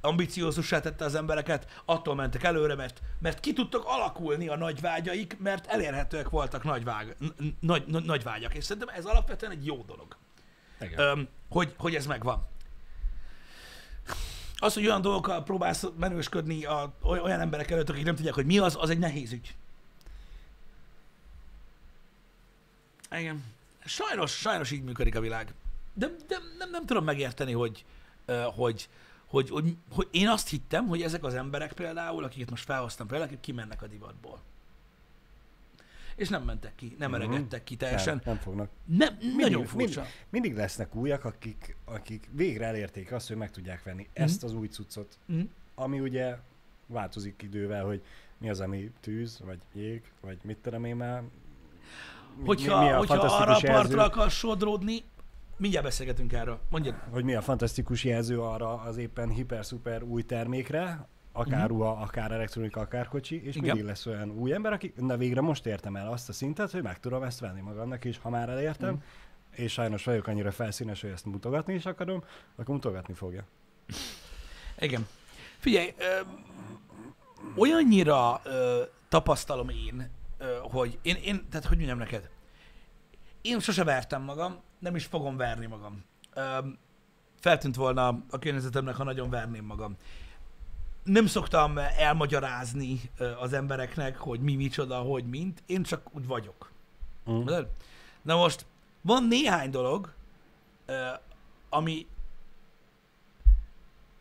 ambiciózussá 0.00 0.80
tette 0.80 1.04
az 1.04 1.14
embereket, 1.14 1.82
attól 1.84 2.14
mentek 2.14 2.42
előre, 2.42 2.74
mert, 2.74 3.02
mert 3.18 3.40
ki 3.40 3.52
tudtak 3.52 3.82
alakulni 3.84 4.48
a 4.48 4.56
nagy 4.56 4.80
vágyaik, 4.80 5.36
mert 5.38 5.66
elérhetőek 5.66 6.28
voltak 6.28 6.64
nagy, 6.64 6.84
vág, 6.84 7.16
nagy, 7.60 7.84
nagy, 7.86 8.04
nagy 8.04 8.22
vágyak. 8.22 8.54
És 8.54 8.64
szerintem 8.64 8.94
ez 8.96 9.04
alapvetően 9.04 9.52
egy 9.52 9.66
jó 9.66 9.84
dolog 9.86 10.16
Igen. 10.80 10.98
öm, 10.98 11.28
hogy, 11.48 11.74
hogy 11.78 11.94
ez 11.94 12.06
megvan. 12.06 12.48
Az, 14.56 14.74
hogy 14.74 14.86
olyan 14.86 15.00
dolgokkal 15.00 15.42
próbálsz 15.42 15.86
menősködni 15.96 16.64
a, 16.64 16.92
oly- 17.02 17.20
olyan 17.20 17.40
emberek 17.40 17.70
előtt, 17.70 17.88
akik 17.88 18.04
nem 18.04 18.14
tudják, 18.14 18.34
hogy 18.34 18.46
mi 18.46 18.58
az, 18.58 18.76
az 18.80 18.90
egy 18.90 18.98
nehéz 18.98 19.32
ügy. 19.32 19.54
Igen. 23.10 23.44
Sajnos, 23.84 24.30
sajnos 24.30 24.70
így 24.70 24.82
működik 24.82 25.16
a 25.16 25.20
világ. 25.20 25.54
De, 25.94 26.06
de 26.28 26.38
nem, 26.58 26.70
nem 26.70 26.86
tudom 26.86 27.04
megérteni, 27.04 27.52
hogy, 27.52 27.84
hogy, 28.54 28.88
hogy, 29.30 29.50
hogy, 29.50 29.76
hogy 29.92 30.08
én 30.10 30.28
azt 30.28 30.48
hittem, 30.48 30.86
hogy 30.86 31.02
ezek 31.02 31.24
az 31.24 31.34
emberek 31.34 31.72
például, 31.72 32.24
akiket 32.24 32.50
most 32.50 32.64
felhoztam 32.64 33.06
például, 33.06 33.28
akik 33.28 33.40
kimennek 33.40 33.82
a 33.82 33.86
divatból. 33.86 34.40
És 36.16 36.28
nem 36.28 36.42
mentek 36.42 36.74
ki, 36.74 36.96
nem 36.98 37.10
Mhm. 37.10 37.20
eregettek 37.20 37.64
ki 37.64 37.76
teljesen. 37.76 38.14
Nem, 38.14 38.22
nem 38.34 38.36
fognak. 38.42 38.70
Nem, 38.84 39.16
nagyon 39.36 39.64
furcsa. 39.66 40.00
Mindig, 40.00 40.14
mindig 40.30 40.54
lesznek 40.56 40.94
újak, 40.94 41.24
akik, 41.24 41.76
akik 41.84 42.28
végre 42.32 42.64
elérték 42.66 43.12
azt, 43.12 43.28
hogy 43.28 43.36
meg 43.36 43.50
tudják 43.50 43.82
venni 43.82 44.08
ezt 44.12 44.44
az 44.44 44.54
új 44.54 44.66
cuccot, 44.66 45.18
Mhm. 45.26 45.40
ami 45.74 46.00
ugye 46.00 46.36
változik 46.86 47.42
idővel, 47.42 47.84
hogy 47.84 48.02
mi 48.38 48.50
az, 48.50 48.60
ami 48.60 48.90
tűz, 49.00 49.40
vagy 49.44 49.58
jég, 49.72 50.02
vagy 50.20 50.38
mit 50.42 50.56
tudom 50.58 50.84
én 50.84 50.96
már. 50.96 51.22
Mi- 52.36 52.46
Hogyha, 52.46 52.78
mi, 52.78 52.84
mi 52.84 52.90
a 52.92 52.96
hogyha 52.98 53.14
arra 53.14 53.26
a 53.26 53.46
partra 53.46 53.68
jelző, 53.72 53.96
akarsz 53.96 54.34
sodródni, 54.34 55.02
mindjárt 55.60 55.84
beszélgetünk 55.84 56.32
erről. 56.32 56.60
Mondjad. 56.68 56.94
hogy 57.10 57.24
mi 57.24 57.34
a 57.34 57.40
fantasztikus 57.40 58.04
jelző 58.04 58.40
arra 58.40 58.74
az 58.80 58.96
éppen 58.96 59.28
hiper-szuper 59.28 60.02
új 60.02 60.22
termékre, 60.22 61.08
akár 61.32 61.58
Mhm. 61.60 61.68
ruha, 61.68 61.90
akár 61.90 62.32
elektronika, 62.32 62.80
akár 62.80 63.08
kocsi, 63.08 63.44
és 63.44 63.54
Igen. 63.56 63.62
mindig 63.68 63.84
lesz 63.84 64.06
olyan 64.06 64.30
új 64.30 64.52
ember, 64.52 64.72
aki, 64.72 64.92
na 64.96 65.16
végre 65.16 65.40
most 65.40 65.66
értem 65.66 65.96
el 65.96 66.08
azt 66.12 66.28
a 66.28 66.32
szintet, 66.32 66.70
hogy 66.70 66.82
meg 66.82 67.00
tudom 67.00 67.22
ezt 67.22 67.40
venni 67.40 67.60
magamnak, 67.60 68.04
és 68.04 68.18
ha 68.18 68.30
már 68.30 68.48
elértem, 68.48 68.92
Mhm. 68.94 69.02
és 69.50 69.72
sajnos 69.72 70.04
vagyok 70.04 70.26
annyira 70.26 70.50
felszínes, 70.50 71.00
hogy 71.00 71.10
ezt 71.10 71.24
mutogatni 71.24 71.74
is 71.74 71.86
akarom, 71.86 72.22
akkor 72.56 72.74
mutogatni 72.74 73.14
fogja. 73.14 73.44
Igen. 74.78 75.06
Figyelj, 75.58 75.94
ö, 75.98 76.04
olyannyira 77.56 78.40
ö, 78.44 78.82
tapasztalom 79.08 79.68
én, 79.68 80.10
ö, 80.38 80.56
hogy 80.62 80.98
én, 81.02 81.16
én, 81.24 81.46
tehát 81.50 81.66
hogy 81.66 81.76
mondjam 81.76 81.98
neked, 81.98 82.30
én 83.42 83.60
sose 83.60 83.84
vertem 83.84 84.22
magam, 84.22 84.60
nem 84.78 84.96
is 84.96 85.04
fogom 85.04 85.36
verni 85.36 85.66
magam. 85.66 86.04
Ö, 86.34 86.58
feltűnt 87.40 87.76
volna 87.76 88.08
a 88.30 88.38
környezetemnek, 88.38 88.94
ha 88.94 89.04
nagyon 89.04 89.30
verném 89.30 89.64
magam. 89.64 89.96
Nem 91.04 91.26
szoktam 91.26 91.78
elmagyarázni 91.78 93.00
az 93.40 93.52
embereknek, 93.52 94.16
hogy 94.16 94.40
mi 94.40 94.54
micsoda, 94.54 94.98
hogy 94.98 95.28
mint. 95.28 95.62
Én 95.66 95.82
csak 95.82 96.14
úgy 96.14 96.26
vagyok. 96.26 96.70
Mm. 97.30 97.44
Na 98.22 98.36
most, 98.36 98.66
van 99.00 99.24
néhány 99.24 99.70
dolog, 99.70 100.12
ami, 101.68 102.06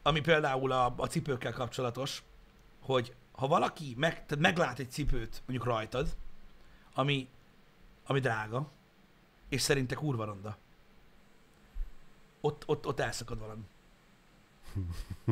ami 0.01 0.19
például 0.21 0.71
a, 0.71 0.93
a 0.97 1.07
cipőkkel 1.07 1.53
kapcsolatos, 1.53 2.23
hogy 2.81 3.13
ha 3.31 3.47
valaki 3.47 3.93
meg, 3.97 4.13
tehát 4.13 4.39
meglát 4.43 4.79
egy 4.79 4.91
cipőt, 4.91 5.41
mondjuk 5.45 5.69
rajtad, 5.69 6.15
ami, 6.93 7.27
ami 8.05 8.19
drága, 8.19 8.69
és 9.49 9.61
szerinte 9.61 9.95
kurva 9.95 10.25
ronda, 10.25 10.57
ott, 12.41 12.63
ott, 12.65 12.87
ott 12.87 12.99
elszakad 12.99 13.39
valami. 13.39 13.61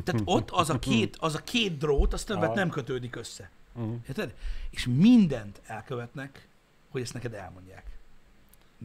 Tehát 0.03 0.21
ott 0.25 0.51
az 0.51 0.69
a 0.69 0.79
két, 0.79 1.15
az 1.19 1.35
a 1.35 1.43
két 1.43 1.77
drót, 1.77 2.13
az 2.13 2.23
többet 2.23 2.53
nem 2.53 2.69
kötődik 2.69 3.15
össze. 3.15 3.49
Mm. 3.79 3.93
Érted? 4.07 4.35
És 4.69 4.85
mindent 4.85 5.61
elkövetnek, 5.65 6.47
hogy 6.89 7.01
ezt 7.01 7.13
neked 7.13 7.33
elmondják. 7.33 7.83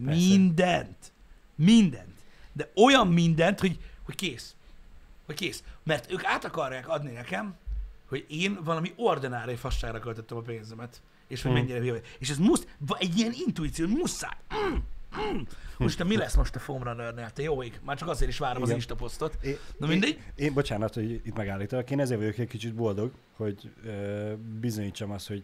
Persze. 0.04 0.20
Mindent. 0.20 1.12
Mindent. 1.54 2.20
De 2.52 2.70
olyan 2.74 3.08
mindent, 3.08 3.60
hogy, 3.60 3.78
hogy 4.02 4.14
kész. 4.14 4.54
Hogy 5.26 5.34
kész. 5.34 5.62
Mert 5.82 6.10
ők 6.12 6.24
át 6.24 6.44
akarják 6.44 6.88
adni 6.88 7.10
nekem, 7.10 7.56
hogy 8.08 8.26
én 8.28 8.58
valami 8.64 8.92
ordinári 8.96 9.56
fasságra 9.56 9.98
költöttem 9.98 10.36
a 10.36 10.40
pénzemet. 10.40 11.02
És 11.26 11.42
hogy 11.42 11.50
Hmm. 11.50 11.60
mennyire 11.60 11.78
hülye. 11.78 12.00
És 12.18 12.30
ez 12.30 12.38
musz, 12.38 12.66
va- 12.78 13.00
egy 13.00 13.18
ilyen 13.18 13.32
intuíció, 13.46 13.86
muszáj. 13.86 14.36
Mm. 14.54 14.76
Most 15.79 15.98
te 15.98 16.05
mi 16.05 16.16
lesz 16.16 16.37
most 16.37 16.57
a 16.57 16.59
Foamrunner-nél? 16.59 17.31
Te 17.31 17.42
jó 17.42 17.62
ég? 17.62 17.81
Már 17.85 17.96
csak 17.96 18.09
azért 18.09 18.31
is 18.31 18.38
várom 18.38 18.62
az 18.62 18.68
Igen. 18.68 18.75
Insta 18.81 18.94
posztot. 18.94 19.38
Én, 19.42 19.57
Na 19.79 19.87
mindegy. 19.87 20.09
Én, 20.35 20.46
én, 20.46 20.53
bocsánat, 20.55 20.94
hogy 20.94 21.11
itt 21.12 21.37
megállítalak, 21.37 21.90
én 21.90 22.01
ezért 22.01 22.20
vagyok 22.20 22.38
egy 22.38 22.48
kicsit 22.48 22.75
boldog, 22.75 23.12
hogy 23.37 23.70
ö, 23.85 24.33
bizonyítsam 24.61 25.11
azt, 25.11 25.29
hogy 25.29 25.42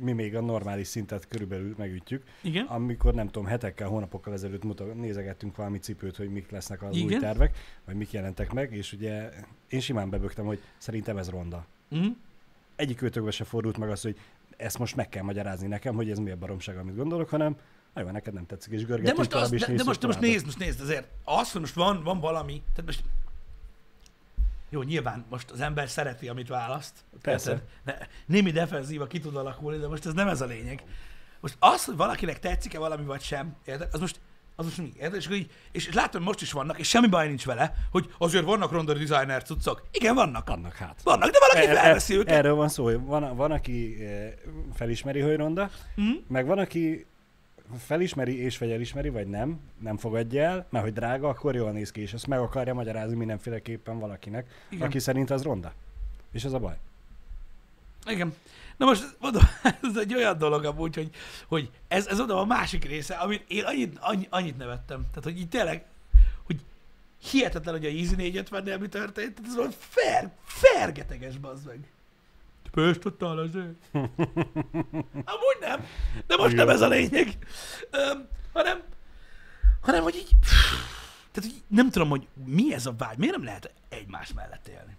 mi 0.00 0.12
még 0.12 0.36
a 0.36 0.40
normális 0.40 0.86
szintet 0.86 1.28
körülbelül 1.28 1.74
megütjük. 1.78 2.22
Igen. 2.42 2.66
Amikor 2.66 3.14
nem 3.14 3.26
tudom, 3.26 3.46
hetekkel, 3.46 3.88
hónapokkal 3.88 4.32
ezelőtt 4.32 4.64
mutat, 4.64 4.94
nézegettünk 4.94 5.56
valami 5.56 5.78
cipőt, 5.78 6.16
hogy 6.16 6.30
mik 6.30 6.50
lesznek 6.50 6.82
az 6.82 6.90
új 6.90 6.98
Igen. 7.02 7.20
tervek, 7.20 7.56
vagy 7.84 7.94
mik 7.96 8.12
jelentek 8.12 8.52
meg, 8.52 8.72
és 8.72 8.92
ugye 8.92 9.30
én 9.68 9.80
simán 9.80 10.10
bebögtem, 10.10 10.44
hogy 10.44 10.60
szerintem 10.78 11.16
ez 11.16 11.30
ronda. 11.30 11.66
Mm. 11.96 12.06
Egyik 12.76 13.02
őtökbe 13.02 13.30
se 13.30 13.44
fordult 13.44 13.78
meg 13.78 13.90
az, 13.90 14.02
hogy 14.02 14.18
ezt 14.56 14.78
most 14.78 14.96
meg 14.96 15.08
kell 15.08 15.22
magyarázni 15.22 15.66
nekem, 15.66 15.94
hogy 15.94 16.10
ez 16.10 16.18
mi 16.18 16.30
a 16.30 16.36
baromság, 16.36 16.76
amit 16.76 16.96
gondolok, 16.96 17.28
hanem 17.28 17.52
"Na 17.52 17.60
jó, 18.00 18.10
neked 18.10 18.32
nem 18.34 18.46
tetszik, 18.46 18.72
és 18.72 18.80
De 18.80 18.86
görgetünk 18.86 19.16
most, 19.16 19.30
tovább, 19.30 19.44
az, 19.52 19.60
de, 19.60 19.74
de 19.74 19.84
most, 19.84 20.00
de 20.00 20.06
most 20.06 20.20
nézd, 20.20 20.44
most 20.44 20.58
nézd 20.58 20.80
azért. 20.80 21.06
Az, 21.24 21.52
hogy 21.52 21.60
most 21.60 21.74
van, 21.74 22.02
van 22.02 22.20
valami, 22.20 22.62
tehát 22.74 22.84
most 22.86 23.02
jó, 24.70 24.82
nyilván 24.82 25.24
most 25.30 25.50
az 25.50 25.60
ember 25.60 25.88
szereti, 25.88 26.28
amit 26.28 26.48
választ. 26.48 26.92
Persze. 27.22 27.50
Érted? 27.50 27.66
Ne, 27.84 27.94
némi 28.26 28.50
defenzíva 28.50 29.06
ki 29.06 29.18
tud 29.18 29.36
alakulni, 29.36 29.78
de 29.78 29.88
most 29.88 30.06
ez 30.06 30.12
nem 30.12 30.28
ez 30.28 30.40
a 30.40 30.44
lényeg. 30.46 30.82
Most 31.40 31.56
az, 31.58 31.84
hogy 31.84 31.96
valakinek 31.96 32.38
tetszik-e 32.38 32.78
valami 32.78 33.04
vagy 33.04 33.20
sem, 33.22 33.56
érted? 33.64 33.88
Az 33.92 34.00
most, 34.00 34.20
az 34.56 34.64
most 34.64 34.78
mi? 34.78 34.92
Érted? 34.96 35.14
És, 35.14 35.28
így, 35.30 35.50
és, 35.72 35.86
és 35.86 35.94
látom, 35.94 36.20
hogy 36.20 36.28
most 36.30 36.40
is 36.42 36.52
vannak, 36.52 36.78
és 36.78 36.88
semmi 36.88 37.06
baj 37.06 37.26
nincs 37.28 37.44
vele, 37.44 37.74
hogy 37.90 38.14
azért 38.18 38.44
vannak 38.44 38.72
ronda 38.72 38.92
designer 38.92 39.42
cuccok. 39.42 39.82
Igen, 39.92 40.14
vannak. 40.14 40.48
Annak 40.48 40.74
hát. 40.74 41.00
Vannak, 41.02 41.30
de 41.30 41.38
valaki 41.40 41.66
Er- 41.66 41.76
er- 41.76 41.82
felveszi 41.84 42.14
őket. 42.14 42.34
Erről 42.34 42.54
van 42.54 42.68
szó, 42.68 42.84
hogy 42.84 43.00
van, 43.00 43.36
van 43.36 43.50
aki 43.50 44.04
eh, 44.04 44.32
felismeri, 44.74 45.20
hogy 45.20 45.36
ronda, 45.36 45.70
Mhm. 45.94 46.10
meg 46.28 46.46
van, 46.46 46.58
aki 46.58 47.06
felismeri 47.78 48.38
és 48.38 48.58
vagy 48.58 48.70
elismeri, 48.70 49.08
vagy 49.08 49.26
nem, 49.26 49.60
nem 49.78 49.96
fogadja 49.96 50.42
el, 50.42 50.66
mert 50.70 50.84
hogy 50.84 50.92
drága, 50.92 51.28
akkor 51.28 51.54
jól 51.54 51.70
néz 51.70 51.90
ki, 51.90 52.00
és 52.00 52.12
ezt 52.12 52.26
meg 52.26 52.38
akarja 52.38 52.74
magyarázni 52.74 53.16
mindenféleképpen 53.16 53.98
valakinek, 53.98 54.64
Igen. 54.68 54.86
Aki 54.86 54.98
szerint 54.98 55.30
az 55.30 55.42
ronda. 55.42 55.72
És 56.32 56.44
ez 56.44 56.52
a 56.52 56.58
baj. 56.58 56.76
Igen. 58.06 58.34
Na 58.76 58.86
most 58.86 59.16
mondom, 59.20 59.42
ez 59.82 59.96
egy 59.96 60.14
olyan 60.14 60.38
dolog 60.38 60.64
amúgy, 60.64 60.94
hogy, 60.94 61.10
hogy 61.46 61.70
ez, 61.88 62.06
ez 62.06 62.20
oda 62.20 62.40
a 62.40 62.44
másik 62.44 62.84
része, 62.84 63.14
amit 63.14 63.44
én 63.48 63.64
annyit, 63.64 63.98
annyi, 64.00 64.26
annyit 64.30 64.56
nevettem. 64.56 65.00
Tehát, 65.08 65.24
hogy 65.24 65.38
így 65.38 65.48
tényleg, 65.48 65.84
hogy 66.42 66.60
hihetetlen, 67.30 67.74
hogy 67.74 67.84
a 67.84 67.88
Easy 67.88 68.14
450-nél 68.18 68.80
mi 68.80 68.88
történt. 68.88 69.34
Tehát 69.34 69.50
ez 69.50 69.56
volt 69.56 69.76
fer, 69.78 70.32
fergeteges, 70.44 71.36
bazd 71.36 71.66
meg. 71.66 71.78
Pöst 72.76 73.00
tudtál 73.00 73.38
azért? 73.38 73.74
Amúgy 75.34 75.58
nem. 75.60 75.84
De 76.26 76.36
most 76.36 76.56
nem 76.56 76.68
ez 76.68 76.80
a 76.80 76.88
lényeg. 76.88 77.38
Öm, 77.90 78.28
hanem, 78.52 78.82
hanem, 79.80 80.02
hogy 80.02 80.14
így... 80.14 80.30
Tehát, 81.32 81.50
hogy 81.50 81.62
nem 81.66 81.90
tudom, 81.90 82.08
hogy 82.08 82.26
mi 82.44 82.74
ez 82.74 82.86
a 82.86 82.94
vágy. 82.98 83.18
Miért 83.18 83.34
nem 83.36 83.44
lehet 83.44 83.72
egymás 83.88 84.32
mellett 84.32 84.68
élni? 84.68 84.96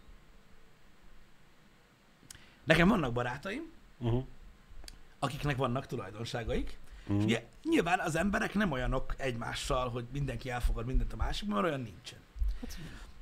Nekem 2.63 2.87
vannak 2.87 3.13
barátaim, 3.13 3.71
Uh-huh. 3.99 4.23
akiknek 5.19 5.55
vannak 5.57 5.85
tulajdonságaik, 5.85 6.77
Mhm. 7.07 7.17
és 7.17 7.23
ugye 7.23 7.45
nyilván 7.63 7.99
az 7.99 8.15
emberek 8.15 8.53
nem 8.53 8.71
olyanok 8.71 9.13
egymással, 9.17 9.89
hogy 9.89 10.05
mindenki 10.11 10.49
elfogad 10.49 10.85
mindent 10.85 11.13
a 11.13 11.15
másik, 11.15 11.47
mert 11.49 11.63
olyan 11.63 11.81
nincsen. 11.81 12.19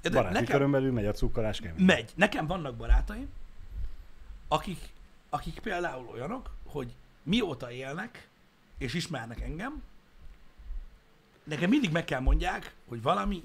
De 0.02 0.10
Baráti 0.10 0.34
nekem 0.34 0.52
körön 0.52 0.72
belül 0.72 0.92
megy 0.92 1.06
a 1.06 1.12
cukkolás 1.12 1.60
kemény. 1.60 1.86
megy. 1.86 2.12
Nekem 2.16 2.48
vannak 2.48 2.76
barátaim, 2.76 3.28
akik, 4.48 4.80
akik 5.30 5.60
például 5.60 6.08
olyanok, 6.08 6.50
hogy 6.66 6.94
mióta 7.24 7.72
élnek, 7.72 8.28
és 8.78 8.94
ismernek 8.94 9.42
engem, 9.42 9.84
nekem 11.44 11.70
mindig 11.70 11.92
meg 11.92 12.06
kell 12.06 12.20
mondják, 12.20 12.74
hogy 12.88 13.02
valami, 13.02 13.44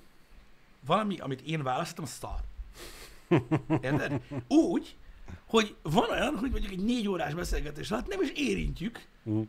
valami, 0.86 1.18
amit 1.18 1.40
én 1.40 1.62
választottam, 1.62 2.05
az 2.05 2.11
szar. 2.11 2.40
Érted? 3.84 4.22
Úgy, 4.48 4.96
hogy 5.46 5.76
van 5.82 6.11
olyan, 6.11 6.36
hogy 6.38 6.51
mondjuk 6.51 6.72
egy 6.72 6.84
négy 6.84 7.09
órás 7.09 7.34
beszélgetés 7.34 7.90
alatt 7.90 8.07
nem 8.09 8.22
is 8.22 8.30
érintjük, 8.34 9.07
Mhm. 9.22 9.40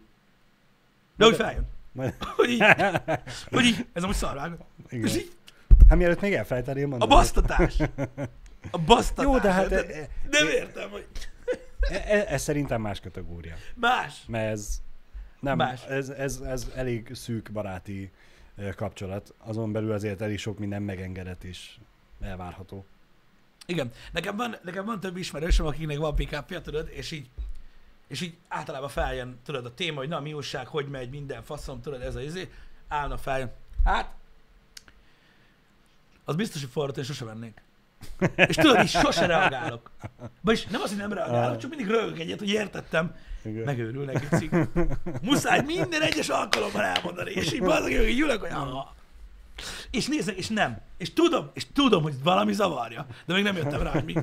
de 1.15 1.25
hogy 1.25 1.35
feljön. 1.35 1.67
Majd- 1.91 2.15
Hogy 2.35 2.49
így, 2.49 2.63
hogy 3.49 3.65
így 3.65 3.85
ez 3.93 4.03
amúgy 4.03 4.15
szarvág. 4.15 4.57
És 4.89 5.15
így 5.15 5.31
Hát 5.89 5.97
mielőtt 5.97 6.21
még 6.21 6.33
elfelejteném 6.33 6.83
a 6.83 6.87
mondani. 6.87 7.11
basztatás. 7.11 7.77
A 8.71 8.77
basztatás. 8.77 9.23
Jó, 9.25 9.39
de 9.39 9.51
hát 9.51 9.71
érted? 9.71 9.89
e- 9.89 9.99
e- 9.99 10.09
nem 10.29 10.47
értem, 10.47 10.89
hogy 10.89 11.07
E- 11.89 12.03
e- 12.07 12.25
ez 12.27 12.41
szerintem 12.41 12.81
más 12.81 12.99
kategória. 12.99 13.55
más. 13.75 14.23
Mert 14.27 14.51
ez, 14.51 14.81
nem, 15.39 15.57
Más. 15.57 15.83
Ez, 15.85 16.09
ez, 16.09 16.39
ez 16.39 16.71
elég 16.75 17.13
szűk 17.13 17.51
baráti 17.51 18.11
ö, 18.55 18.69
kapcsolat. 18.69 19.33
Azon 19.37 19.71
belül 19.71 19.91
azért 19.91 20.21
elég 20.21 20.37
sok 20.37 20.59
minden 20.59 20.81
megengedett 20.81 21.43
és 21.43 21.77
elvárható. 22.19 22.85
Igen, 23.65 23.91
nekem 24.11 24.35
van, 24.35 24.55
nekem 24.63 24.85
van 24.85 24.99
több 24.99 25.17
ismerősöm, 25.17 25.65
akiknek 25.65 25.97
van 25.97 26.15
pick 26.15 26.61
tudod, 26.61 26.89
és 26.91 27.11
így, 27.11 27.29
és 28.07 28.21
így 28.21 28.37
általában 28.47 28.89
feljön, 28.89 29.39
tudod, 29.43 29.65
a 29.65 29.73
téma, 29.73 29.97
hogy 29.97 30.07
na, 30.07 30.19
mi 30.19 30.33
újság, 30.33 30.67
hogy 30.67 30.87
megy, 30.87 31.09
minden 31.09 31.43
faszom, 31.43 31.81
tudod, 31.81 32.01
ez 32.01 32.15
a 32.15 32.21
izé, 32.21 32.51
állna 32.87 33.17
feljön. 33.17 33.51
Hát, 33.83 34.13
az 36.23 36.35
biztos, 36.35 36.61
hogy 36.61 36.71
forrott, 36.71 36.97
én 36.97 37.03
sose 37.03 37.25
vennék. 37.25 37.61
És 38.35 38.55
tudod, 38.55 38.81
így 38.81 38.89
sose 38.89 39.25
reagálok. 39.25 39.91
Vagyis 40.41 40.65
nem 40.65 40.81
az, 40.81 40.89
hogy 40.89 40.97
nem 40.97 41.13
reagálok, 41.13 41.57
csak 41.57 41.69
mindig 41.69 41.87
rögök 41.95 42.19
egyet, 42.19 42.39
hogy 42.39 42.49
értettem. 42.49 43.15
Igen. 43.43 43.63
Megőrülnek, 43.63 44.29
gicik. 44.29 44.55
Muszáj 45.21 45.61
minden 45.65 46.01
egyes 46.01 46.29
alkalommal 46.29 46.83
elmondani, 46.83 47.31
és 47.31 47.53
így 47.53 47.61
bazd, 47.61 47.83
hogy 47.83 48.19
ülök, 48.19 48.41
hogy 48.41 48.49
ah. 48.51 48.85
És 49.91 50.07
nézek, 50.07 50.35
és 50.37 50.47
nem. 50.47 50.77
És 50.97 51.13
tudom, 51.13 51.49
és 51.53 51.65
tudom, 51.73 52.03
hogy 52.03 52.13
valami 52.23 52.53
zavarja, 52.53 53.05
de 53.25 53.33
még 53.33 53.43
nem 53.43 53.55
jöttem 53.55 53.81
rá, 53.81 53.91
hogy 53.91 54.03
mi. 54.03 54.13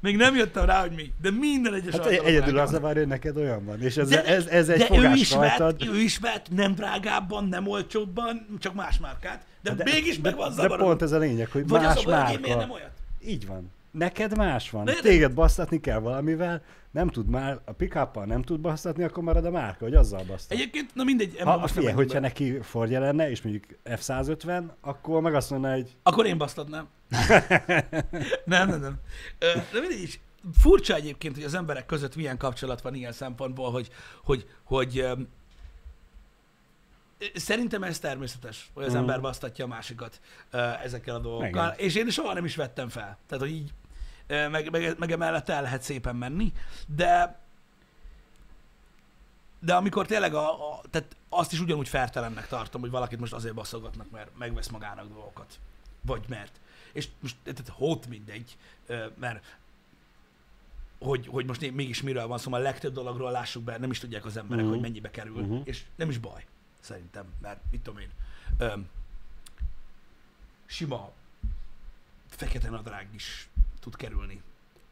Még 0.00 0.16
nem 0.16 0.36
jöttem 0.36 0.64
rá, 0.64 0.80
hogy 0.80 0.90
mi. 0.90 1.12
De 1.22 1.30
minden 1.30 1.74
egyes 1.74 1.92
Hát 1.92 2.00
alkalommal 2.00 2.28
egyedül 2.28 2.58
az 2.58 2.70
kell 2.70 2.78
a 2.78 2.82
várja, 2.82 3.00
hogy 3.00 3.08
neked 3.10 3.36
olyan 3.36 3.64
van. 3.64 3.82
És 3.82 3.96
ez, 3.96 4.08
de, 4.08 4.24
ez, 4.24 4.46
ez 4.46 4.68
egy 4.68 4.78
de 4.78 4.84
ő 4.84 4.94
fogás 4.94 5.20
is, 5.20 5.32
rajtad. 5.32 5.78
vett, 5.78 5.88
ő 5.94 5.96
is 6.00 6.18
vett 6.18 6.46
nem 6.50 6.74
drágábban, 6.74 7.44
nem 7.44 7.66
olcsóbban, 7.66 8.46
csak 8.58 8.74
más 8.74 8.98
márkát, 8.98 9.44
de, 9.62 9.74
de 9.74 9.84
mégis 9.84 10.18
meg 10.20 10.36
van 10.36 10.48
de 10.48 10.54
zavarodva. 10.54 10.84
pont 10.84 11.02
ez 11.02 11.12
a 11.12 11.18
lényeg, 11.18 11.50
hogy 11.50 11.68
Vagy 11.68 11.80
más 11.80 11.96
az 11.96 12.02
a 12.06 12.10
baj, 12.10 12.20
hogy 12.22 12.32
én 12.32 12.40
miért 12.40 12.56
márka. 12.56 12.60
nem 12.60 12.70
olyat? 12.70 12.90
Így 13.24 13.46
van. 13.46 13.70
Neked 13.90 14.36
más 14.36 14.70
van. 14.70 14.84
De- 14.84 14.94
Téged 15.02 15.34
basztatni 15.34 15.80
kell 15.80 15.98
valamivel, 15.98 16.62
nem 16.90 17.08
tud 17.08 17.28
már, 17.28 17.60
a 17.64 17.72
pick 17.72 17.94
nem 18.24 18.42
tud 18.42 18.60
basztatni, 18.60 19.02
akkor 19.02 19.22
marad 19.22 19.44
a 19.44 19.50
márka, 19.50 19.84
hogy 19.84 19.94
azzal 19.94 20.24
basztat. 20.26 20.52
Egyébként, 20.58 20.94
na 20.94 21.04
mindegy, 21.04 21.38
Ha, 21.40 21.56
most 21.58 21.74
figyelj, 21.74 21.94
hogyha 21.94 22.12
bele. 22.14 22.26
neki 22.26 22.58
Fordja 22.62 23.00
lenne, 23.00 23.30
és 23.30 23.42
mondjuk 23.42 23.64
F-150, 23.84 24.62
akkor 24.80 25.20
meg 25.20 25.34
azt 25.34 25.50
mondaná, 25.50 25.74
hogy 25.74 25.96
Akkor 26.02 26.26
én 26.26 26.38
basztatnám. 26.38 26.88
nem, 28.44 28.68
nem, 28.68 28.80
nem. 28.80 29.00
De 29.72 29.80
mindegy 29.80 30.02
is. 30.02 30.20
Furcsa 30.60 30.94
egyébként, 30.94 31.34
hogy 31.34 31.44
az 31.44 31.54
emberek 31.54 31.86
között 31.86 32.16
milyen 32.16 32.36
kapcsolat 32.36 32.80
van 32.80 32.94
ilyen 32.94 33.12
szempontból, 33.12 33.70
hogy, 33.70 33.88
hogy, 34.24 34.46
hogy 34.64 34.98
öm, 34.98 35.28
Szerintem 37.34 37.82
ez 37.82 37.98
természetes, 37.98 38.70
hogy 38.74 38.84
az 38.84 38.94
ember 38.94 39.20
basztatja 39.20 39.64
a 39.64 39.68
másikat 39.68 40.20
ö, 40.50 40.58
ezekkel 40.58 41.14
a 41.14 41.18
dolgokkal, 41.18 41.48
Igen. 41.48 41.74
és 41.76 41.94
én 41.94 42.10
soha 42.10 42.32
nem 42.32 42.44
is 42.44 42.56
vettem 42.56 42.88
fel. 42.88 43.18
Tehát, 43.26 43.44
hogy 43.44 43.52
így, 43.54 43.72
ö, 44.26 44.48
meg, 44.48 44.70
meg, 44.70 44.98
meg 44.98 45.12
emellett 45.12 45.48
el 45.48 45.62
lehet 45.62 45.82
szépen 45.82 46.16
menni, 46.16 46.52
de 46.86 47.38
de 49.62 49.74
amikor 49.74 50.06
tényleg 50.06 50.34
a, 50.34 50.72
a, 50.72 50.80
tehát 50.90 51.16
azt 51.28 51.52
is 51.52 51.60
ugyanúgy 51.60 51.88
fertelennek 51.88 52.48
tartom, 52.48 52.80
hogy 52.80 52.90
valakit 52.90 53.18
most 53.20 53.32
azért 53.32 53.54
baszogatnak, 53.54 54.10
mert 54.10 54.30
megvesz 54.38 54.68
magának 54.68 55.08
dolgokat. 55.08 55.58
Vagy 56.00 56.24
mert. 56.28 56.60
És 56.92 57.08
most 57.20 57.36
tehát 57.42 57.68
hót 57.68 58.06
mindegy, 58.08 58.56
ö, 58.86 59.06
mert 59.18 59.56
hogy, 60.98 61.26
hogy 61.26 61.46
most 61.46 61.70
mégis 61.72 62.02
miről 62.02 62.26
van 62.26 62.38
szó, 62.38 62.44
szóval 62.44 62.60
a 62.60 62.62
legtöbb 62.62 62.92
dologról 62.92 63.30
lássuk 63.30 63.62
be, 63.62 63.78
nem 63.78 63.90
is 63.90 63.98
tudják 63.98 64.24
az 64.24 64.36
emberek, 64.36 64.64
Mhm. 64.64 64.72
hogy 64.72 64.82
mennyibe 64.82 65.10
kerül, 65.10 65.42
Mhm. 65.42 65.60
és 65.64 65.82
nem 65.96 66.08
is 66.08 66.18
baj, 66.18 66.44
szerintem, 66.80 67.24
mert 67.42 67.60
mit 67.70 67.80
tudom 67.80 68.00
én, 68.00 68.10
öm, 68.58 68.88
sima 70.66 71.10
fekete 72.28 72.70
nadrág 72.70 73.08
is 73.14 73.48
tud 73.80 73.96
kerülni 73.96 74.42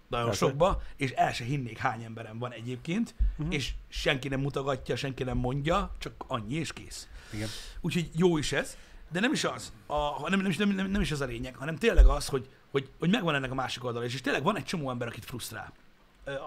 nagyon 0.08 0.26
Persze. 0.26 0.46
sokba, 0.46 0.82
és 0.96 1.10
el 1.10 1.32
se 1.32 1.44
hinnék 1.44 1.78
hány 1.78 2.02
emberem 2.02 2.38
van 2.38 2.52
egyébként, 2.52 3.14
Mhm. 3.36 3.50
és 3.50 3.72
senki 3.88 4.28
nem 4.28 4.40
mutogatja, 4.40 4.96
senki 4.96 5.22
nem 5.22 5.36
mondja, 5.36 5.94
csak 5.98 6.24
annyi 6.26 6.54
és 6.54 6.72
kész. 6.72 7.08
igen. 7.32 7.48
Úgyhogy 7.80 8.10
jó 8.14 8.38
is 8.38 8.52
ez, 8.52 8.76
de 9.10 9.20
nem 9.20 9.32
is 9.32 9.44
az, 9.44 9.72
a, 9.86 10.28
nem, 10.30 10.40
nem, 10.40 10.52
nem, 10.58 10.68
nem, 10.68 10.86
nem 10.90 11.00
is 11.00 11.10
az 11.10 11.20
a 11.20 11.24
lényeg, 11.24 11.54
hanem 11.56 11.76
tényleg 11.76 12.06
az, 12.06 12.26
hogy, 12.28 12.48
hogy, 12.70 12.90
hogy 12.98 13.10
megvan 13.10 13.34
ennek 13.34 13.50
a 13.50 13.54
másik 13.54 13.84
oldala 13.84 14.04
is, 14.04 14.14
és 14.14 14.20
tényleg 14.20 14.42
van 14.42 14.56
egy 14.56 14.64
csomó 14.64 14.90
ember, 14.90 15.08
akit 15.08 15.24
frusztrál. 15.24 15.72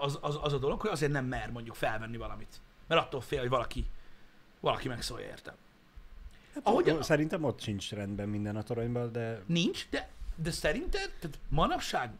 Az, 0.00 0.18
az, 0.20 0.38
az 0.42 0.52
a 0.52 0.58
dolog, 0.58 0.80
hogy 0.80 0.90
azért 0.90 1.12
nem 1.12 1.24
mer 1.24 1.50
mondjuk 1.50 1.74
felvenni 1.74 2.16
valamit. 2.16 2.60
Mert 2.86 3.00
attól 3.00 3.20
fél, 3.20 3.40
hogy 3.40 3.48
valaki, 3.48 3.86
valaki 4.62 4.88
megszólja 4.88 5.26
értem. 5.26 5.54
Ahogy 6.62 6.88
Ahogy 6.88 7.02
Szerintem 7.02 7.44
ott 7.44 7.60
sincs 7.60 7.90
rendben 7.90 8.28
minden 8.28 8.56
a 8.56 8.62
toronyban, 8.62 9.12
de 9.12 9.42
nincs, 9.46 9.86
de, 9.90 10.08
de 10.36 10.50
szerinted, 10.50 11.10
tehát 11.20 11.38
manapság 11.48 12.10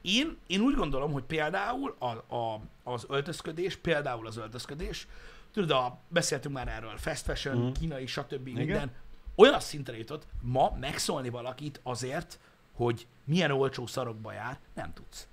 én, 0.00 0.36
én 0.46 0.60
úgy 0.60 0.74
gondolom, 0.74 1.12
hogy 1.12 1.22
például 1.22 1.96
a, 1.98 2.34
a, 2.36 2.60
az 2.82 3.04
öltözködés, 3.08 3.76
például 3.76 4.26
az 4.26 4.36
öltözködés, 4.36 5.06
tudod, 5.52 5.70
a, 5.70 5.98
beszéltünk 6.08 6.54
már 6.54 6.68
erről, 6.68 6.96
fast 6.96 7.24
fashion, 7.24 7.56
mm. 7.56 7.72
kínai, 7.72 8.06
stb. 8.06 8.46
Igen. 8.46 8.64
minden, 8.64 8.92
olyan 9.34 9.60
szintre 9.60 9.96
jutott, 9.96 10.26
ma 10.40 10.76
megszólni 10.80 11.28
valakit 11.28 11.80
azért, 11.82 12.38
hogy 12.72 13.06
milyen 13.24 13.50
olcsó 13.50 13.86
szarokba 13.86 14.32
jár, 14.32 14.58
nem 14.74 14.92
tudsz. 14.92 15.26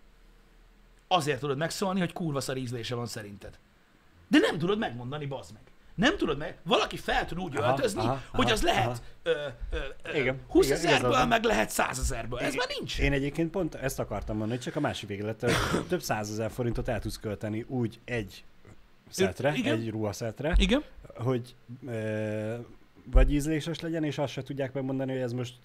Azért 1.07 1.39
tudod 1.39 1.57
megszólni, 1.57 1.99
hogy 1.99 2.13
kurva 2.13 2.39
szar 2.39 2.57
ízlése 2.57 2.95
van 2.95 3.05
szerinted. 3.05 3.59
De 4.27 4.39
nem 4.39 4.57
tudod 4.57 4.77
megmondani, 4.77 5.25
bazd 5.25 5.53
meg. 5.53 5.61
Nem 5.95 6.17
tudod 6.17 6.37
meg, 6.37 6.57
valaki 6.63 6.97
fel 6.97 7.25
tud 7.25 7.39
úgy 7.39 7.57
Aha, 7.57 7.69
öltözni, 7.69 7.99
aha, 7.99 8.21
hogy 8.31 8.45
aha, 8.45 8.53
az 8.53 8.61
lehet 8.61 8.85
aha. 8.85 8.97
ö, 9.23 9.31
ö, 9.71 9.77
ö, 10.03 10.17
Igen, 10.17 10.39
20 10.47 10.65
igen, 10.65 10.77
ezerből, 10.77 11.25
meg 11.25 11.43
lehet 11.43 11.69
100 11.69 11.99
ezerből. 11.99 12.39
Ez 12.39 12.55
már 12.55 12.67
nincs. 12.77 12.99
Én 12.99 13.13
egyébként 13.13 13.51
pont 13.51 13.75
ezt 13.75 13.99
akartam 13.99 14.37
mondani, 14.37 14.59
csak 14.59 14.75
a 14.75 14.79
másik 14.79 15.09
véglet, 15.09 15.45
több 15.89 16.01
százezer 16.01 16.51
forintot 16.51 16.87
el 16.87 16.99
tudsz 16.99 17.17
költeni 17.17 17.65
úgy 17.67 17.99
egy 18.05 18.43
szetre, 19.09 19.53
igen. 19.55 19.73
egy 19.73 19.89
ruhaszetre, 19.89 20.55
Igen? 20.57 20.83
hogy 21.15 21.55
ö, 21.87 22.55
vagy 23.11 23.33
ízléses 23.33 23.79
legyen, 23.79 24.03
és 24.03 24.17
azt 24.17 24.33
se 24.33 24.43
tudják 24.43 24.73
megmondani, 24.73 25.11
hogy 25.11 25.21
ez 25.21 25.33
most 25.33 25.55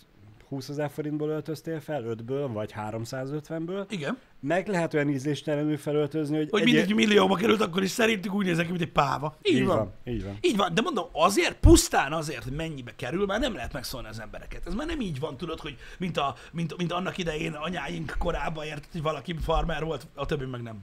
20 0.51 0.69
ezer 0.69 0.91
forintból 0.91 1.29
öltöztél 1.29 1.81
fel, 1.81 2.03
5-ből, 2.07 2.49
vagy 2.53 2.75
350-ből. 2.77 3.85
Igen. 3.89 4.19
Meg 4.41 4.69
lehet 4.69 4.95
olyan 4.95 5.09
ízléstelenül 5.09 5.77
felöltözni, 5.77 6.37
hogy, 6.37 6.49
Hogy 6.51 6.61
egy- 6.61 6.67
mindegy 6.67 6.95
millióba 6.95 7.35
került, 7.35 7.61
akkor 7.61 7.83
is 7.83 7.91
szerintük 7.91 8.35
úgy 8.35 8.45
nézek 8.47 8.69
mint 8.69 8.81
egy 8.81 8.91
páva. 8.93 9.37
Így, 9.43 9.57
így 9.57 9.65
van. 9.65 9.77
van. 9.77 9.93
Így 10.05 10.25
van. 10.25 10.39
Így 10.41 10.57
van, 10.57 10.75
de 10.75 10.81
mondom, 10.81 11.05
azért, 11.13 11.57
pusztán 11.61 12.13
azért, 12.13 12.43
hogy 12.45 12.53
mennyibe 12.53 12.93
kerül, 12.97 13.27
már 13.27 13.41
nem 13.41 13.55
lehet 13.55 13.73
megszólni 13.73 14.09
az 14.09 14.21
embereket. 14.21 14.67
Ez 14.67 14.75
már 14.75 14.87
nem 14.87 15.01
így 15.01 15.19
van, 15.21 15.37
tudod, 15.37 15.61
hogy 15.61 15.77
mint, 15.99 16.17
a, 16.17 16.35
mint, 16.53 16.77
mint 16.77 16.93
annak 16.93 17.19
idején 17.19 17.53
anyáink 17.53 18.15
korában 18.19 18.65
érted, 18.65 18.93
hogy 18.93 19.03
valaki 19.03 19.35
farmer 19.41 19.85
volt, 19.85 20.07
a 20.15 20.27
többi 20.27 20.45
meg 20.45 20.63
nem. 20.63 20.79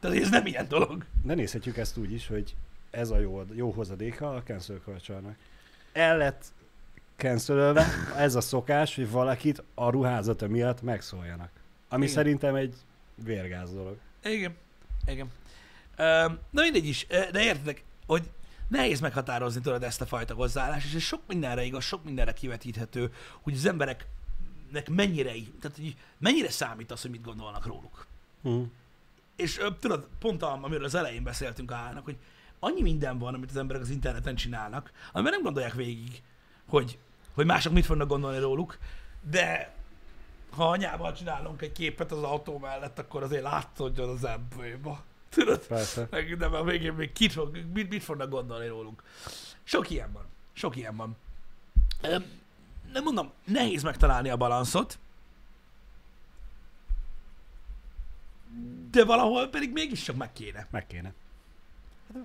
Tehát 0.00 0.16
ez 0.16 0.30
nem 0.30 0.46
ilyen 0.46 0.66
dolog. 0.68 1.04
De 1.22 1.34
nézhetjük 1.34 1.76
ezt 1.76 1.96
úgy 1.96 2.12
is, 2.12 2.26
hogy 2.26 2.54
ez 2.90 3.10
a 3.10 3.18
jó, 3.18 3.42
jó 3.54 3.70
hozadéka 3.70 4.34
a 4.34 4.42
cancel 4.42 4.80
culture 4.84 5.36
El 5.92 6.16
lett 6.16 6.44
cancelölve 7.20 7.86
ez 8.16 8.34
a 8.34 8.40
szokás, 8.40 8.94
hogy 8.94 9.10
valakit 9.10 9.62
a 9.74 9.90
ruházata 9.90 10.48
miatt 10.48 10.82
megszóljanak. 10.82 11.50
Ami 11.88 12.02
Igen. 12.02 12.14
szerintem 12.14 12.54
egy 12.54 12.74
vérgáz 13.24 13.72
dolog. 13.74 13.96
Igen. 14.24 14.56
igen. 15.06 15.30
Ö, 15.96 16.02
na 16.50 16.62
mindegy 16.62 16.86
is, 16.86 17.06
de 17.06 17.42
értedek, 17.42 17.84
hogy 18.06 18.30
nehéz 18.68 19.00
meghatározni 19.00 19.60
tudod 19.60 19.82
ezt 19.82 20.00
a 20.00 20.06
fajta 20.06 20.34
hozzáállást, 20.34 20.86
és 20.86 20.94
ez 20.94 21.02
sok 21.02 21.20
mindenre 21.26 21.62
igaz, 21.62 21.84
sok 21.84 22.04
mindenre 22.04 22.32
kivetíthető, 22.32 23.12
hogy 23.40 23.54
az 23.54 23.66
embereknek 23.66 24.88
mennyire, 24.90 25.30
tehát 25.60 25.76
hogy 25.76 25.96
mennyire 26.18 26.50
számít 26.50 26.90
az, 26.90 27.02
hogy 27.02 27.10
mit 27.10 27.22
gondolnak 27.22 27.66
róluk. 27.66 28.06
Uh-huh. 28.42 28.66
És 29.36 29.60
tudod, 29.80 30.06
pont 30.18 30.42
a, 30.42 30.58
amiről 30.62 30.84
az 30.84 30.94
elején 30.94 31.22
beszéltünk 31.22 31.72
állnak, 31.72 32.04
hogy 32.04 32.16
annyi 32.58 32.82
minden 32.82 33.18
van, 33.18 33.34
amit 33.34 33.50
az 33.50 33.56
emberek 33.56 33.82
az 33.82 33.90
interneten 33.90 34.34
csinálnak, 34.34 34.92
amiben 35.12 35.32
nem 35.32 35.42
gondolják 35.42 35.74
végig, 35.74 36.22
hogy, 36.68 36.98
hogy 37.34 37.46
mások 37.46 37.72
mit 37.72 37.86
fognak 37.86 38.08
gondolni 38.08 38.38
róluk, 38.38 38.78
de 39.30 39.74
ha 40.50 40.68
anyával 40.68 41.12
csinálunk 41.12 41.62
egy 41.62 41.72
képet 41.72 42.12
az 42.12 42.22
autó 42.22 42.58
mellett, 42.58 42.98
akkor 42.98 43.22
azért 43.22 43.42
látszódjon 43.42 44.08
az 44.08 44.24
ebbőba. 44.24 45.02
Tudod? 45.28 45.66
Persze. 45.66 46.06
Meg 46.10 46.36
de 46.36 46.46
a 46.46 46.64
végén 46.64 46.92
még 46.92 47.12
kit 47.12 47.32
fog, 47.32 47.56
mit, 47.72 47.90
mit 47.90 48.02
fognak 48.02 48.30
gondolni 48.30 48.66
rólunk. 48.66 49.02
Sok 49.62 49.90
ilyen 49.90 50.12
van. 50.12 50.24
Sok 50.52 50.76
ilyen 50.76 50.96
van. 50.96 51.16
Nem 52.92 53.02
mondom, 53.02 53.32
nehéz 53.44 53.82
megtalálni 53.82 54.28
a 54.28 54.36
balanszot, 54.36 54.98
de 58.90 59.04
valahol 59.04 59.48
pedig 59.48 59.72
mégiscsak 59.72 60.16
meg 60.16 60.32
kéne. 60.32 60.66
Meg 60.70 60.86
kéne. 60.86 61.12
Hát, 62.14 62.22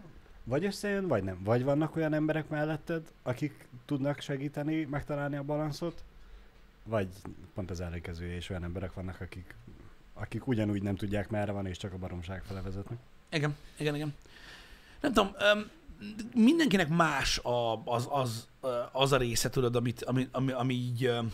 Vagy 0.47 0.65
összejön, 0.65 1.07
vagy 1.07 1.23
nem. 1.23 1.43
Vagy 1.43 1.63
vannak 1.63 1.95
olyan 1.95 2.13
emberek 2.13 2.49
melletted, 2.49 3.11
akik 3.23 3.67
tudnak 3.85 4.19
segíteni 4.19 4.83
megtalálni 4.83 5.35
a 5.35 5.43
balanszot, 5.43 6.03
vagy 6.83 7.07
pont 7.53 7.71
az 7.71 7.81
ellenkezője, 7.81 8.35
és 8.35 8.49
olyan 8.49 8.63
emberek 8.63 8.93
vannak, 8.93 9.21
akik, 9.21 9.55
akik 10.13 10.47
ugyanúgy 10.47 10.81
nem 10.81 10.95
tudják 10.95 11.29
merre 11.29 11.51
van, 11.51 11.65
és 11.65 11.77
csak 11.77 11.93
a 11.93 11.97
baromság 11.97 12.43
fele 12.43 12.61
vezetnek. 12.61 12.97
Igen, 13.29 13.55
igen, 13.77 13.95
igen. 13.95 14.13
Nem 15.01 15.13
tudom, 15.13 15.31
öm, 15.39 15.69
mindenkinek 16.33 16.89
más 16.89 17.37
a, 17.39 17.83
az, 17.85 18.07
az, 18.09 18.47
az 18.91 19.11
a 19.11 19.17
része, 19.17 19.49
tudod, 19.49 19.75
amit, 19.75 20.03
ami, 20.03 20.27
ami, 20.31 20.51
ami 20.51 20.73
így, 20.73 21.05
öm, 21.05 21.33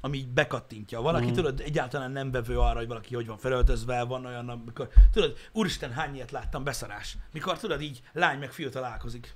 ami 0.00 0.16
így 0.16 0.28
bekattintja. 0.28 1.00
Valaki, 1.00 1.30
mm. 1.30 1.32
tudod, 1.32 1.60
egyáltalán 1.60 2.10
nem 2.10 2.30
vevő 2.30 2.58
arra, 2.58 2.78
hogy 2.78 2.86
valaki 2.86 3.14
hogy 3.14 3.26
van 3.26 3.38
felöltözve, 3.38 4.02
van 4.02 4.26
olyan, 4.26 4.48
amikor, 4.48 4.88
tudod, 5.12 5.36
úristen, 5.52 5.92
hány 5.92 6.14
ilyet 6.14 6.30
láttam, 6.30 6.64
beszarás. 6.64 7.16
Mikor, 7.32 7.58
tudod, 7.58 7.80
így 7.80 8.02
lány 8.12 8.38
meg 8.38 8.52
fiú 8.52 8.68
találkozik. 8.68 9.34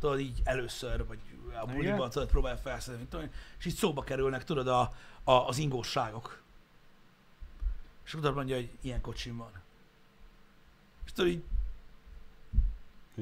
Tudod, 0.00 0.20
így 0.20 0.40
először, 0.44 1.06
vagy 1.06 1.18
a 1.62 1.66
buliban, 1.66 2.10
tudod, 2.10 2.28
próbálja 2.28 2.58
felszedni, 2.58 3.06
és 3.58 3.64
így 3.64 3.74
szóba 3.74 4.02
kerülnek, 4.02 4.44
tudod, 4.44 4.68
a, 4.68 4.92
a, 5.24 5.32
az 5.32 5.58
ingósságok. 5.58 6.42
És 8.04 8.14
utána 8.14 8.34
mondja, 8.34 8.54
hogy 8.54 8.70
ilyen 8.80 9.00
kocsim 9.00 9.36
van. 9.36 9.50
És 11.04 11.12
tudod, 11.12 11.30
így 11.30 11.42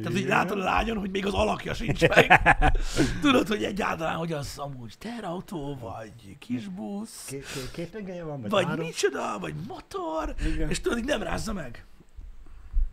tehát 0.02 0.18
Igen. 0.18 0.28
látod 0.28 0.60
a 0.60 0.64
lányon, 0.64 0.98
hogy 0.98 1.10
még 1.10 1.26
az 1.26 1.32
alakja 1.34 1.74
sincs 1.74 2.08
meg. 2.08 2.40
Tudod, 3.22 3.48
hogy 3.48 3.64
egyáltalán, 3.64 4.16
hogy 4.16 4.32
az 4.32 4.58
amúgy 4.58 4.94
terautó, 4.98 5.76
vagy 5.80 6.38
kisbusz, 6.38 7.24
Két, 7.24 7.46
két, 7.72 8.04
két 8.04 8.22
van, 8.22 8.40
vagy, 8.40 8.50
vagy 8.50 8.64
három? 8.64 8.86
micsoda, 8.86 9.38
vagy 9.38 9.54
motor, 9.68 10.34
Igen. 10.46 10.70
és 10.70 10.80
tudod, 10.80 10.98
így 10.98 11.04
nem 11.04 11.22
rázza 11.22 11.52
meg. 11.52 11.84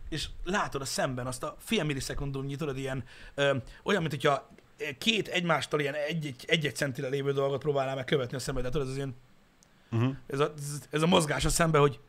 És 0.08 0.28
látod 0.44 0.80
a 0.80 0.84
szemben 0.84 1.26
azt 1.26 1.42
a 1.42 1.56
fél 1.58 1.84
millisekundumnyi, 1.84 2.56
tudod, 2.56 2.78
ilyen, 2.78 3.04
ö, 3.34 3.56
olyan, 3.82 4.00
mint 4.00 4.12
hogyha 4.12 4.48
két 4.98 5.28
egymástól 5.28 5.80
ilyen 5.80 5.94
egy-egy, 5.94 6.44
egy-egy 6.46 6.76
centire 6.76 7.08
lévő 7.08 7.32
dolgot 7.32 7.60
próbálnál 7.60 7.94
meg 7.94 8.04
követni 8.04 8.36
a 8.36 8.40
szemben, 8.40 8.62
de 8.62 8.68
tudod, 8.70 8.86
ez 8.86 8.92
az 8.92 8.96
ilyen, 8.98 9.14
Uh-huh. 9.92 10.14
ez 10.26 10.40
a, 10.40 10.52
ez 10.90 11.02
a 11.02 11.06
mozgás 11.06 11.44
a 11.44 11.48
szemben, 11.48 11.80
hogy 11.80 12.00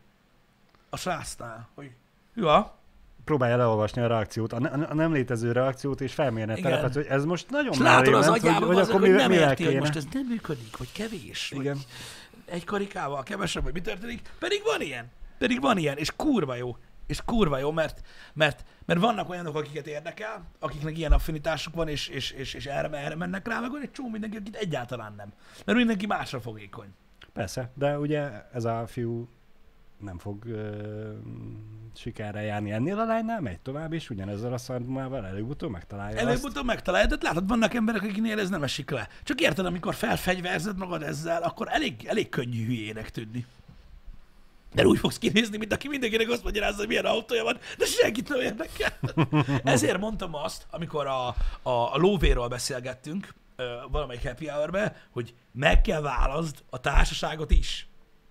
a 0.89 0.97
srácnál, 0.97 1.69
hogy 1.75 1.91
ja, 2.35 2.77
Próbálja 3.23 3.57
leolvasni 3.57 4.01
a 4.01 4.07
reakciót, 4.07 4.53
a, 4.53 4.59
ne, 4.59 4.69
a 4.69 4.93
nem 4.93 5.13
létező 5.13 5.51
reakciót, 5.51 6.01
és 6.01 6.13
felmérni 6.13 6.53
a 6.53 6.57
Igen. 6.57 6.71
terepet, 6.71 6.93
hogy 6.93 7.05
ez 7.09 7.25
most 7.25 7.49
nagyon 7.49 7.73
látod 7.79 8.13
az 8.13 8.27
agyában, 8.27 8.67
hogy 8.67 8.75
hogy, 8.75 8.83
akkor 8.83 8.99
hogy 8.99 9.09
mivel, 9.09 9.27
nem 9.27 9.31
érti, 9.31 9.65
hogy 9.65 9.75
most 9.75 9.95
ez 9.95 10.05
nem 10.13 10.25
működik, 10.29 10.77
vagy 10.77 10.91
kevés, 10.91 11.51
vagy 11.55 11.63
Igen. 11.63 11.77
egy 12.45 12.63
karikával 12.63 13.23
kevesebb, 13.23 13.63
vagy 13.63 13.73
mi 13.73 13.81
történik, 13.81 14.21
pedig 14.39 14.61
van 14.63 14.81
ilyen. 14.81 15.11
Pedig 15.37 15.61
van 15.61 15.77
ilyen, 15.77 15.97
és 15.97 16.15
kurva 16.15 16.55
jó. 16.55 16.77
És 17.07 17.21
kurva 17.25 17.57
jó, 17.57 17.71
mert, 17.71 18.01
mert, 18.33 18.65
mert 18.85 18.99
vannak 18.99 19.29
olyanok, 19.29 19.55
akiket 19.55 19.87
érdekel, 19.87 20.45
akiknek 20.59 20.97
ilyen 20.97 21.11
affinitásuk 21.11 21.75
van, 21.75 21.87
és, 21.87 22.07
és, 22.07 22.31
és, 22.31 22.53
és 22.53 22.65
erre, 22.65 22.97
erre 22.97 23.15
mennek 23.15 23.47
rá, 23.47 23.59
meg 23.59 23.71
van 23.71 23.81
egy 23.81 23.91
csomó 23.91 24.09
mindenki, 24.09 24.37
akit 24.37 24.55
egyáltalán 24.55 25.13
nem. 25.17 25.33
Mert 25.65 25.77
mindenki 25.77 26.05
másra 26.05 26.39
fogékony. 26.39 26.87
Persze, 27.33 27.71
de 27.73 27.99
ugye 27.99 28.29
ez 28.53 28.65
a 28.65 28.83
fiú 28.87 29.29
nem 30.03 30.17
fog 30.17 30.45
ö, 30.45 31.11
sikerre 31.95 32.41
járni 32.41 32.71
ennél 32.71 32.99
a 32.99 33.05
lánynál, 33.05 33.41
megy 33.41 33.59
tovább, 33.59 33.93
és 33.93 34.09
ugyanezzel 34.09 34.53
a 34.53 34.57
szarmával 34.57 35.25
előbb-utóbb 35.25 35.71
megtalálja 35.71 36.17
azt. 36.17 36.25
Előbb-utóbb 36.25 36.65
megtalálod, 36.65 37.09
de 37.09 37.17
látod, 37.21 37.47
vannak 37.47 37.73
emberek, 37.73 38.01
akiknél 38.01 38.39
ez 38.39 38.49
nem 38.49 38.63
esik 38.63 38.89
le. 38.89 39.07
Csak 39.23 39.41
érted, 39.41 39.65
amikor 39.65 39.95
felfegyverzed 39.95 40.77
magad 40.77 41.03
ezzel, 41.03 41.41
akkor 41.41 41.67
elég, 41.69 42.05
elég 42.05 42.29
könnyű 42.29 42.65
hülyének 42.65 43.09
tűnni. 43.09 43.45
De 44.73 44.85
úgy 44.85 44.99
fogsz 44.99 45.17
kinézni, 45.17 45.57
mint 45.57 45.73
aki 45.73 45.87
mindenkinek 45.87 46.29
azt 46.29 46.43
magyarázza, 46.43 46.77
hogy 46.77 46.87
milyen 46.87 47.05
autója 47.05 47.43
van, 47.43 47.57
de 47.77 47.85
senkit 47.85 48.29
nem 48.29 48.39
érdekel. 48.39 48.91
Ezért 49.73 49.99
mondtam 49.99 50.35
azt, 50.35 50.65
amikor 50.69 51.07
a, 51.07 51.27
a, 51.61 51.93
a 51.93 51.97
lóvéről 51.97 52.47
beszélgettünk, 52.47 53.33
valamelyik 53.91 54.27
happy 54.27 54.47
hour 54.47 54.91
hogy 55.11 55.33
meg 55.51 55.81
kell 55.81 56.01
válaszd 56.01 56.63
a 56.69 56.79
társaságot 56.79 57.51
is. 57.51 57.87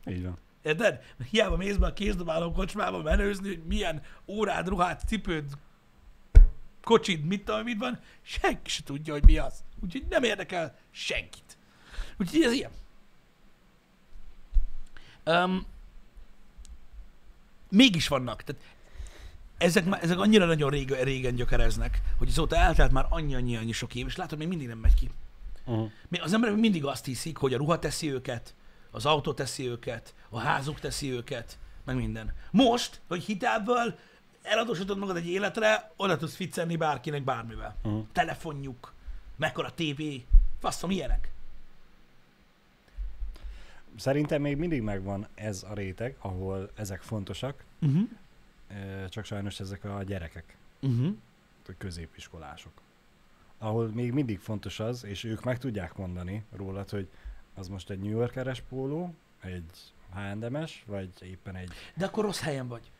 Így 0.06 0.22
van. 0.22 0.38
Érted? 0.62 1.00
Hiába 1.30 1.56
mész 1.56 1.76
be 1.76 1.86
a 1.86 1.92
kézdobáló 1.92 2.52
kocsmába 2.52 3.02
menőzni, 3.02 3.48
hogy 3.48 3.62
milyen 3.66 4.02
órád, 4.26 4.68
ruhád, 4.68 5.00
cipőd, 5.06 5.50
kocsid, 6.82 7.24
mit 7.24 7.44
tudom, 7.44 7.62
mit 7.62 7.78
van, 7.78 8.00
senki 8.22 8.70
se 8.70 8.82
tudja, 8.82 9.12
hogy 9.12 9.24
mi 9.24 9.38
az. 9.38 9.64
Úgyhogy 9.84 10.04
nem 10.08 10.22
érdekel 10.22 10.78
senkit. 10.90 11.56
Úgyhogy 12.18 12.42
ez 12.42 12.52
ilyen. 12.52 12.70
Um, 15.24 15.66
mégis 17.68 18.08
vannak. 18.08 18.42
Tehát 18.42 18.62
ezek, 19.58 19.84
már- 19.84 20.02
ezek 20.02 20.18
annyira 20.18 20.44
nagyon 20.44 20.70
régen, 20.70 21.04
régen 21.04 21.34
gyökereznek, 21.34 22.00
hogy 22.18 22.28
azóta 22.28 22.56
eltelt 22.56 22.92
már 22.92 23.06
annyi-annyi-annyi 23.08 23.72
sok 23.72 23.94
év, 23.94 24.06
és 24.06 24.16
látod, 24.16 24.38
még 24.38 24.48
mindig 24.48 24.68
nem 24.68 24.78
megy 24.78 24.94
ki. 24.94 25.10
Uh-huh. 25.64 25.90
Az 26.20 26.32
emberek 26.32 26.56
mindig 26.56 26.84
azt 26.84 27.04
hiszik, 27.04 27.36
hogy 27.36 27.54
a 27.54 27.56
ruha 27.56 27.78
teszi 27.78 28.12
őket, 28.12 28.54
az 28.90 29.06
autó 29.06 29.32
teszi 29.32 29.68
őket, 29.68 30.14
a 30.32 30.38
házuk 30.38 30.80
teszi 30.80 31.10
őket, 31.10 31.58
meg 31.84 31.96
minden. 31.96 32.32
Most, 32.50 33.00
hogy 33.08 33.22
hitelből 33.22 33.98
eladósítod 34.42 34.98
magad 34.98 35.16
egy 35.16 35.28
életre, 35.28 35.90
oda 35.96 36.16
tudsz 36.16 36.34
ficcelni 36.34 36.76
bárkinek 36.76 37.22
bármivel. 37.24 37.76
Mhm. 37.82 37.98
Telefonjuk, 38.12 38.92
mekkora 39.36 39.74
tévé, 39.74 40.24
faszom 40.60 40.90
ilyenek. 40.90 41.30
Szerintem 43.96 44.40
még 44.40 44.56
mindig 44.56 44.82
megvan 44.82 45.26
ez 45.34 45.62
a 45.70 45.74
réteg, 45.74 46.16
ahol 46.18 46.70
ezek 46.74 47.02
fontosak, 47.02 47.64
Uh-huh. 47.82 48.08
csak 49.08 49.24
sajnos 49.24 49.60
ezek 49.60 49.84
a 49.84 50.02
gyerekek, 50.02 50.56
Uh-huh. 50.80 51.14
a 51.68 51.72
középiskolások. 51.78 52.72
Ahol 53.58 53.86
még 53.88 54.12
mindig 54.12 54.38
fontos 54.38 54.80
az, 54.80 55.04
és 55.04 55.24
ők 55.24 55.44
meg 55.44 55.58
tudják 55.58 55.96
mondani 55.96 56.44
rólad, 56.56 56.90
hogy 56.90 57.08
az 57.54 57.68
most 57.68 57.90
egy 57.90 57.98
New 57.98 58.10
Yorkeres 58.10 58.60
póló, 58.60 59.14
egy 59.40 59.70
H&M-es, 60.14 60.84
vagy 60.86 61.08
éppen 61.22 61.56
egy... 61.56 61.70
De 61.94 62.04
akkor 62.04 62.24
rossz 62.24 62.40
helyen 62.40 62.68
vagy. 62.68 62.90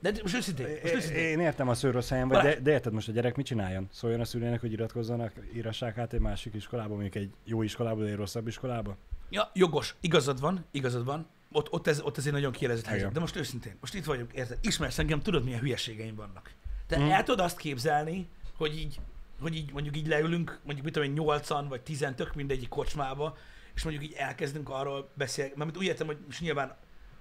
De 0.00 0.12
most 0.22 0.34
őszintén, 0.34 0.66
most 0.82 0.94
őszintén. 0.94 1.22
Én 1.22 1.40
értem 1.40 1.68
a 1.68 1.74
szőrös 1.74 2.08
helyen 2.08 2.28
vagy, 2.28 2.42
de, 2.42 2.60
de 2.60 2.70
érted 2.70 2.92
most 2.92 3.08
a 3.08 3.12
gyerek 3.12 3.36
mit 3.36 3.46
csináljon? 3.46 3.88
Szóljon 3.92 4.20
a 4.20 4.24
szülőnek, 4.24 4.60
hogy 4.60 4.72
iratkozzanak, 4.72 5.32
írassák 5.54 5.98
át 5.98 6.12
egy 6.12 6.20
másik 6.20 6.54
iskolába, 6.54 6.88
mondjuk 6.94 7.14
egy 7.14 7.30
jó 7.44 7.62
iskolába, 7.62 8.04
egy 8.04 8.14
rosszabb 8.14 8.46
iskolába? 8.46 8.96
Ja, 9.30 9.50
jogos, 9.54 9.94
igazad 10.00 10.40
van, 10.40 10.64
igazad 10.70 11.04
van. 11.04 11.26
Ott, 11.52 11.72
ott, 11.72 11.86
ez, 11.86 12.00
ott 12.00 12.18
ez 12.18 12.26
egy 12.26 12.32
nagyon 12.32 12.52
kielezett 12.52 12.84
helyzet. 12.84 13.02
Igen. 13.02 13.12
De 13.12 13.20
most 13.20 13.36
őszintén, 13.36 13.76
most 13.80 13.94
itt 13.94 14.04
vagyunk, 14.04 14.32
érted? 14.32 14.58
Ismersz 14.62 14.98
engem, 14.98 15.20
tudod, 15.20 15.44
milyen 15.44 15.60
hülyeségeim 15.60 16.14
vannak. 16.14 16.50
Te 16.86 16.96
Mhm. 16.96 17.06
mm. 17.06 17.10
el 17.10 17.22
tudod 17.22 17.44
azt 17.44 17.56
képzelni, 17.56 18.28
hogy 18.56 18.78
így, 18.78 19.00
hogy 19.40 19.54
így 19.56 19.72
mondjuk 19.72 19.96
így 19.96 20.06
leülünk, 20.06 20.58
mondjuk 20.64 20.84
mit 20.84 20.94
tudom 20.94 21.08
én, 21.08 21.14
nyolcan 21.14 21.68
vagy 21.68 21.80
tizen, 21.80 22.14
tök 22.14 22.34
mindegy 22.34 22.68
kocsmába, 22.68 23.36
és 23.74 23.82
mondjuk 23.82 24.04
így 24.04 24.14
elkezdünk 24.16 24.68
arról 24.68 25.08
beszélni, 25.14 25.52
mert 25.56 25.76
úgy 25.76 25.84
értem, 25.84 26.06
hogy 26.06 26.18
most 26.26 26.40
nyilván, 26.40 26.76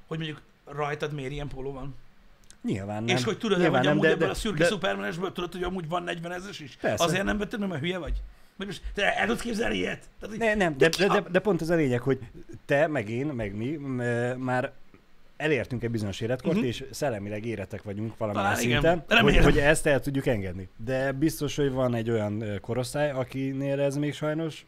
hogy 0.08 0.18
mondjuk 0.18 0.42
rajtad 0.66 1.14
miért 1.14 1.32
ilyen 1.32 1.48
póló 1.48 1.72
van. 1.72 1.96
Nyilván 2.64 3.04
nem. 3.04 3.16
És 3.16 3.24
hogy 3.24 3.38
tudod, 3.38 3.58
Nyilván 3.58 3.78
hogy 3.78 3.88
nem, 3.88 3.92
amúgy 3.92 4.08
de, 4.08 4.14
ebből 4.14 4.26
de, 4.26 4.34
a 4.34 4.36
szürke 4.36 4.64
de, 4.64 4.66
szupermenesből 4.66 5.32
tudod, 5.32 5.52
hogy 5.52 5.64
amúgy 5.64 5.88
van 5.88 6.04
40 6.04 6.32
ezes 6.32 6.60
is? 6.60 6.78
Persze. 6.82 7.04
Azért 7.04 7.24
nem 7.24 7.38
vetted, 7.38 7.68
mert 7.68 7.82
hülye 7.82 7.98
vagy? 7.98 8.22
Vagy 8.58 8.68
most 8.68 8.82
te 8.94 9.18
el 9.18 9.28
tudsz 9.28 9.42
képzelni 9.42 9.76
ilyet? 9.76 10.10
Tehát, 10.20 10.38
Ne, 10.38 10.56
nem, 10.56 10.78
de, 10.78 10.90
de, 10.90 11.08
de, 11.08 11.24
de 11.32 11.40
pont 11.40 11.62
ez 11.62 11.70
a 11.70 11.76
lényeg, 11.76 12.02
hogy 12.02 12.20
te, 12.66 12.88
meg 12.88 13.10
én, 13.10 13.26
meg 13.26 13.56
mi 13.56 13.70
m- 13.76 14.38
már 14.38 14.72
elértünk 15.38 15.84
egy 15.84 15.92
bizonyos 15.92 16.20
életkort, 16.20 16.54
uh-huh. 16.54 16.68
és 16.68 16.84
szellemileg 16.92 17.46
éretek 17.46 17.84
vagyunk 17.84 18.18
valamilyen 18.18 18.50
Talán 18.50 18.64
igen. 18.64 18.82
szinten, 18.82 19.22
hogy, 19.22 19.38
hogy 19.38 19.58
ezt 19.58 19.86
el 19.86 20.00
tudjuk 20.00 20.26
engedni. 20.26 20.70
De 20.86 21.12
biztos, 21.12 21.56
hogy 21.56 21.72
van 21.72 21.96
egy 21.96 22.10
olyan 22.10 22.42
ö, 22.42 22.60
korosztály, 22.60 23.12
akinél 23.12 23.80
ez 23.80 23.96
még 23.98 24.14
sajnos 24.14 24.66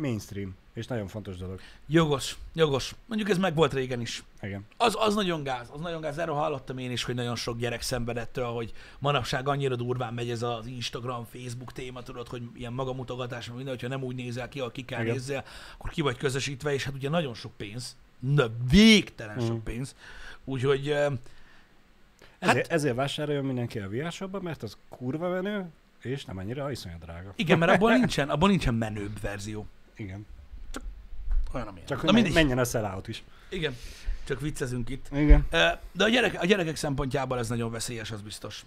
mainstream, 0.00 0.54
és 0.72 0.86
nagyon 0.86 1.06
fontos 1.06 1.36
dolog. 1.36 1.60
Jogos, 1.86 2.36
jogos. 2.54 2.94
Mondjuk 3.06 3.30
ez 3.30 3.38
meg 3.38 3.54
volt 3.54 3.72
régen 3.72 4.00
is. 4.00 4.22
Igen. 4.42 4.64
Az, 4.76 4.96
az 4.98 5.14
nagyon 5.14 5.42
gáz, 5.42 5.68
az 5.72 5.80
nagyon 5.80 6.00
gáz. 6.00 6.18
Erről 6.18 6.34
hallottam 6.34 6.78
én 6.78 6.90
is, 6.90 7.02
hogy 7.02 7.14
nagyon 7.14 7.36
sok 7.36 7.58
gyerek 7.58 7.82
szenvedettől, 7.82 8.44
hogy 8.46 8.72
manapság 8.98 9.48
annyira 9.48 9.76
durván 9.76 10.14
megy 10.14 10.30
ez 10.30 10.42
az 10.42 10.66
Instagram, 10.66 11.24
Facebook 11.24 11.72
téma, 11.72 12.02
tudod, 12.02 12.28
hogy 12.28 12.42
ilyen 12.54 12.72
magamutogatás, 12.72 13.46
minden, 13.48 13.66
hogyha 13.68 13.88
nem 13.88 14.02
úgy 14.02 14.14
nézel 14.16 14.48
ki, 14.48 14.60
ahogy 14.60 14.72
ki 14.72 14.84
kell 14.84 15.02
Igen. 15.02 15.12
nézzél, 15.14 15.44
akkor 15.78 15.90
ki 15.90 16.00
vagy 16.00 16.16
közösítve, 16.16 16.72
és 16.72 16.84
hát 16.84 16.94
ugye 16.94 17.08
nagyon 17.08 17.34
sok 17.34 17.52
pénz, 17.56 17.96
na, 18.18 18.46
végtelen 18.70 19.36
Mhm. 19.36 19.46
sok 19.46 19.64
pénz. 19.64 19.94
Úgyhogy 20.44 20.94
Hát, 22.40 22.50
ezért, 22.50 22.72
ezért 22.72 22.94
vásároljon 22.94 23.44
mindenki 23.44 23.78
a 23.78 23.88
VR 23.88 24.40
mert 24.42 24.62
az 24.62 24.76
kurva 24.88 25.28
menő, 25.28 25.66
és 26.02 26.24
nem 26.24 26.38
annyira 26.38 26.70
iszonyat 26.70 26.98
drága. 26.98 27.32
igen, 27.36 27.58
mert 27.58 27.72
abból 27.72 27.92
nincsen, 27.98 28.28
abból 28.30 28.48
nincsen 28.48 28.74
menőbb 28.74 29.20
verzió. 29.20 29.66
Igen. 30.00 30.26
Olyan, 31.52 31.66
amilyen. 31.66 31.86
Csak 31.86 32.00
hogy 32.00 32.12
mindegy. 32.12 32.32
menjen 32.32 32.58
a 32.58 32.64
sellout 32.64 33.08
is. 33.08 33.22
Igen, 33.48 33.76
csak 34.24 34.40
viccezünk 34.40 34.88
itt. 34.88 35.06
Igen. 35.12 35.46
De 35.92 36.04
a, 36.04 36.08
gyerek, 36.08 36.42
a 36.42 36.46
gyerekek 36.46 36.76
szempontjából 36.76 37.38
ez 37.38 37.48
nagyon 37.48 37.70
veszélyes, 37.70 38.10
az 38.10 38.20
biztos. 38.20 38.64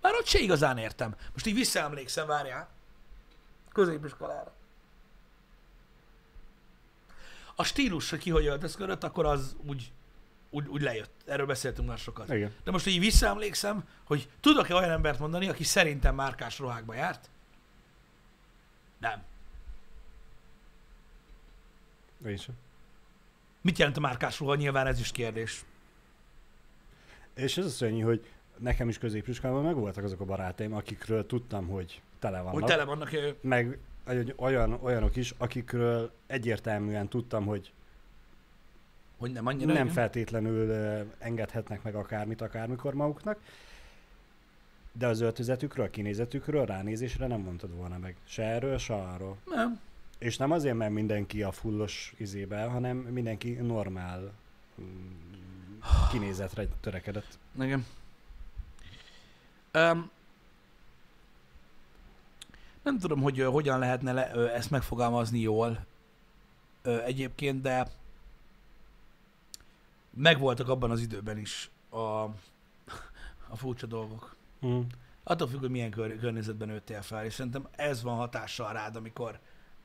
Már 0.00 0.14
ott 0.14 0.26
se 0.26 0.38
igazán 0.38 0.78
értem. 0.78 1.14
Most 1.32 1.46
így 1.46 1.54
visszaemlékszem, 1.54 2.26
várjál. 2.26 2.68
Középiskolára. 3.72 4.52
A 7.54 7.64
stílus, 7.64 8.10
hogy 8.10 8.18
ki 8.18 8.30
hogy 8.30 8.46
öltözködött, 8.46 9.04
akkor 9.04 9.26
az 9.26 9.56
úgy, 9.66 9.92
úgy, 10.50 10.66
úgy 10.66 10.82
lejött. 10.82 11.10
Erről 11.26 11.46
beszéltünk 11.46 11.88
már 11.88 11.98
sokat. 11.98 12.32
Igen. 12.32 12.52
De 12.64 12.70
most 12.70 12.86
így 12.86 12.98
visszaemlékszem, 12.98 13.84
hogy 14.04 14.28
tudok-e 14.40 14.74
olyan 14.74 14.90
embert 14.90 15.18
mondani, 15.18 15.48
aki 15.48 15.64
szerintem 15.64 16.14
márkás 16.14 16.58
ruhákba 16.58 16.94
járt? 16.94 17.30
Nem. 18.98 19.22
Én 22.26 22.36
sem. 22.36 22.54
Mit 23.60 23.78
jelent 23.78 23.96
a 23.96 24.00
márkás 24.00 24.38
ruha? 24.38 24.54
Nyilván 24.54 24.86
ez 24.86 25.00
is 25.00 25.12
kérdés. 25.12 25.64
És 27.34 27.56
ez 27.56 27.64
az 27.64 27.74
szörnyű, 27.74 28.00
hogy 28.00 28.26
nekem 28.58 28.88
is 28.88 28.98
középiskolában 28.98 29.64
megvoltak 29.64 30.04
azok 30.04 30.20
a 30.20 30.24
barátaim, 30.24 30.74
akikről 30.74 31.26
tudtam, 31.26 31.66
hogy 31.66 32.02
tele 32.18 32.38
vannak. 32.38 32.52
Hogy 32.52 32.64
tele 32.64 32.84
vannak 32.84 33.10
Meg 33.40 33.78
olyan, 34.36 34.78
olyanok 34.82 35.16
is, 35.16 35.34
akikről 35.38 36.12
egyértelműen 36.26 37.08
tudtam, 37.08 37.46
hogy 37.46 37.72
hogy 39.18 39.32
nem 39.32 39.46
annyira. 39.46 39.66
nem 39.66 39.82
igen. 39.82 39.88
feltétlenül 39.88 40.70
engedhetnek 41.18 41.82
meg 41.82 41.94
akármit 41.94 42.40
akármikor 42.40 42.94
maguknak, 42.94 43.38
de 44.92 45.06
az 45.06 45.20
öltözetükről, 45.20 45.86
a 45.86 45.90
kinézetükről, 45.90 46.66
ránézésre 46.66 47.26
nem 47.26 47.40
mondtad 47.40 47.76
volna 47.76 47.98
meg. 47.98 48.16
Se 48.24 48.42
erről, 48.42 48.78
se 48.78 48.94
arról. 48.94 49.36
Nem. 49.44 49.80
És 50.20 50.36
nem 50.36 50.50
azért, 50.50 50.76
mert 50.76 50.92
mindenki 50.92 51.42
a 51.42 51.52
fullos 51.52 52.14
izébe, 52.16 52.64
hanem 52.64 52.96
mindenki 52.96 53.50
normál 53.52 54.32
mm, 54.80 55.78
kinézetre 56.10 56.66
törekedett. 56.80 57.38
Igen. 57.60 57.86
Um, 59.74 60.10
nem 62.82 62.98
tudom, 62.98 63.20
hogy 63.20 63.40
ö, 63.40 63.44
hogyan 63.44 63.78
lehetne 63.78 64.12
le, 64.12 64.30
ö, 64.34 64.48
ezt 64.48 64.70
megfogalmazni 64.70 65.38
jól 65.38 65.84
ö, 66.82 67.02
egyébként, 67.02 67.60
de 67.60 67.88
megvoltak 70.10 70.68
abban 70.68 70.90
az 70.90 71.00
időben 71.00 71.38
is 71.38 71.70
a, 71.88 71.96
a 73.48 73.56
furcsa 73.56 73.86
dolgok. 73.86 74.36
Mm. 74.66 74.80
Attól 75.22 75.48
függ, 75.48 75.60
hogy 75.60 75.70
milyen 75.70 75.90
kör, 75.90 76.18
környezetben 76.18 76.68
nőttél 76.68 77.02
fel, 77.02 77.24
és 77.24 77.34
szerintem 77.34 77.68
ez 77.76 78.02
van 78.02 78.16
hatással 78.16 78.72
rád, 78.72 78.96
amikor, 78.96 79.38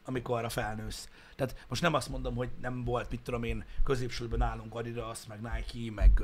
amikor 0.05 0.37
arra 0.37 0.49
felnősz. 0.49 1.09
Tehát 1.35 1.65
most 1.67 1.81
nem 1.81 1.93
azt 1.93 2.09
mondom, 2.09 2.35
hogy 2.35 2.49
nem 2.61 2.83
volt, 2.83 3.09
mit 3.09 3.21
tudom 3.21 3.43
én, 3.43 3.65
középsőben 3.83 4.39
nálunk 4.39 4.75
Adidas, 4.75 5.19
meg 5.27 5.39
Nike, 5.41 5.91
meg 5.91 6.21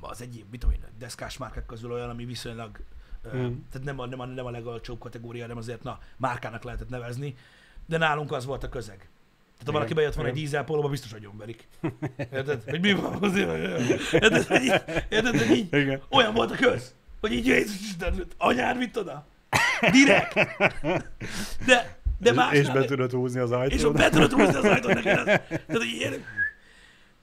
az 0.00 0.22
egyéb, 0.22 0.50
mit 0.50 0.60
tudom 0.60 0.74
én, 0.74 0.84
deszkás 0.98 1.36
márkák 1.36 1.66
közül 1.66 1.92
olyan, 1.92 2.10
ami 2.10 2.24
viszonylag, 2.24 2.80
ö, 3.22 3.36
Mm. 3.36 3.54
tehát 3.70 3.86
nem 3.86 3.98
a, 3.98 4.06
nem, 4.06 4.20
a, 4.20 4.26
nem 4.26 4.46
a 4.46 4.50
legalcsóbb 4.50 4.98
kategória, 4.98 5.42
hanem 5.42 5.56
azért 5.56 5.82
na, 5.82 5.98
márkának 6.16 6.62
lehetett 6.62 6.88
nevezni, 6.88 7.36
de 7.86 7.96
nálunk 7.98 8.32
az 8.32 8.44
volt 8.44 8.64
a 8.64 8.68
közeg. 8.68 8.96
Tehát 8.96 9.66
ha 9.66 9.72
valaki 9.72 9.94
bejött 9.94 10.14
volna 10.14 10.28
egy 10.30 10.36
igen. 10.36 10.48
dízelpólóba, 10.48 10.88
biztos 10.88 11.12
agyonverik. 11.12 11.68
Érted? 12.32 12.62
Hogy 12.64 12.80
mi 12.80 12.92
van 12.92 13.22
azért? 13.22 13.78
Érted? 14.12 14.44
Hogy 14.46 14.62
így, 14.62 14.82
érted, 15.08 15.38
hogy 15.38 15.56
így, 15.56 15.72
Igen. 15.74 16.02
olyan 16.10 16.34
volt 16.34 16.50
a 16.50 16.54
köz, 16.54 16.94
hogy 17.20 17.32
így 17.32 17.46
Jézus 17.46 17.80
Isten, 17.80 18.26
anyád 18.38 18.78
vitt 18.78 18.98
oda? 18.98 19.26
Direkt. 19.90 20.34
De, 21.66 21.97
de 22.18 22.32
más 22.32 22.52
és 22.54 22.70
be 22.70 22.84
tudod 22.84 23.10
húzni 23.12 23.40
az 23.40 23.50
és 23.50 23.56
ajtót. 23.56 23.84
ott 23.84 23.96
be 23.96 24.08
tudod 24.08 24.32
húzni 24.32 24.54
az 24.54 24.64
ajtót 24.74 24.94
neked. 24.94 25.24
Tehát, 25.24 25.82
ilyen, 25.98 26.24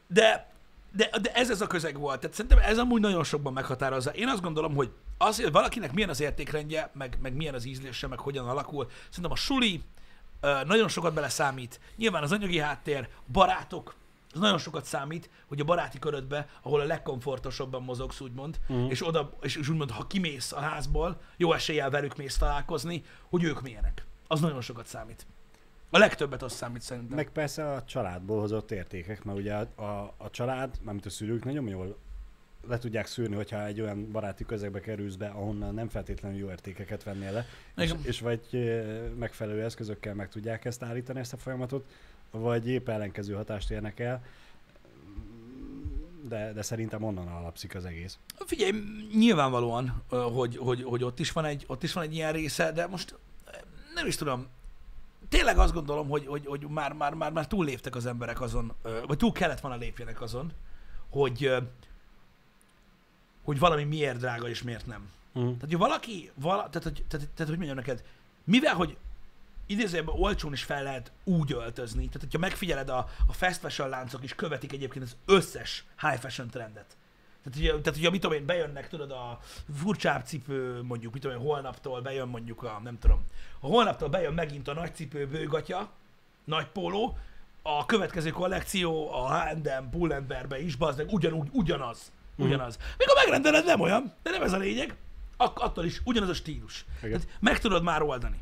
de, 0.08 0.54
de, 0.92 1.10
de 1.22 1.32
ez 1.34 1.50
ez 1.50 1.62
a 1.62 1.68
közeg 1.68 1.98
volt. 1.98 2.20
Tehát 2.20 2.36
szerintem 2.36 2.60
ez 2.60 2.78
amúgy 2.78 3.02
nagyon 3.02 3.24
sokban 3.24 3.54
meghatározza. 3.54 4.10
Én 4.12 4.28
azt 4.28 4.42
gondolom, 4.42 4.76
hogy 4.76 4.92
az, 5.18 5.42
hogy 5.42 5.52
valakinek 5.52 5.94
milyen 5.94 6.10
az 6.10 6.22
értékrendje, 6.22 6.90
meg, 6.94 7.18
meg 7.22 7.34
milyen 7.34 7.54
az 7.54 7.66
ízlése, 7.66 8.08
meg 8.08 8.20
hogyan 8.20 8.48
alakul, 8.48 8.90
szerintem 9.10 9.32
a 9.32 9.36
suli 9.36 9.82
nagyon 10.66 10.88
sokat 10.88 11.14
beleszámít. 11.14 11.80
Nyilván 11.96 12.24
az 12.24 12.32
anyagi 12.32 12.60
háttér, 12.60 13.08
barátok, 13.32 13.96
az 14.34 14.40
nagyon 14.40 14.58
sokat 14.58 14.86
számít, 14.86 15.30
hogy 15.48 15.60
a 15.60 15.64
baráti 15.64 16.00
körödbe, 16.00 16.48
ahol 16.62 16.80
a 16.80 16.84
legkomfortosabban 16.86 17.84
mozogsz, 17.84 18.20
úgymond, 18.20 18.60
Mhm. 18.68 18.90
és 18.90 19.08
oda, 19.08 19.38
és, 19.42 19.56
és 19.56 19.70
úgymond, 19.70 19.92
ha 19.92 20.08
kimész 20.08 20.52
a 20.52 20.60
házból, 20.60 21.22
jó 21.38 21.54
eséllyel 21.54 21.90
velük 21.90 22.16
mész 22.16 22.38
találkozni, 22.38 23.04
hogy 23.30 23.44
ők 23.44 23.62
milyenek. 23.62 24.06
Az 24.28 24.40
nagyon 24.40 24.62
sokat 24.62 24.86
számít. 24.86 25.26
A 25.90 25.98
legtöbbet 25.98 26.44
az 26.44 26.54
számít 26.54 26.82
szerintem. 26.82 27.16
Meg 27.16 27.30
persze 27.30 27.72
a 27.72 27.84
családból 27.84 28.40
hozott 28.40 28.72
értékek, 28.72 29.24
mert 29.24 29.38
ugye 29.38 29.54
a, 29.54 29.82
a, 29.84 30.14
a 30.18 30.30
család, 30.30 30.76
mármint 30.82 31.06
a 31.06 31.10
szülők 31.10 31.44
nagyon 31.44 31.68
jól 31.68 31.98
le 32.68 32.78
tudják 32.78 33.08
szűrni, 33.08 33.36
hogyha 33.36 33.66
egy 33.66 33.82
olyan 33.82 34.12
baráti 34.12 34.46
közegbe 34.46 34.80
kerülsz 34.80 35.16
be, 35.16 35.28
ahonnan 35.28 35.74
nem 35.74 35.90
feltétlenül 35.90 36.38
jó 36.38 36.50
értékeket 36.50 37.04
vennél 37.04 37.32
le, 37.32 37.46
és, 37.76 37.90
Igen. 37.90 38.00
és 38.04 38.20
vagy 38.20 38.42
megfelelő 39.20 39.64
eszközökkel 39.64 40.14
meg 40.14 40.30
tudják 40.30 40.66
ezt 40.66 40.84
állítani, 40.84 41.20
ezt 41.20 41.34
a 41.34 41.38
folyamatot, 41.38 41.86
vagy 42.32 42.68
épp 42.68 42.90
ellenkező 42.90 43.34
hatást 43.34 43.72
érnek 43.72 44.00
el, 44.00 44.24
de, 46.28 46.54
de 46.54 46.62
szerintem 46.62 47.04
onnan 47.04 47.28
alapszik 47.28 47.76
az 47.76 47.86
egész. 47.86 48.18
Figyelj, 48.46 48.72
nyilvánvalóan, 49.14 50.04
hogy, 50.10 50.58
hogy, 50.58 50.84
hogy 50.84 51.04
ott, 51.04 51.20
is 51.20 51.32
van 51.32 51.46
egy, 51.46 51.64
ott 51.68 51.84
is 51.84 51.94
van 51.94 52.04
egy 52.04 52.14
ilyen 52.14 52.32
része, 52.32 52.72
de 52.72 52.88
most 52.88 53.16
nem 53.96 54.08
is 54.08 54.16
tudom, 54.16 54.48
tényleg 55.30 55.58
azt 55.58 55.74
gondolom, 55.74 56.10
hogy, 56.10 56.26
hogy, 56.28 56.46
hogy 56.46 56.68
már, 56.68 56.94
már, 56.94 57.14
már, 57.14 57.32
már 57.32 57.48
túlléptek 57.48 57.96
az 57.96 58.06
emberek 58.06 58.42
azon, 58.42 58.74
vagy 59.08 59.18
túl 59.18 59.32
kellett 59.32 59.60
volna 59.60 59.78
lépjenek 59.78 60.22
azon, 60.22 60.52
hogy, 61.10 61.54
hogy 63.44 63.60
valami 63.60 63.84
miért 63.84 64.18
drága 64.18 64.50
és 64.50 64.64
miért 64.64 64.86
nem. 64.86 65.10
Mm. 65.40 65.44
Tehát, 65.44 65.60
hogy 65.60 65.78
valaki, 65.78 66.32
vala, 66.36 66.70
tehát, 66.70 66.84
hogy, 66.84 67.04
tehát, 67.08 67.28
tehát, 67.28 67.48
hogy 67.48 67.58
mondjam 67.58 67.76
neked, 67.76 68.04
mivel, 68.44 68.76
hogy 68.76 68.98
idézőjelben 69.66 70.16
olcsón 70.18 70.54
is 70.54 70.64
fel 70.64 70.84
lehet 70.84 71.12
úgy 71.24 71.52
öltözni, 71.52 72.06
tehát 72.06 72.22
hogyha 72.22 72.40
megfigyeled, 72.40 72.90
a, 72.90 73.10
a 73.28 73.34
fast 73.34 73.60
fashion 73.60 73.90
láncok 73.90 74.24
is 74.24 74.36
követik 74.36 74.74
egyébként 74.74 75.06
az 75.06 75.16
összes 75.26 75.86
high 76.00 76.20
fashion 76.20 76.50
trendet. 76.50 76.98
Tehát, 77.46 77.60
ugye, 77.60 77.82
tehát 77.82 78.00
ugye, 78.00 78.10
mit 78.10 78.22
tudom 78.22 78.38
én, 78.38 78.46
bejönnek, 78.46 78.90
tudod, 78.90 79.12
a 79.12 79.40
furcsább 79.76 80.26
cipő, 80.26 80.82
mondjuk, 80.82 81.14
mit 81.14 81.22
tudom 81.22 81.38
én, 81.38 81.44
holnaptól 81.44 82.02
bejön 82.02 82.28
mondjuk 82.28 82.64
a, 82.64 82.80
nem 82.84 83.00
tudom, 83.00 83.24
a 83.60 83.68
holnaptól 83.68 84.10
bejön 84.10 84.34
megint 84.34 84.68
a 84.68 84.74
nagy 84.74 84.96
cipő, 84.96 85.28
bőgatya, 85.28 85.90
nagy 86.44 86.68
póló, 86.68 87.18
a 87.62 87.86
következő 87.86 88.30
kollekció 88.30 89.14
a 89.14 89.40
H&M 89.40 89.90
Pull&Bearbe 89.90 90.62
is, 90.62 90.76
bazd 90.76 90.98
meg, 90.98 91.14
ugyanúgy, 91.14 91.48
ugyanaz. 91.52 92.12
Ugyanaz. 92.38 92.78
Mikor 92.98 93.16
megrendeled, 93.16 93.66
nem 93.66 93.80
olyan, 93.80 94.14
de 94.24 94.30
nem 94.30 94.42
ez 94.42 94.54
a 94.54 94.58
lényeg. 94.58 94.96
Ak- 95.38 95.60
attól 95.60 95.86
is 95.86 96.02
ugyanaz 96.04 96.30
a 96.30 96.34
stílus. 96.34 96.86
Igen. 97.04 97.20
Tehát 97.20 97.38
meg 97.40 97.60
tudod 97.60 97.84
már 97.84 98.02
oldani 98.02 98.42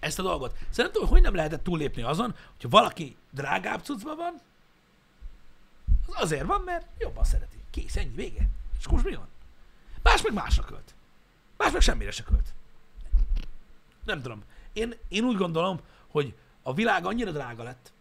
ezt 0.00 0.18
a 0.18 0.22
dolgot. 0.22 0.56
Szerintem, 0.70 1.06
hogy 1.06 1.22
nem 1.22 1.34
lehetett 1.34 1.62
túllépni 1.62 2.02
azon, 2.02 2.34
hogyha 2.50 2.68
valaki 2.68 3.16
drágább 3.30 3.82
cuccban 3.82 4.16
van, 4.16 4.34
az 6.06 6.22
azért 6.22 6.46
van, 6.46 6.60
mert 6.60 6.86
jobban 6.98 7.24
szereti. 7.24 7.61
Kész, 7.72 7.96
ennyi, 7.96 8.14
vége. 8.14 8.48
És 8.78 8.88
most 8.88 9.04
mi 9.04 9.14
van? 9.14 9.28
Más 10.02 10.22
meg 10.22 10.32
másra 10.32 10.64
költ. 10.64 10.94
Más 11.56 11.72
meg 11.72 11.80
semmire 11.80 12.10
se 12.10 12.22
költ. 12.22 12.54
Nem 14.04 14.22
tudom. 14.22 14.42
Én, 14.72 14.94
én 15.08 15.24
úgy 15.24 15.36
gondolom, 15.36 15.80
hogy 16.08 16.34
a 16.62 16.74
világ 16.74 17.06
annyira 17.06 17.30
drága 17.30 17.62
lett, 17.62 17.92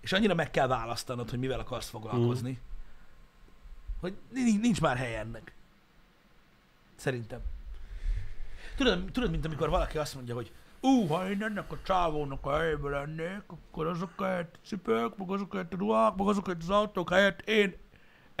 és 0.00 0.12
annyira 0.12 0.34
meg 0.34 0.50
kell 0.50 0.66
választanod, 0.66 1.30
hogy 1.30 1.38
mivel 1.38 1.60
akarsz 1.60 1.88
foglalkozni, 1.88 2.50
mm. 2.50 2.54
hogy 4.00 4.16
ni- 4.30 4.56
nincs 4.56 4.80
már 4.80 4.96
hely 4.96 5.16
ennek. 5.16 5.54
Szerintem. 6.94 7.40
Tudod, 8.76 9.04
tudod, 9.12 9.30
mint 9.30 9.44
amikor 9.44 9.68
valaki 9.68 9.98
azt 9.98 10.14
mondja, 10.14 10.34
hogy 10.34 10.52
ú, 10.80 11.06
ha 11.06 11.30
én 11.30 11.42
ennek 11.42 11.72
a 11.72 11.82
csávónak 11.82 12.46
a 12.46 12.56
helyében 12.56 12.90
lennék, 12.90 13.42
akkor 13.46 13.86
azokért 13.86 14.54
a 14.54 14.66
cipők, 14.66 15.16
meg 15.16 15.30
azokért 15.30 15.72
a 15.72 15.76
ruhák, 15.76 16.14
meg 16.14 16.26
azokért 16.26 16.62
az 16.62 16.70
autók 16.70 17.10
helyett 17.10 17.40
én 17.40 17.76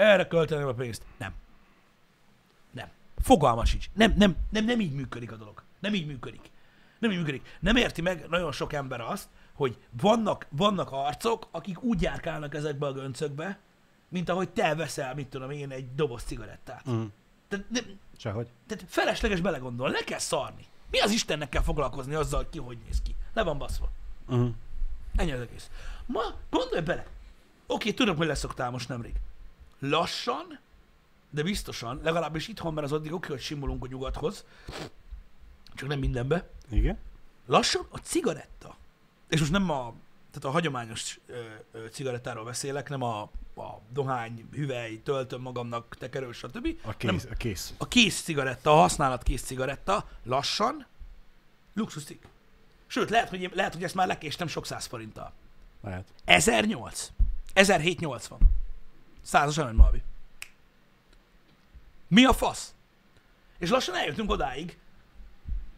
erre 0.02 0.26
költeném 0.26 0.66
a 0.66 0.72
pénzt. 0.72 1.02
Nem. 1.18 1.32
Nem. 2.70 2.88
Fogalma 3.16 3.64
sincs. 3.64 3.86
Nem, 3.94 4.14
nem, 4.16 4.36
nem, 4.50 4.64
nem 4.64 4.80
így 4.80 4.92
működik 4.92 5.32
a 5.32 5.36
dolog. 5.36 5.62
Nem 5.80 5.94
így 5.94 6.06
működik. 6.06 6.50
Nem 6.98 7.10
így 7.10 7.16
működik. 7.18 7.58
Nem 7.60 7.76
érti 7.76 8.00
meg 8.00 8.26
nagyon 8.28 8.52
sok 8.52 8.72
ember 8.72 9.00
azt, 9.00 9.28
hogy 9.52 9.78
vannak, 9.90 10.46
vannak 10.50 10.92
arcok, 10.92 11.48
akik 11.50 11.82
úgy 11.82 12.02
járkálnak 12.02 12.54
ezekbe 12.54 12.86
a 12.86 12.92
göncökbe, 12.92 13.58
mint 14.08 14.28
ahogy 14.28 14.48
te 14.50 14.74
veszel, 14.74 15.14
mit 15.14 15.28
tudom 15.28 15.50
én, 15.50 15.70
egy 15.70 15.94
doboz 15.94 16.22
cigarettát. 16.22 16.90
Mm. 16.90 17.04
Tehát, 17.48 17.64
de, 17.68 17.80
Sehogy. 18.16 18.48
tehát 18.66 18.84
felesleges 18.88 19.40
belegondolni, 19.40 19.94
le 19.94 20.04
kell 20.04 20.18
szarni. 20.18 20.66
Mi 20.90 21.00
az 21.00 21.10
Istennek 21.10 21.48
kell 21.48 21.62
foglalkozni 21.62 22.14
azzal, 22.14 22.46
ki 22.50 22.58
hogy 22.58 22.78
néz 22.84 23.02
ki? 23.02 23.14
Le 23.32 23.42
van 23.42 23.58
baszva. 23.58 23.90
Mm. 24.34 24.48
Ennyi 25.16 25.32
az 25.32 25.40
egész. 25.40 25.70
Ma 26.06 26.22
gondolj 26.50 26.82
bele. 26.82 27.06
Oké, 27.66 27.92
tudom, 27.92 28.16
hogy 28.16 28.26
leszoktál 28.26 28.70
most 28.70 28.88
nemrég. 28.88 29.14
Lassan, 29.84 30.58
de 31.30 31.42
biztosan, 31.42 32.00
legalábbis 32.02 32.48
itthon, 32.48 32.74
mert 32.74 32.86
az 32.86 32.92
addig 32.92 33.12
oké, 33.12 33.28
hogy 33.28 33.40
simulunk 33.40 33.84
a 33.84 33.86
nyugathoz, 33.86 34.44
csak 35.74 35.88
nem 35.88 35.98
mindenbe. 35.98 36.48
Igen? 36.70 36.98
Lassan 37.46 37.86
a 37.90 37.98
cigaretta, 37.98 38.76
és 39.28 39.38
most 39.38 39.52
nem 39.52 39.70
a, 39.70 39.94
tehát 40.30 40.44
a 40.44 40.50
hagyományos 40.50 41.20
ö, 41.26 41.42
ö, 41.72 41.86
cigarettáról 41.88 42.44
beszélek, 42.44 42.88
nem 42.88 43.02
a, 43.02 43.20
a 43.56 43.80
dohány, 43.92 44.48
hüvely, 44.52 45.00
töltöm 45.02 45.40
magamnak, 45.40 45.96
tekerő, 45.98 46.32
stb. 46.32 46.76
A 46.84 46.94
Nem, 47.00 47.16
kész. 47.16 47.26
A 47.30 47.34
kész. 47.34 47.74
a 47.78 47.88
kész 47.88 48.22
cigaretta, 48.22 48.70
a 48.72 48.76
használat 48.76 49.22
kész 49.22 49.42
cigaretta 49.42 50.08
lassan 50.22 50.86
luxuszik. 51.74 52.28
Sőt, 52.86 53.10
lehet, 53.10 53.28
hogy, 53.28 53.40
én, 53.40 53.50
lehet, 53.54 53.74
hogy 53.74 53.84
ezt 53.84 53.94
már 53.94 54.06
lekéstem 54.06 54.46
sok 54.46 54.66
száz 54.66 54.86
forinttal. 54.86 55.32
Lehet. 55.80 56.08
1008. 56.24 57.10
1780. 57.52 58.38
Százas 59.22 59.58
aranymalvi. 59.58 60.02
Mi 62.08 62.24
a 62.24 62.32
fasz? 62.32 62.74
És 63.58 63.70
lassan 63.70 63.94
eljutunk 63.94 64.30
odáig, 64.30 64.78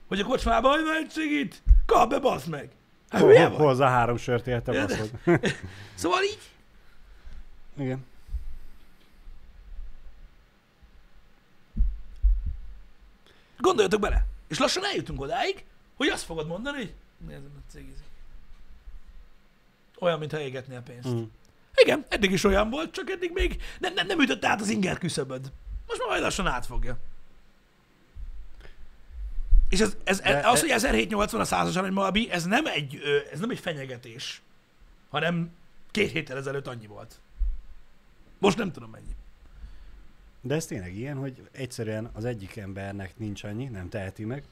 hogy 0.09 0.21
a 0.21 0.25
kocsmába, 0.25 0.69
hogy 0.71 0.81
egy 1.03 1.11
cigit, 1.11 1.63
kap 1.87 2.11
be, 2.11 2.19
bazd 2.19 2.49
meg. 2.49 2.71
Hát 3.09 3.21
Ho- 3.21 3.31
hülye 3.31 3.47
ho- 3.47 3.57
vagy? 3.57 3.67
Hozzá 3.67 3.89
három 3.89 4.17
sört 4.17 4.47
Érted? 4.47 4.87
baszod. 4.89 5.11
Szóval 5.95 6.23
így, 6.23 6.51
Igen. 7.77 8.05
gondoljatok 13.59 14.01
bele. 14.01 14.27
És 14.49 14.59
lassan 14.59 14.85
eljutunk 14.85 15.21
odáig, 15.21 15.65
hogy 15.97 16.09
azt 16.09 16.25
fogod 16.25 16.47
mondani, 16.47 16.77
hogy 16.77 16.95
nézd, 17.27 17.45
a 17.45 17.71
cigizik. 17.71 18.05
Olyan, 19.99 20.19
mintha 20.19 20.41
égetnél 20.41 20.83
pénzt. 20.83 21.09
Mm. 21.09 21.23
Igen, 21.83 22.05
eddig 22.09 22.31
is 22.33 22.45
olyan 22.45 22.70
volt, 22.70 22.93
csak 22.93 23.11
eddig 23.11 23.31
még 23.35 23.62
nem, 23.79 23.95
nem, 23.95 24.07
nem 24.07 24.20
ütött 24.20 24.45
át 24.45 24.61
az 24.61 24.68
inger 24.68 24.99
küszöböd. 24.99 25.53
Most 25.87 25.99
már 26.01 26.09
majd 26.09 26.22
lassan 26.22 26.47
átfogja. 26.47 26.97
És 29.68 29.81
ez, 29.81 29.97
ez, 30.05 30.20
ez, 30.20 30.33
De- 30.41 30.49
az, 30.49 30.61
hogy 30.61 30.70
1780 30.70 31.41
a 31.41 31.45
százas 31.45 31.77
arany 31.77 31.93
Malbi, 31.93 32.31
ez 32.31 32.45
nem 32.45 32.66
egy, 32.66 33.01
ez 33.33 33.41
nem 33.41 33.51
egy 33.51 33.59
fenyegetés, 33.59 34.43
hanem 35.11 35.51
két 35.91 36.11
héttel 36.11 36.37
ezelőtt 36.37 36.66
annyi 36.66 36.87
volt. 36.87 37.18
Most 38.39 38.57
nem 38.59 38.72
tudom 38.72 38.91
mennyi. 38.91 39.14
De 40.41 40.55
ez 40.55 40.66
tényleg 40.66 40.97
ilyen, 40.97 41.16
hogy 41.16 41.49
egyszerűen 41.53 42.11
az 42.12 42.25
egyik 42.25 42.57
embernek 42.57 43.18
nincs 43.18 43.45
annyi, 43.45 43.64
nem 43.64 43.89
teheti 43.89 44.25
meg, 44.25 44.43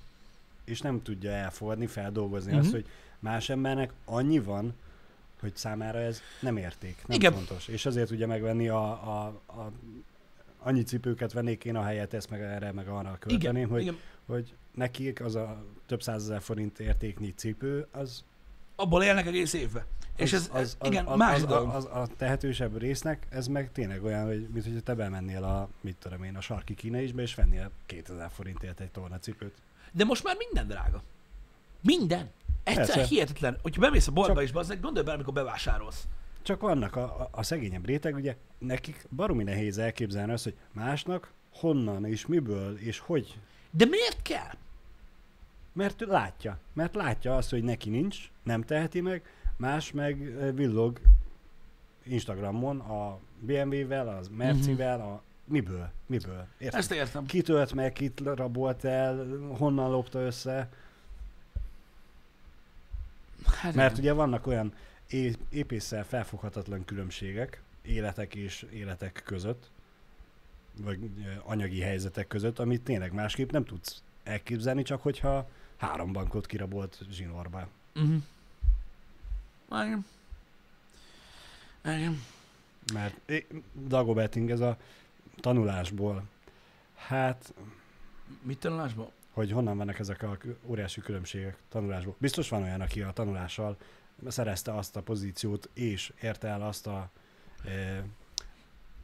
és 0.64 0.80
nem 0.80 1.02
tudja 1.02 1.30
elfogadni, 1.30 1.86
feldolgozni 1.86 2.50
Mhm. 2.52 2.60
azt, 2.60 2.70
hogy 2.70 2.86
más 3.18 3.48
embernek 3.48 3.92
annyi 4.04 4.38
van, 4.38 4.74
hogy 5.42 5.56
számára 5.56 5.98
ez 5.98 6.20
nem 6.40 6.56
érték, 6.56 7.02
nem 7.06 7.16
Igen. 7.16 7.32
fontos. 7.32 7.68
És 7.68 7.86
azért 7.86 8.08
tudja 8.08 8.26
megvenni 8.26 8.68
a, 8.68 8.82
a, 8.90 9.26
a 9.46 9.72
annyi 10.58 10.82
cipőket 10.82 11.32
vennék 11.32 11.64
én 11.64 11.76
a 11.76 11.82
helyet, 11.82 12.14
ezt 12.14 12.30
meg 12.30 12.40
erre, 12.40 12.72
meg 12.72 12.88
arra 12.88 13.16
költeném, 13.18 13.56
Igen, 13.56 13.68
hogy, 13.68 13.82
igen. 13.82 13.96
hogy 14.26 14.54
nekik 14.74 15.20
az 15.20 15.34
a 15.34 15.64
több 15.86 16.02
százezer 16.02 16.42
forint 16.42 16.78
értéknyi 16.78 17.34
cipő, 17.34 17.86
az, 17.90 18.24
Abból 18.76 19.02
élnek 19.02 19.26
egész 19.26 19.52
évben. 19.52 19.84
És 20.16 20.32
ez, 20.32 20.50
ez 20.54 20.76
igen, 20.82 21.06
az, 21.06 21.18
más 21.18 21.34
az, 21.34 21.44
dolog. 21.44 21.68
az, 21.68 21.88
az, 21.90 21.98
a 21.98 22.06
tehetősebb 22.16 22.78
résznek, 22.78 23.26
ez 23.30 23.46
meg 23.46 23.72
tényleg 23.72 24.04
olyan, 24.04 24.26
hogy 24.26 24.48
mint 24.52 24.64
hogy 24.64 24.82
te 24.82 24.94
bemennél 24.94 25.44
a, 25.44 25.68
mit 25.80 25.96
tudom 25.96 26.22
én, 26.22 26.36
a 26.36 26.40
sarki 26.40 26.74
kínaisbe, 26.74 27.22
és 27.22 27.34
vennél 27.34 27.70
2000 27.86 28.30
forintért 28.30 28.80
egy 28.80 28.90
tornacipőt. 28.90 29.54
De 29.92 30.04
most 30.04 30.24
már 30.24 30.36
minden 30.38 30.66
drága. 30.66 31.02
Minden. 31.80 32.30
Egyszer 32.64 32.86
Persze. 32.86 33.04
hihetetlen. 33.04 33.58
Hogyha 33.62 33.80
bemész 33.80 34.06
a 34.06 34.12
boltba 34.12 34.34
Csak- 34.34 34.44
is, 34.44 34.52
bazdmeg, 34.52 34.80
gondolj 34.80 35.04
bele, 35.04 35.14
amikor 35.16 35.34
bevásárolsz. 35.34 36.04
Csak 36.42 36.60
vannak 36.60 36.96
a, 36.96 37.02
a, 37.02 37.28
a 37.30 37.42
szegényebb 37.42 37.86
réteg, 37.86 38.14
ugye 38.14 38.36
nekik 38.58 39.06
baromi 39.16 39.42
nehéz 39.42 39.78
elképzelni 39.78 40.32
azt, 40.32 40.44
hogy 40.44 40.56
másnak 40.72 41.32
honnan 41.54 42.04
és 42.06 42.26
miből 42.26 42.78
és 42.78 42.98
hogy. 42.98 43.38
De 43.70 43.84
miért 43.84 44.22
kell? 44.22 44.54
Mert 45.72 46.02
ő 46.02 46.06
látja. 46.06 46.58
Mert 46.72 46.94
látja 46.94 47.36
azt, 47.36 47.50
hogy 47.50 47.62
neki 47.62 47.90
nincs, 47.90 48.30
nem 48.42 48.62
teheti 48.62 49.00
meg, 49.00 49.22
más 49.56 49.92
meg 49.92 50.20
ö, 50.20 50.52
villog 50.52 51.00
Instagramon 52.04 52.80
a 52.80 53.18
BMW-vel, 53.40 54.08
az 54.08 54.28
Mercivel, 54.36 55.00
a 55.00 55.22
miből, 55.44 55.90
miből. 56.06 56.46
Érted? 56.58 56.78
Ezt 56.80 56.92
értem. 56.92 57.26
Kitölt 57.26 57.72
meg, 57.74 57.92
kit 57.92 58.20
rabolt 58.24 58.84
el, 58.84 59.26
honnan 59.58 59.90
lopta 59.90 60.18
össze. 60.20 60.68
Hát 63.46 63.74
Mert 63.74 63.98
ugye 63.98 64.12
vannak 64.12 64.46
olyan 64.46 64.72
é- 65.06 65.38
épésszel 65.50 66.04
felfoghatatlan 66.04 66.84
különbségek 66.84 67.62
életek 67.82 68.34
és 68.34 68.66
életek 68.72 69.22
között, 69.24 69.70
vagy 70.80 70.98
anyagi 71.42 71.80
helyzetek 71.80 72.26
között, 72.26 72.58
amit 72.58 72.82
tényleg 72.82 73.12
másképp 73.12 73.50
nem 73.50 73.64
tudsz 73.64 74.02
elképzelni, 74.22 74.82
csak 74.82 75.02
hogyha 75.02 75.48
három 75.76 76.12
bankot 76.12 76.46
kirabolt 76.46 76.98
zsinórba. 77.10 77.68
Uh-huh. 77.94 78.22
Igen. 79.68 80.04
Igen. 81.84 82.22
Mert 82.92 83.32
Dagobetting 83.86 84.50
ez 84.50 84.60
a 84.60 84.76
tanulásból, 85.40 86.22
hát, 86.94 87.54
Mit 88.42 88.58
tanulásban? 88.58 89.10
Hogy 89.32 89.52
honnan 89.52 89.76
vannak 89.76 89.98
ezek 89.98 90.22
a 90.22 90.38
óriási 90.66 91.00
különbségek 91.00 91.56
tanulásból. 91.68 92.14
Biztos 92.18 92.48
van 92.48 92.62
olyan, 92.62 92.80
aki 92.80 93.02
a 93.02 93.10
tanulással 93.10 93.76
szerezte 94.28 94.74
azt 94.74 94.96
a 94.96 95.02
pozíciót, 95.02 95.68
és 95.74 96.12
érte 96.20 96.48
el 96.48 96.62
azt 96.62 96.86
a 96.86 97.10
e, 97.64 98.04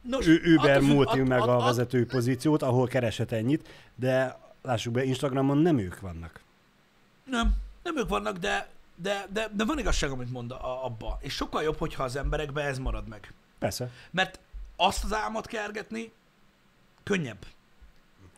Nos, 0.01 0.27
Uber 0.27 0.81
multi 0.81 1.21
meg 1.21 1.41
a 1.41 1.59
vezető 1.59 2.05
pozíciót, 2.05 2.61
ahol 2.61 2.87
keresett 2.87 3.31
ennyit, 3.31 3.67
de 3.95 4.39
lássuk 4.61 4.93
be, 4.93 5.03
Instagramon 5.03 5.57
nem 5.57 5.77
ők 5.77 5.99
vannak. 5.99 6.39
Nem, 7.23 7.53
nem 7.83 7.97
ők 7.97 8.09
vannak, 8.09 8.37
de, 8.37 8.69
de, 8.95 9.25
de, 9.33 9.49
de 9.53 9.65
van 9.65 9.79
igazság, 9.79 10.11
amit 10.11 10.31
mond 10.31 10.51
a, 10.51 10.85
abba. 10.85 11.17
És 11.21 11.33
sokkal 11.33 11.63
jobb, 11.63 11.77
hogyha 11.77 12.03
az 12.03 12.15
emberekbe 12.15 12.63
ez 12.63 12.79
marad 12.79 13.07
meg. 13.07 13.33
Persze. 13.59 13.91
Mert 14.11 14.39
azt 14.75 15.03
az 15.03 15.13
álmot 15.13 15.45
kergetni 15.45 16.11
könnyebb. 17.03 17.45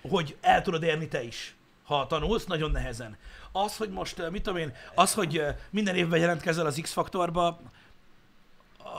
Hogy 0.01 0.37
el 0.41 0.61
tudod 0.61 0.83
érni 0.83 1.07
te 1.07 1.23
is. 1.23 1.55
Ha 1.91 2.07
tanulsz, 2.07 2.45
nagyon 2.45 2.71
nehezen. 2.71 3.17
Az, 3.51 3.77
hogy 3.77 3.89
most, 3.89 4.19
eh, 4.19 4.29
mit 4.29 4.43
tudom 4.43 4.59
én, 4.59 4.73
az, 4.95 5.13
hogy 5.13 5.37
eh, 5.37 5.55
minden 5.69 5.95
évben 5.95 6.19
jelentkezel 6.19 6.65
az 6.65 6.79
X-faktorba, 6.81 7.59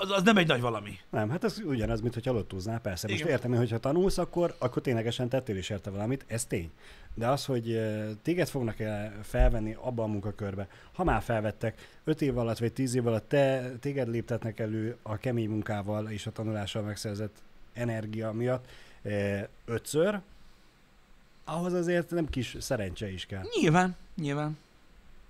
az, 0.01 0.11
az 0.11 0.23
nem 0.23 0.37
egy 0.37 0.47
nagy 0.47 0.61
valami. 0.61 0.99
Nem, 1.11 1.31
hát 1.31 1.45
ez 1.45 1.59
ugyanaz, 1.65 2.01
mint 2.01 2.15
hogy 2.15 2.25
lottóznál, 2.25 2.81
persze. 2.81 3.09
Most 3.09 3.21
Igen. 3.21 3.33
értem, 3.33 3.51
hogy 3.51 3.59
hogyha 3.59 3.79
tanulsz, 3.79 4.19
akkor, 4.19 4.55
akkor 4.59 4.83
ténylegesen 4.83 5.29
tettél 5.29 5.57
is 5.57 5.71
érte 5.71 5.91
valamit, 5.91 6.25
ez 6.27 6.45
tény. 6.45 6.71
De 7.15 7.29
az, 7.29 7.45
hogy 7.45 7.73
eh, 7.73 8.09
téged 8.23 8.49
fognak 8.49 8.81
-e 8.81 9.13
felvenni 9.23 9.77
abba 9.81 10.03
a 10.03 10.07
munkakörbe, 10.07 10.69
ha 10.93 11.05
már 11.05 11.23
felvettek, 11.23 11.99
5 12.05 12.23
év 12.23 12.39
alatt 12.39 12.59
vagy 12.59 12.73
10 12.73 12.95
év 12.95 13.07
alatt 13.07 13.29
te, 13.29 13.73
téged 13.81 14.09
léptetnek 14.09 14.59
elő 14.59 14.97
a 15.03 15.17
kemény 15.17 15.49
munkával 15.49 16.11
és 16.11 16.27
a 16.27 16.33
tanulással 16.33 16.83
megszerzett 16.83 17.37
energia 17.73 18.33
miatt 18.33 18.67
ötször, 19.65 20.21
ahhoz 21.45 21.73
azért 21.73 22.11
nem 22.11 22.29
kis 22.29 22.57
szerencse 22.61 23.11
is 23.13 23.27
kell. 23.27 23.43
Nyilván, 23.61 23.97
nyilván. 24.17 24.59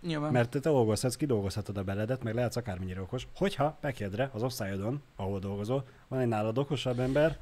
Nyilván. 0.00 0.32
Mert 0.32 0.50
te 0.50 0.58
dolgozhatsz, 0.58 1.14
kidolgozhatod 1.16 1.76
a 1.76 1.82
beledet, 1.84 2.22
meg 2.22 2.34
lehetsz 2.34 2.56
akármennyire 2.56 3.00
okos. 3.00 3.26
Hogyha 3.36 3.76
megjedre 3.80 4.30
az 4.32 4.42
osztályodon, 4.42 5.02
ahol 5.16 5.38
dolgozol, 5.38 5.84
van 6.08 6.20
egy 6.20 6.28
nálad 6.28 6.58
okosabb 6.58 6.98
ember, 6.98 7.38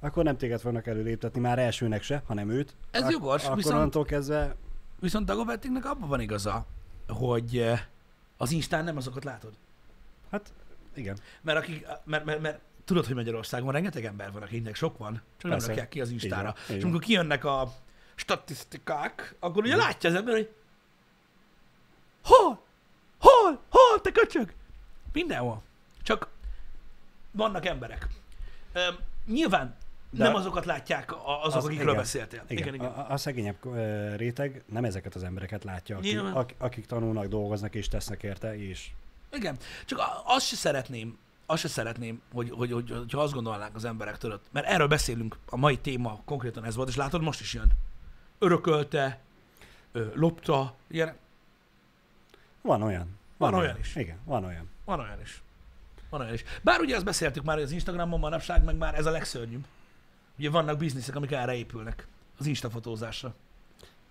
akkor 0.00 0.24
nem 0.24 0.36
téged 0.36 0.60
fognak 0.60 0.86
előléptetni 0.86 1.40
már 1.40 1.58
elsőnek 1.58 2.02
se, 2.02 2.22
hanem 2.26 2.50
őt. 2.50 2.74
Ez 2.90 3.10
jogos, 3.10 3.44
Akkor 3.44 3.56
viszont- 3.56 3.74
onnantól 3.76 4.04
kezdve, 4.04 4.54
Viszont 5.00 5.26
Dagobettingnek 5.26 5.84
abban 5.84 6.08
van 6.08 6.20
igaza, 6.20 6.66
hogy 7.08 7.58
eh, 7.58 7.80
az 8.36 8.50
Instán 8.50 8.84
nem 8.84 8.96
azokat 8.96 9.24
látod. 9.24 9.52
hát 10.30 10.52
igen. 10.94 11.18
Mert, 11.42 11.58
akik, 11.58 11.86
mert, 12.04 12.24
mert, 12.24 12.40
mert 12.40 12.60
tudod, 12.84 13.06
hogy 13.06 13.14
Magyarországon 13.14 13.72
rengeteg 13.72 14.04
ember 14.04 14.32
van, 14.32 14.42
akiknek 14.42 14.74
sok 14.74 14.98
van, 14.98 15.12
csak 15.14 15.22
nem 15.42 15.50
Persze. 15.50 15.66
rakják 15.66 15.88
ki 15.88 16.00
az 16.00 16.10
Instára. 16.10 16.54
így 16.70 16.76
És 16.76 16.82
amikor 16.82 17.00
kijönnek 17.00 17.44
a 17.44 17.72
statisztikák, 18.14 19.34
akkor 19.38 19.62
ugye 19.64 19.76
látja 19.76 20.10
az 20.10 20.16
ember, 20.16 20.34
hogy 20.34 20.50
hol? 22.24 22.62
Hol? 23.18 23.60
Hol, 23.68 24.00
te 24.00 24.10
köcsög? 24.12 24.52
Mindenhol. 25.12 25.62
Csak 26.02 26.28
vannak 27.30 27.66
emberek. 27.66 28.08
Üm, 28.74 28.96
nyilván 29.26 29.76
De- 30.10 30.24
nem 30.24 30.34
azokat 30.34 30.64
látják 30.64 31.12
azok, 31.12 31.56
Az- 31.56 31.64
akikről 31.64 31.86
igen. 31.88 31.96
beszéltél. 31.96 32.44
Igen, 32.48 32.62
Igen, 32.62 32.74
igen. 32.74 32.86
A, 32.86 33.10
a- 33.12 33.16
szegényebb 33.16 33.56
réteg 34.16 34.62
nem 34.66 34.84
ezeket 34.84 35.14
az 35.14 35.22
embereket 35.22 35.64
látja, 35.64 35.96
akik, 35.96 36.20
ak, 36.22 36.50
akik 36.58 36.86
tanulnak, 36.86 37.26
dolgoznak 37.26 37.74
és 37.74 37.88
tesznek 37.88 38.22
érte, 38.22 38.56
és 38.58 38.90
Igen. 39.32 39.56
Csak 39.86 40.00
azt 40.24 40.46
se 40.46 40.56
szeretném, 40.56 41.18
azt 41.46 41.62
se 41.62 41.68
szeretném, 41.68 42.22
hogy, 42.32 42.50
hogy, 42.50 42.72
hogy, 42.72 42.90
hogy 42.90 43.12
ha 43.12 43.20
azt 43.20 43.32
gondolnánk 43.32 43.74
az 43.74 43.84
emberek 43.84 44.18
tudod. 44.18 44.40
Mert 44.52 44.66
erről 44.66 44.86
beszélünk, 44.86 45.36
a 45.46 45.56
mai 45.56 45.78
téma 45.78 46.20
konkrétan 46.24 46.64
ez 46.64 46.74
volt, 46.74 46.88
és 46.88 46.96
látod, 46.96 47.22
most 47.22 47.40
is 47.40 47.54
jön. 47.54 47.72
Örökölte, 48.44 49.20
lopta, 50.14 50.74
ilyen, 50.86 51.16
Van 52.60 52.82
olyan. 52.82 53.18
Van 53.36 53.54
olyan 53.54 53.78
is. 53.78 53.96
Igen, 53.96 54.18
van 54.24 54.44
olyan. 54.44 54.70
van 54.84 55.00
olyan 55.00 55.20
is. 55.20 55.42
Van 56.10 56.20
olyan 56.20 56.32
is. 56.32 56.44
Bár 56.62 56.80
ugye 56.80 56.94
azt 56.96 57.04
beszéltük 57.04 57.44
már, 57.44 57.54
hogy 57.54 57.64
az 57.64 57.70
Instagramon 57.70 58.20
manapság 58.20 58.64
meg 58.64 58.76
már 58.76 58.94
ez 58.94 59.06
a 59.06 59.10
legszörnyűbb. 59.10 59.64
Ugye 60.38 60.50
vannak 60.50 60.78
bizniszek, 60.78 61.16
amik 61.16 61.32
erre 61.32 61.54
épülnek. 61.54 62.06
Az 62.38 62.46
instafotózásra. 62.46 63.34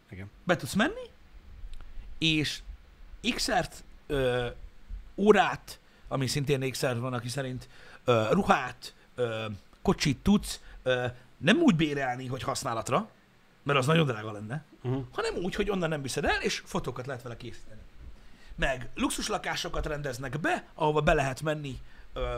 Igen. 0.10 0.30
Be 0.44 0.56
tudsz 0.56 0.74
menni, 0.74 1.10
és 2.18 2.62
x-ert, 3.36 3.84
ö, 4.08 4.48
órát, 5.16 5.80
ami 6.08 6.28
szintén 6.28 6.72
x 6.72 6.82
van, 6.82 7.14
aki 7.14 7.30
szerint 7.30 7.70
ö, 8.04 8.28
ruhát, 8.32 8.94
ö, 9.16 9.46
kocsit 9.82 10.18
tudsz 10.18 10.62
ö, 10.84 11.06
nem 11.38 11.58
úgy 11.58 11.76
bérelni, 11.76 12.28
hogy 12.28 12.44
használatra, 12.44 13.10
mert 13.64 13.80
az 13.80 13.86
nagyon 13.86 14.06
drága 14.06 14.32
lenne, 14.32 14.64
Uh-huh. 14.84 15.04
hanem 15.12 15.36
úgy, 15.36 15.56
hogy 15.56 15.70
onnan 15.70 15.90
nem 15.90 16.02
viszed 16.02 16.26
el, 16.26 16.42
és 16.42 16.62
fotókat 16.66 17.06
lehet 17.06 17.22
vele 17.22 17.38
készíteni. 17.38 17.80
Meg 18.56 18.90
luxuslakásokat 18.96 19.86
rendeznek 19.86 20.40
be, 20.40 20.68
ahova 20.74 21.02
be 21.02 21.14
lehet 21.14 21.42
menni, 21.42 21.78
ö, 22.14 22.38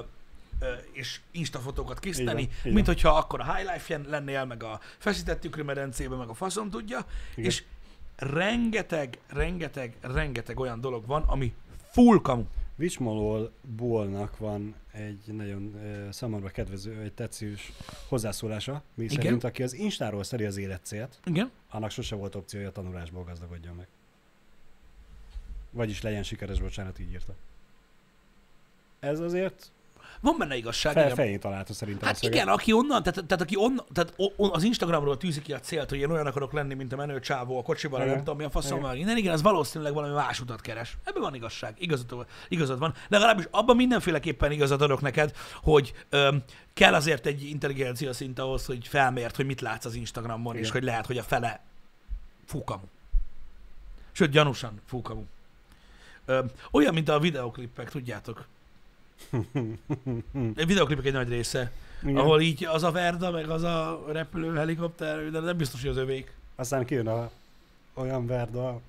ö, 0.60 0.74
és 0.92 1.20
instafotókat 1.32 2.00
készíteni, 2.00 2.50
így 2.66 2.74
mint 2.74 2.86
hogyha 2.86 3.10
akkor 3.10 3.40
a 3.40 3.54
High 3.56 3.72
Life-en 3.72 4.06
lennél, 4.10 4.46
meg 4.46 4.64
a 4.64 4.80
feszített 4.98 5.40
tükrömedencében, 5.40 6.18
meg 6.18 6.30
a 6.30 6.34
faszom 6.34 6.70
tudja, 6.70 7.06
Igen. 7.36 7.46
és 7.50 7.64
rengeteg, 8.16 9.20
rengeteg, 9.28 9.96
rengeteg 10.02 10.60
olyan 10.60 10.82
dolog 10.82 11.06
van, 11.06 11.24
ami 11.28 11.54
full 11.92 12.22
kamu. 12.22 12.44
Vicsmolól 12.76 13.52
Bolnak 13.76 14.38
van 14.38 14.76
egy 14.92 15.34
nagyon 15.34 15.64
uh, 15.64 16.10
számomra 16.12 16.50
kedvező, 16.50 17.02
egy 17.02 17.14
tetszős 17.14 17.72
hozzászólása, 18.08 18.84
mi 18.94 19.04
Igen. 19.04 19.16
szerint, 19.16 19.44
aki 19.44 19.64
az 19.64 19.74
Instáról 19.74 20.24
szeri 20.24 20.46
az 20.46 20.58
életcélt, 20.58 21.20
Igen? 21.26 21.52
annak 21.70 21.90
sose 21.90 22.16
volt 22.16 22.36
opciója 22.36 22.68
a 22.68 22.72
tanulásból 22.72 23.24
gazdagodjon 23.24 23.76
meg. 23.76 23.88
Vagyis 25.72 26.02
legyen 26.02 26.24
sikeres, 26.24 26.60
bocsánat, 26.60 27.00
így 27.00 27.12
írta. 27.12 27.36
Ez 29.00 29.20
azért 29.20 29.72
Van 30.26 30.36
benne 30.38 30.56
igazság, 30.56 30.94
fel, 30.94 31.04
igen. 31.04 31.16
fején 31.16 31.40
találta 31.40 31.74
szerintem 31.74 32.04
a 32.04 32.12
Hát 32.12 32.22
igen, 32.22 32.48
aki 32.48 32.74
onnan, 32.74 33.04
tehát, 33.04 33.26
tehát 33.28 33.42
aki 33.42 33.56
onnan, 33.58 33.86
tehát 33.94 34.14
o- 34.18 34.34
o- 34.36 34.56
az 34.56 34.64
Instagramról 34.64 35.18
tűzi 35.18 35.42
ki 35.42 35.54
a 35.54 35.60
célt, 35.60 35.90
hogy 35.90 36.00
én 36.00 36.10
olyan 36.10 36.26
akarok 36.28 36.54
lenni, 36.54 36.74
mint 36.74 36.94
a 36.94 36.96
menő 36.96 37.20
csávó 37.20 37.58
a 37.58 37.62
kocsiban, 37.62 38.00
Igen. 38.00 38.12
nem 38.12 38.20
tudom, 38.20 38.36
milyen 38.36 38.52
faszom 38.52 38.78
Igen. 38.78 38.90
van. 38.90 38.98
Innen, 38.98 39.18
igen, 39.18 39.34
az 39.34 39.42
valószínűleg 39.42 39.94
valami 39.94 40.14
más 40.14 40.40
utat 40.40 40.62
keres. 40.62 40.98
Ebben 41.04 41.22
van 41.22 41.36
igazság, 41.36 41.76
igazad, 41.78 42.26
igazad 42.48 42.80
van. 42.80 42.94
Legalábbis 43.08 43.48
abban 43.52 43.76
mindenféleképpen 43.76 44.52
igazad 44.52 44.82
adok 44.82 45.02
neked, 45.02 45.36
hogy 45.64 45.94
öm, 46.10 46.44
kell 46.74 46.94
azért 46.94 47.26
egy 47.26 47.44
intelligencia 47.44 48.14
szint 48.14 48.40
ahhoz, 48.40 48.66
hogy 48.66 48.88
felmért, 48.88 49.36
hogy 49.36 49.46
mit 49.46 49.62
látsz 49.62 49.86
az 49.86 49.96
Instagramon, 49.96 50.54
Igen. 50.54 50.66
és 50.66 50.72
hogy 50.72 50.84
lehet, 50.84 51.06
hogy 51.06 51.18
a 51.18 51.24
fele 51.24 51.62
fúkamu. 52.46 52.84
Sőt, 54.12 54.30
gyanúsan 54.32 54.82
fúkamu. 54.86 55.24
Öm, 56.26 56.52
olyan, 56.72 56.94
mint 56.94 57.10
a 57.10 57.20
videoklippek, 57.20 57.90
tudjátok. 57.90 58.46
Videoklipek 60.68 61.06
egy 61.06 61.14
nagy 61.14 61.30
része. 61.30 61.72
Igen. 62.04 62.18
Ahol 62.18 62.42
így 62.42 62.66
az 62.66 62.84
a 62.84 62.92
Verda, 62.92 63.32
meg 63.32 63.50
az 63.50 63.64
a 63.64 64.04
repülő 64.12 64.56
helikopter, 64.56 65.32
de 65.32 65.40
nem 65.40 65.58
biztos, 65.58 65.82
hogy 65.82 65.90
az 65.90 65.98
övék. 65.98 66.34
Aztán 66.56 66.86
kijön 66.86 67.08
a 67.08 67.32
olyan 67.94 68.26
verda, 68.26 68.82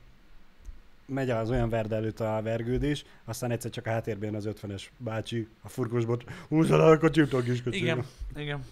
megy 1.07 1.31
az 1.31 1.51
olyan 1.51 1.68
verda 1.68 1.95
előtt 1.95 2.20
a 2.20 2.41
vergődés, 2.43 3.05
aztán 3.24 3.51
egyszer 3.51 3.70
csak 3.70 3.87
a 3.87 3.91
háttérben 3.91 4.35
az 4.35 4.49
50-es 4.49 4.83
bácsi, 4.97 5.49
a 5.62 5.68
furkosbot, 5.68 6.24
húzza 6.49 6.77
le 6.77 6.85
a 6.85 6.99
kocsit, 6.99 7.33
a 7.33 7.43
kis 7.43 7.62
kocsit. 7.62 7.81
Igen, 7.81 8.05
igen, 8.37 8.64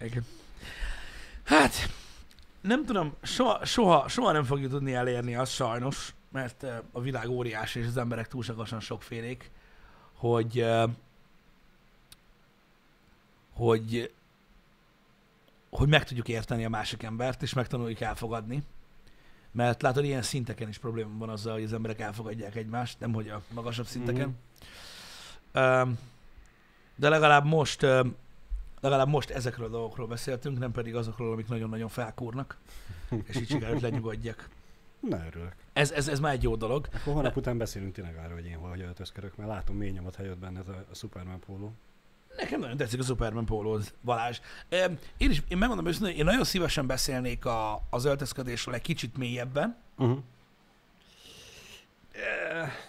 igen. 0.00 0.24
Hát, 1.42 1.72
nem 2.60 2.84
tudom, 2.84 3.14
soha, 3.22 3.64
soha, 3.64 4.08
soha 4.08 4.32
nem 4.32 4.44
fogjuk 4.44 4.70
tudni 4.70 4.94
elérni 4.94 5.34
azt 5.34 5.52
sajnos, 5.52 6.14
mert 6.32 6.66
a 6.92 7.00
világ 7.00 7.28
óriási, 7.28 7.80
és 7.80 7.86
az 7.86 7.96
emberek 7.96 8.28
túlságosan 8.28 8.80
sokfélék, 8.80 9.50
hogy 10.18 10.66
hogy 13.52 14.12
hogy 15.70 15.88
meg 15.88 16.04
tudjuk 16.04 16.28
érteni 16.28 16.64
a 16.64 16.68
másik 16.68 17.02
embert, 17.02 17.42
és 17.42 17.52
megtanuljuk 17.52 18.00
elfogadni. 18.00 18.62
Mert 19.52 19.82
látod, 19.82 20.04
ilyen 20.04 20.22
szinteken 20.22 20.68
is 20.68 20.78
probléma 20.78 21.18
van 21.18 21.28
azzal, 21.28 21.52
hogy 21.52 21.62
az 21.62 21.72
emberek 21.72 22.00
elfogadják 22.00 22.54
egymást, 22.54 23.00
nem 23.00 23.12
hogy 23.12 23.28
a 23.28 23.42
magasabb 23.54 23.86
szinteken. 23.86 24.38
Um, 25.54 25.98
de 26.94 27.08
legalább 27.08 27.44
most, 27.44 27.82
legalább 28.80 29.08
most 29.08 29.30
ezekről 29.30 29.66
a 29.66 29.70
dolgokról 29.70 30.06
beszéltünk, 30.06 30.58
nem 30.58 30.72
pedig 30.72 30.94
azokról, 30.94 31.32
amik 31.32 31.48
nagyon-nagyon 31.48 31.88
felkúrnak, 31.88 32.58
és 33.24 33.36
így 33.36 33.48
sikerült 33.48 33.80
lenyugodjak. 33.80 34.48
Na, 35.00 35.26
örülök. 35.26 35.54
Ez, 35.72 35.90
ez, 35.90 36.08
ez 36.08 36.20
már 36.20 36.32
egy 36.32 36.42
jó 36.42 36.56
dolog. 36.56 36.88
Akkor 36.94 37.12
holnap 37.12 37.36
után 37.36 37.58
beszélünk 37.58 37.92
tényleg 37.94 38.16
arról, 38.16 38.34
hogy 38.34 38.46
én 38.46 38.56
hogy 38.56 38.80
öltözködök, 38.80 39.36
mert 39.36 39.48
látom 39.50 39.76
mély 39.76 39.90
nyomot 39.90 40.16
helyett 40.16 40.38
benned 40.38 40.68
a, 40.68 40.84
a 40.90 40.94
Superman 40.94 41.40
póló. 41.40 41.72
Nekem 42.36 42.60
nagyon 42.60 42.76
tetszik 42.76 43.00
a 43.00 43.02
Superman 43.02 43.44
pólód, 43.44 43.94
Balázs. 44.04 44.40
Én 45.16 45.30
is, 45.30 45.42
én 45.48 45.58
megmondom 45.58 45.86
őszintén, 45.86 46.16
én 46.16 46.24
nagyon 46.24 46.44
szívesen 46.44 46.86
beszélnék 46.86 47.44
a, 47.44 47.82
az 47.90 48.04
öltözködésről 48.04 48.74
egy 48.74 48.80
kicsit 48.82 49.16
mélyebben, 49.16 49.76
Uh-huh. 49.98 50.18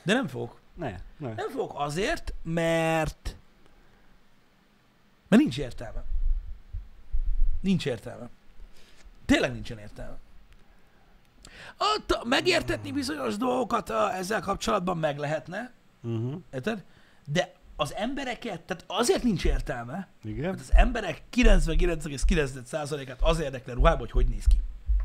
de 0.03 0.13
nem 0.13 0.27
fogok. 0.27 0.59
Ne, 0.73 0.95
ne. 1.17 1.33
Nem 1.33 1.49
fogok 1.49 1.71
azért, 1.75 2.33
mert 2.43 3.35
mert 5.27 5.41
nincs 5.41 5.57
értelme. 5.57 6.03
Nincs 7.61 7.85
értelme. 7.85 8.29
Tényleg 9.25 9.51
nincsen 9.51 9.77
értelme. 9.77 10.17
Ott 11.77 12.23
megértetni 12.23 12.91
bizonyos 12.91 13.37
dolgokat 13.37 13.89
a, 13.89 14.13
ezzel 14.15 14.41
kapcsolatban 14.41 14.97
meg 14.97 15.17
lehetne, 15.17 15.71
Uh-huh. 16.03 16.41
érted? 16.53 16.83
De 17.25 17.53
az 17.75 17.93
embereket, 17.95 18.61
tehát 18.61 18.83
azért 18.87 19.23
nincs 19.23 19.45
értelme, 19.45 20.07
Igen, 20.23 20.49
mert 20.49 20.59
az 20.59 20.71
emberek 20.73 21.21
99,9%-át 21.35 23.17
az 23.21 23.39
érdekel 23.39 23.75
ruhában, 23.75 23.99
hogy 23.99 24.11
hogy 24.11 24.27
néz 24.27 24.45
ki. 24.45 24.59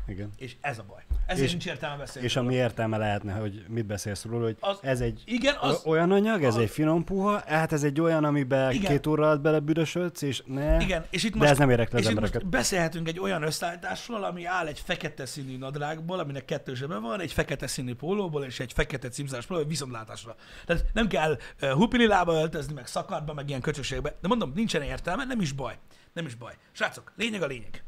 Igen. 0.07 0.29
És 0.37 0.55
ez 0.61 0.79
a 0.79 0.83
baj. 0.87 1.01
Ezért 1.27 1.45
És- 1.45 1.51
nincs 1.51 1.65
értelme 1.65 1.97
beszélni. 1.97 2.27
És 2.27 2.35
ami 2.35 2.53
értelme 2.53 2.97
lehetne, 2.97 3.33
hogy 3.33 3.65
mit 3.67 3.85
beszélsz 3.85 4.23
róla, 4.23 4.43
hogy 4.43 4.57
Az- 4.59 4.77
ez 4.81 5.01
egy 5.01 5.23
Igen, 5.25 5.55
az... 5.61 5.81
olyan 5.85 6.11
anyag, 6.11 6.43
ez 6.43 6.55
az- 6.55 6.61
egy 6.61 6.69
finom 6.69 7.03
puha, 7.03 7.43
hát 7.45 7.71
ez 7.71 7.83
egy 7.83 8.01
olyan, 8.01 8.23
amiben 8.23 8.71
Igen. 8.71 8.91
két 8.91 9.07
óra 9.07 9.25
alatt 9.25 9.41
belebüdösödsz, 9.41 10.21
és 10.21 10.41
ne. 10.45 10.77
Igen, 10.81 11.05
és 11.09 11.23
itt 11.23 11.31
De 11.31 11.37
most, 11.37 11.49
ez 11.51 11.57
nem 11.57 11.69
érekli 11.69 11.97
az 11.97 12.05
és 12.05 12.11
itt 12.11 12.19
most 12.19 12.47
beszélhetünk 12.47 13.07
egy 13.07 13.19
olyan 13.19 13.43
összeállításról, 13.43 14.23
ami 14.23 14.45
áll 14.45 14.67
egy 14.67 14.79
fekete 14.79 15.25
színű 15.25 15.57
nadrágból, 15.57 16.19
aminek 16.19 16.45
kettő 16.45 16.75
zsebe 16.75 16.97
van, 16.97 17.19
egy 17.19 17.31
fekete 17.33 17.67
színű 17.67 17.95
pólóból 17.95 18.43
és 18.43 18.59
egy 18.59 18.73
fekete 18.73 19.09
címzás 19.09 19.45
pólóból, 19.45 19.69
viszontlátásra. 19.69 20.35
Tehát 20.65 20.83
nem 20.93 21.07
kell 21.07 21.37
uh, 21.61 21.69
hupinilába 21.69 22.33
öltözni, 22.33 22.73
meg 22.73 22.87
szakadba, 22.87 23.33
meg 23.33 23.49
ilyen 23.49 23.61
köcsösségbe. 23.61 24.15
De 24.21 24.27
mondom, 24.27 24.51
nincsen 24.55 24.81
értelme, 24.81 25.25
nem 25.25 25.41
is 25.41 25.51
baj. 25.51 25.77
Nem 26.13 26.25
is 26.25 26.35
baj. 26.35 26.53
Srácok, 26.71 27.11
lényeg 27.17 27.41
a 27.41 27.47
lényeg. 27.47 27.83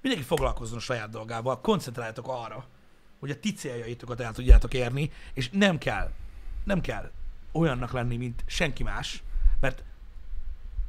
Mindenki 0.00 0.26
foglalkozzon 0.26 0.78
a 0.78 0.80
saját 0.80 1.10
dolgával, 1.10 1.60
koncentráljatok 1.60 2.28
arra, 2.28 2.64
hogy 3.18 3.30
a 3.30 3.40
ti 3.40 3.52
céljaitokat 3.52 4.20
el 4.20 4.32
tudjátok 4.32 4.74
érni, 4.74 5.12
és 5.32 5.50
nem 5.50 5.78
kell, 5.78 6.10
nem 6.64 6.80
kell 6.80 7.10
olyannak 7.52 7.92
lenni, 7.92 8.16
mint 8.16 8.44
senki 8.46 8.82
más, 8.82 9.22
mert 9.60 9.82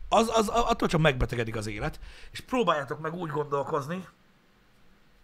az, 0.10 0.32
az, 0.34 0.48
attól 0.48 0.88
csak 0.88 1.02
megbetegedik 1.02 1.56
az 1.56 1.68
élet, 1.68 2.00
és 2.32 2.40
próbáljátok 2.40 3.00
meg 3.00 3.14
úgy 3.14 3.30
gondolkozni, 3.30 4.06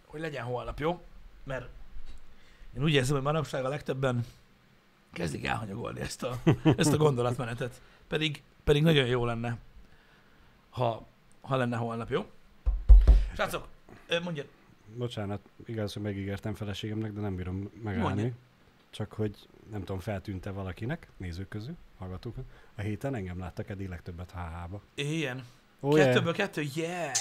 hogy 0.06 0.20
legyen 0.20 0.44
holnap, 0.44 0.80
jó? 0.80 1.02
Mert 1.44 1.70
én 2.76 2.84
úgy 2.84 2.94
érzem, 2.94 3.16
hogy 3.16 3.24
manapság 3.24 3.66
a 3.66 3.70
legtöbben 3.70 4.26
kezdik 5.14 5.46
elhanyagolni 5.46 6.00
ezt 6.00 6.24
a, 6.24 6.40
ezt 6.78 6.94
a 6.94 6.98
gondolatmenetet. 6.98 7.82
Pedig, 8.08 8.44
pedig 8.64 8.84
nagyon 8.84 9.06
jó 9.06 9.26
lenne, 9.26 9.58
ha, 10.70 11.06
ha 11.42 11.56
lenne 11.56 11.78
holnap, 11.78 12.10
jó? 12.10 12.26
Srácok, 13.34 13.68
ö, 14.08 14.20
mondjad, 14.20 14.48
Bocsánat, 14.96 15.40
igaz, 15.66 15.94
hogy 15.94 16.02
megígértem 16.02 16.54
feleségemnek, 16.54 17.14
de 17.14 17.22
nem 17.22 17.36
bírom 17.36 17.72
megállni. 17.84 18.22
Mondja. 18.22 18.32
Csak 18.90 19.14
hogy 19.14 19.36
nem 19.72 19.80
tudom, 19.80 20.00
feltűnte 20.00 20.52
valakinek, 20.52 21.08
nézők 21.18 21.48
közül, 21.48 21.76
hallgatók. 21.98 22.36
A 22.76 22.82
héten 22.82 23.16
engem 23.16 23.40
láttak 23.40 23.70
eddig 23.70 23.90
legtöbbet 23.90 24.32
HH-ba. 24.32 24.82
ilyen. 24.96 25.46
Yeah. 25.82 25.96
Kettőből 25.96 26.34
kettő, 26.34 26.66
yeah! 26.76 27.12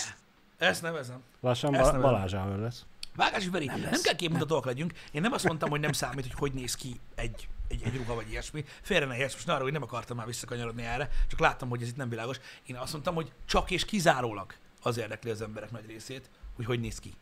Ezt 0.59 0.83
nevezem. 0.83 1.23
Lassan 1.41 1.75
Ezt 1.75 1.93
ba- 1.93 2.01
Balázsához 2.01 2.61
lesz. 2.61 2.85
Vágási 3.17 3.51
Veri, 3.51 3.67
nem, 3.67 3.81
nem 3.81 4.01
kell 4.03 4.15
képmutatóak 4.15 4.65
legyünk. 4.65 4.93
Én 5.13 5.21
nem 5.21 5.33
azt 5.33 5.45
mondtam, 5.45 5.71
hogy 5.71 5.81
nem 5.81 5.93
számít, 5.93 6.23
hogy 6.23 6.35
hogy 6.35 6.53
néz 6.53 6.75
ki 6.75 7.01
egy, 7.15 7.49
egy, 7.69 7.83
egy 7.85 7.97
ruha 7.97 8.15
vagy 8.15 8.31
ilyesmi. 8.31 8.65
Félre 8.81 9.07
ne 9.07 9.17
érts, 9.17 9.33
most 9.33 9.49
arra, 9.49 9.63
hogy 9.63 9.73
nem 9.73 9.83
akartam 9.83 10.17
már 10.17 10.27
visszakanyarodni 10.27 10.83
erre, 10.83 11.11
csak 11.29 11.39
láttam, 11.39 11.69
hogy 11.69 11.83
ez 11.83 11.89
itt 11.89 11.97
nem 11.97 12.09
világos. 12.09 12.41
Én 12.67 12.77
azt 12.77 12.93
mondtam, 12.93 13.15
hogy 13.15 13.33
csak 13.45 13.71
és 13.71 13.85
kizárólag 13.85 14.55
az 14.83 14.99
érdekli 14.99 15.31
az 15.31 15.43
emberek 15.43 15.71
nagy 15.71 15.87
részét, 15.87 16.31
hogy 16.65 16.75
hogy 16.75 16.85
néz 16.85 16.99
ki. 16.99 17.15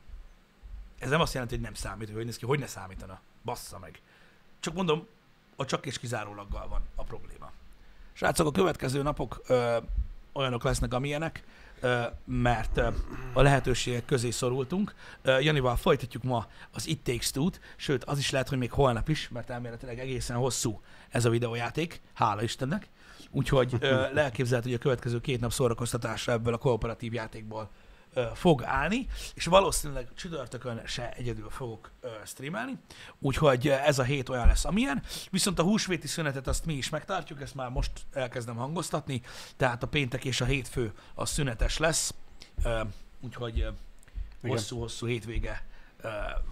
Ez 0.99 1.11
nem 1.11 1.21
azt 1.21 1.33
jelenti, 1.33 1.55
hogy 1.55 1.65
nem 1.65 1.75
számít, 1.75 2.07
hogy 2.07 2.17
hogy 2.17 2.25
néz 2.25 2.37
ki, 2.37 2.47
hogy 2.47 2.59
ne 2.59 2.67
számítana. 2.67 3.21
Bassza 3.45 3.79
meg. 3.79 4.01
Csak 4.61 4.75
mondom, 4.75 5.07
a 5.57 5.65
csak 5.65 5.87
és 5.87 5.99
kizárólaggal 5.99 6.69
van 6.69 6.83
a 6.95 7.03
probléma. 7.03 7.53
Srácok, 8.13 8.47
a 8.47 8.51
következő 8.51 9.03
napok 9.03 9.43
ö, 9.47 9.77
olyanok 10.33 10.63
lesznek, 10.63 10.95
amilyenek, 10.95 11.45
ö, 11.81 12.03
mert 12.25 12.77
ö, 12.77 12.89
a 13.33 13.43
lehetőségek 13.43 14.05
közé 14.05 14.31
szorultunk. 14.31 14.95
Ö, 15.23 15.39
Janival 15.39 15.77
folytatjuk 15.77 16.23
ma 16.23 16.47
az 16.71 16.89
It 16.89 17.01
Takes 17.01 17.31
Two-t, 17.31 17.61
sőt, 17.77 18.05
az 18.05 18.19
is 18.19 18.31
lehet, 18.31 18.49
hogy 18.49 18.59
még 18.59 18.73
holnap 18.73 19.09
is, 19.09 19.29
mert 19.29 19.51
elméletileg 19.51 19.99
egészen 19.99 20.37
hosszú 20.37 20.81
ez 21.09 21.25
a 21.25 21.31
videójáték, 21.31 22.01
hála 22.13 22.43
Istennek. 22.43 22.89
Úgyhogy 23.31 23.77
ö, 23.81 24.05
elképzelhető, 24.15 24.69
hogy 24.69 24.79
a 24.79 24.83
következő 24.83 25.21
két 25.21 25.41
nap 25.41 25.53
szórakoztatása 25.53 26.33
ebből 26.33 26.55
a 26.55 26.59
kooperatív 26.59 27.13
játékból 27.13 27.71
fog 28.35 28.63
állni, 28.65 29.07
és 29.35 29.45
valószínűleg 29.45 30.09
csütörtökön 30.15 30.87
se 30.87 31.11
egyedül 31.11 31.51
fogok 31.51 31.91
streamelni, 32.25 32.79
úgyhogy 33.19 33.69
ez 33.69 33.99
a 33.99 34.03
hét 34.03 34.29
olyan 34.29 34.47
lesz, 34.47 34.65
amilyen. 34.65 35.03
Viszont 35.31 35.59
a 35.59 35.63
húsvéti 35.63 36.07
szünetet 36.07 36.47
azt 36.47 36.65
mi 36.65 36.75
is 36.75 36.89
megtartjuk, 36.89 37.41
ezt 37.41 37.55
már 37.55 37.71
most 37.71 37.93
elkezdem 38.13 38.57
hangoztatni, 38.57 39.23
tehát 39.57 39.83
a 39.83 39.87
péntek 39.87 40.25
és 40.25 40.41
a 40.41 40.45
hétfő 40.45 40.93
a 41.15 41.27
szünetes 41.27 41.79
lesz, 41.79 42.15
úgyhogy 43.21 43.67
hosszú-hosszú 44.43 45.07
hétvége 45.07 45.67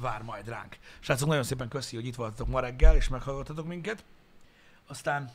vár 0.01 0.23
majd 0.23 0.49
ránk. 0.49 0.79
Srácok, 1.01 1.29
nagyon 1.29 1.43
szépen 1.43 1.69
köszi, 1.69 1.97
hogy 1.97 2.07
itt 2.07 2.15
voltatok 2.15 2.49
ma 2.49 2.61
reggel, 2.61 2.97
és 2.97 3.09
meghallgattatok 3.09 3.67
minket. 3.67 4.05
Aztán 4.87 5.31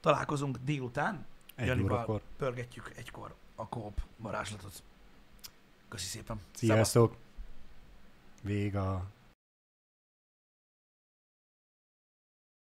találkozunk 0.00 0.56
délután, 0.56 1.26
Egy 1.54 1.66
Janival 1.66 2.20
pörgetjük 2.36 2.92
egykor 2.96 3.34
a 3.54 3.68
kóp 3.68 4.00
varázslatot. 4.16 4.82
Köszi 5.88 6.06
szépen. 6.06 6.40
Sziasztok! 6.54 7.16
Vége. 8.42 9.02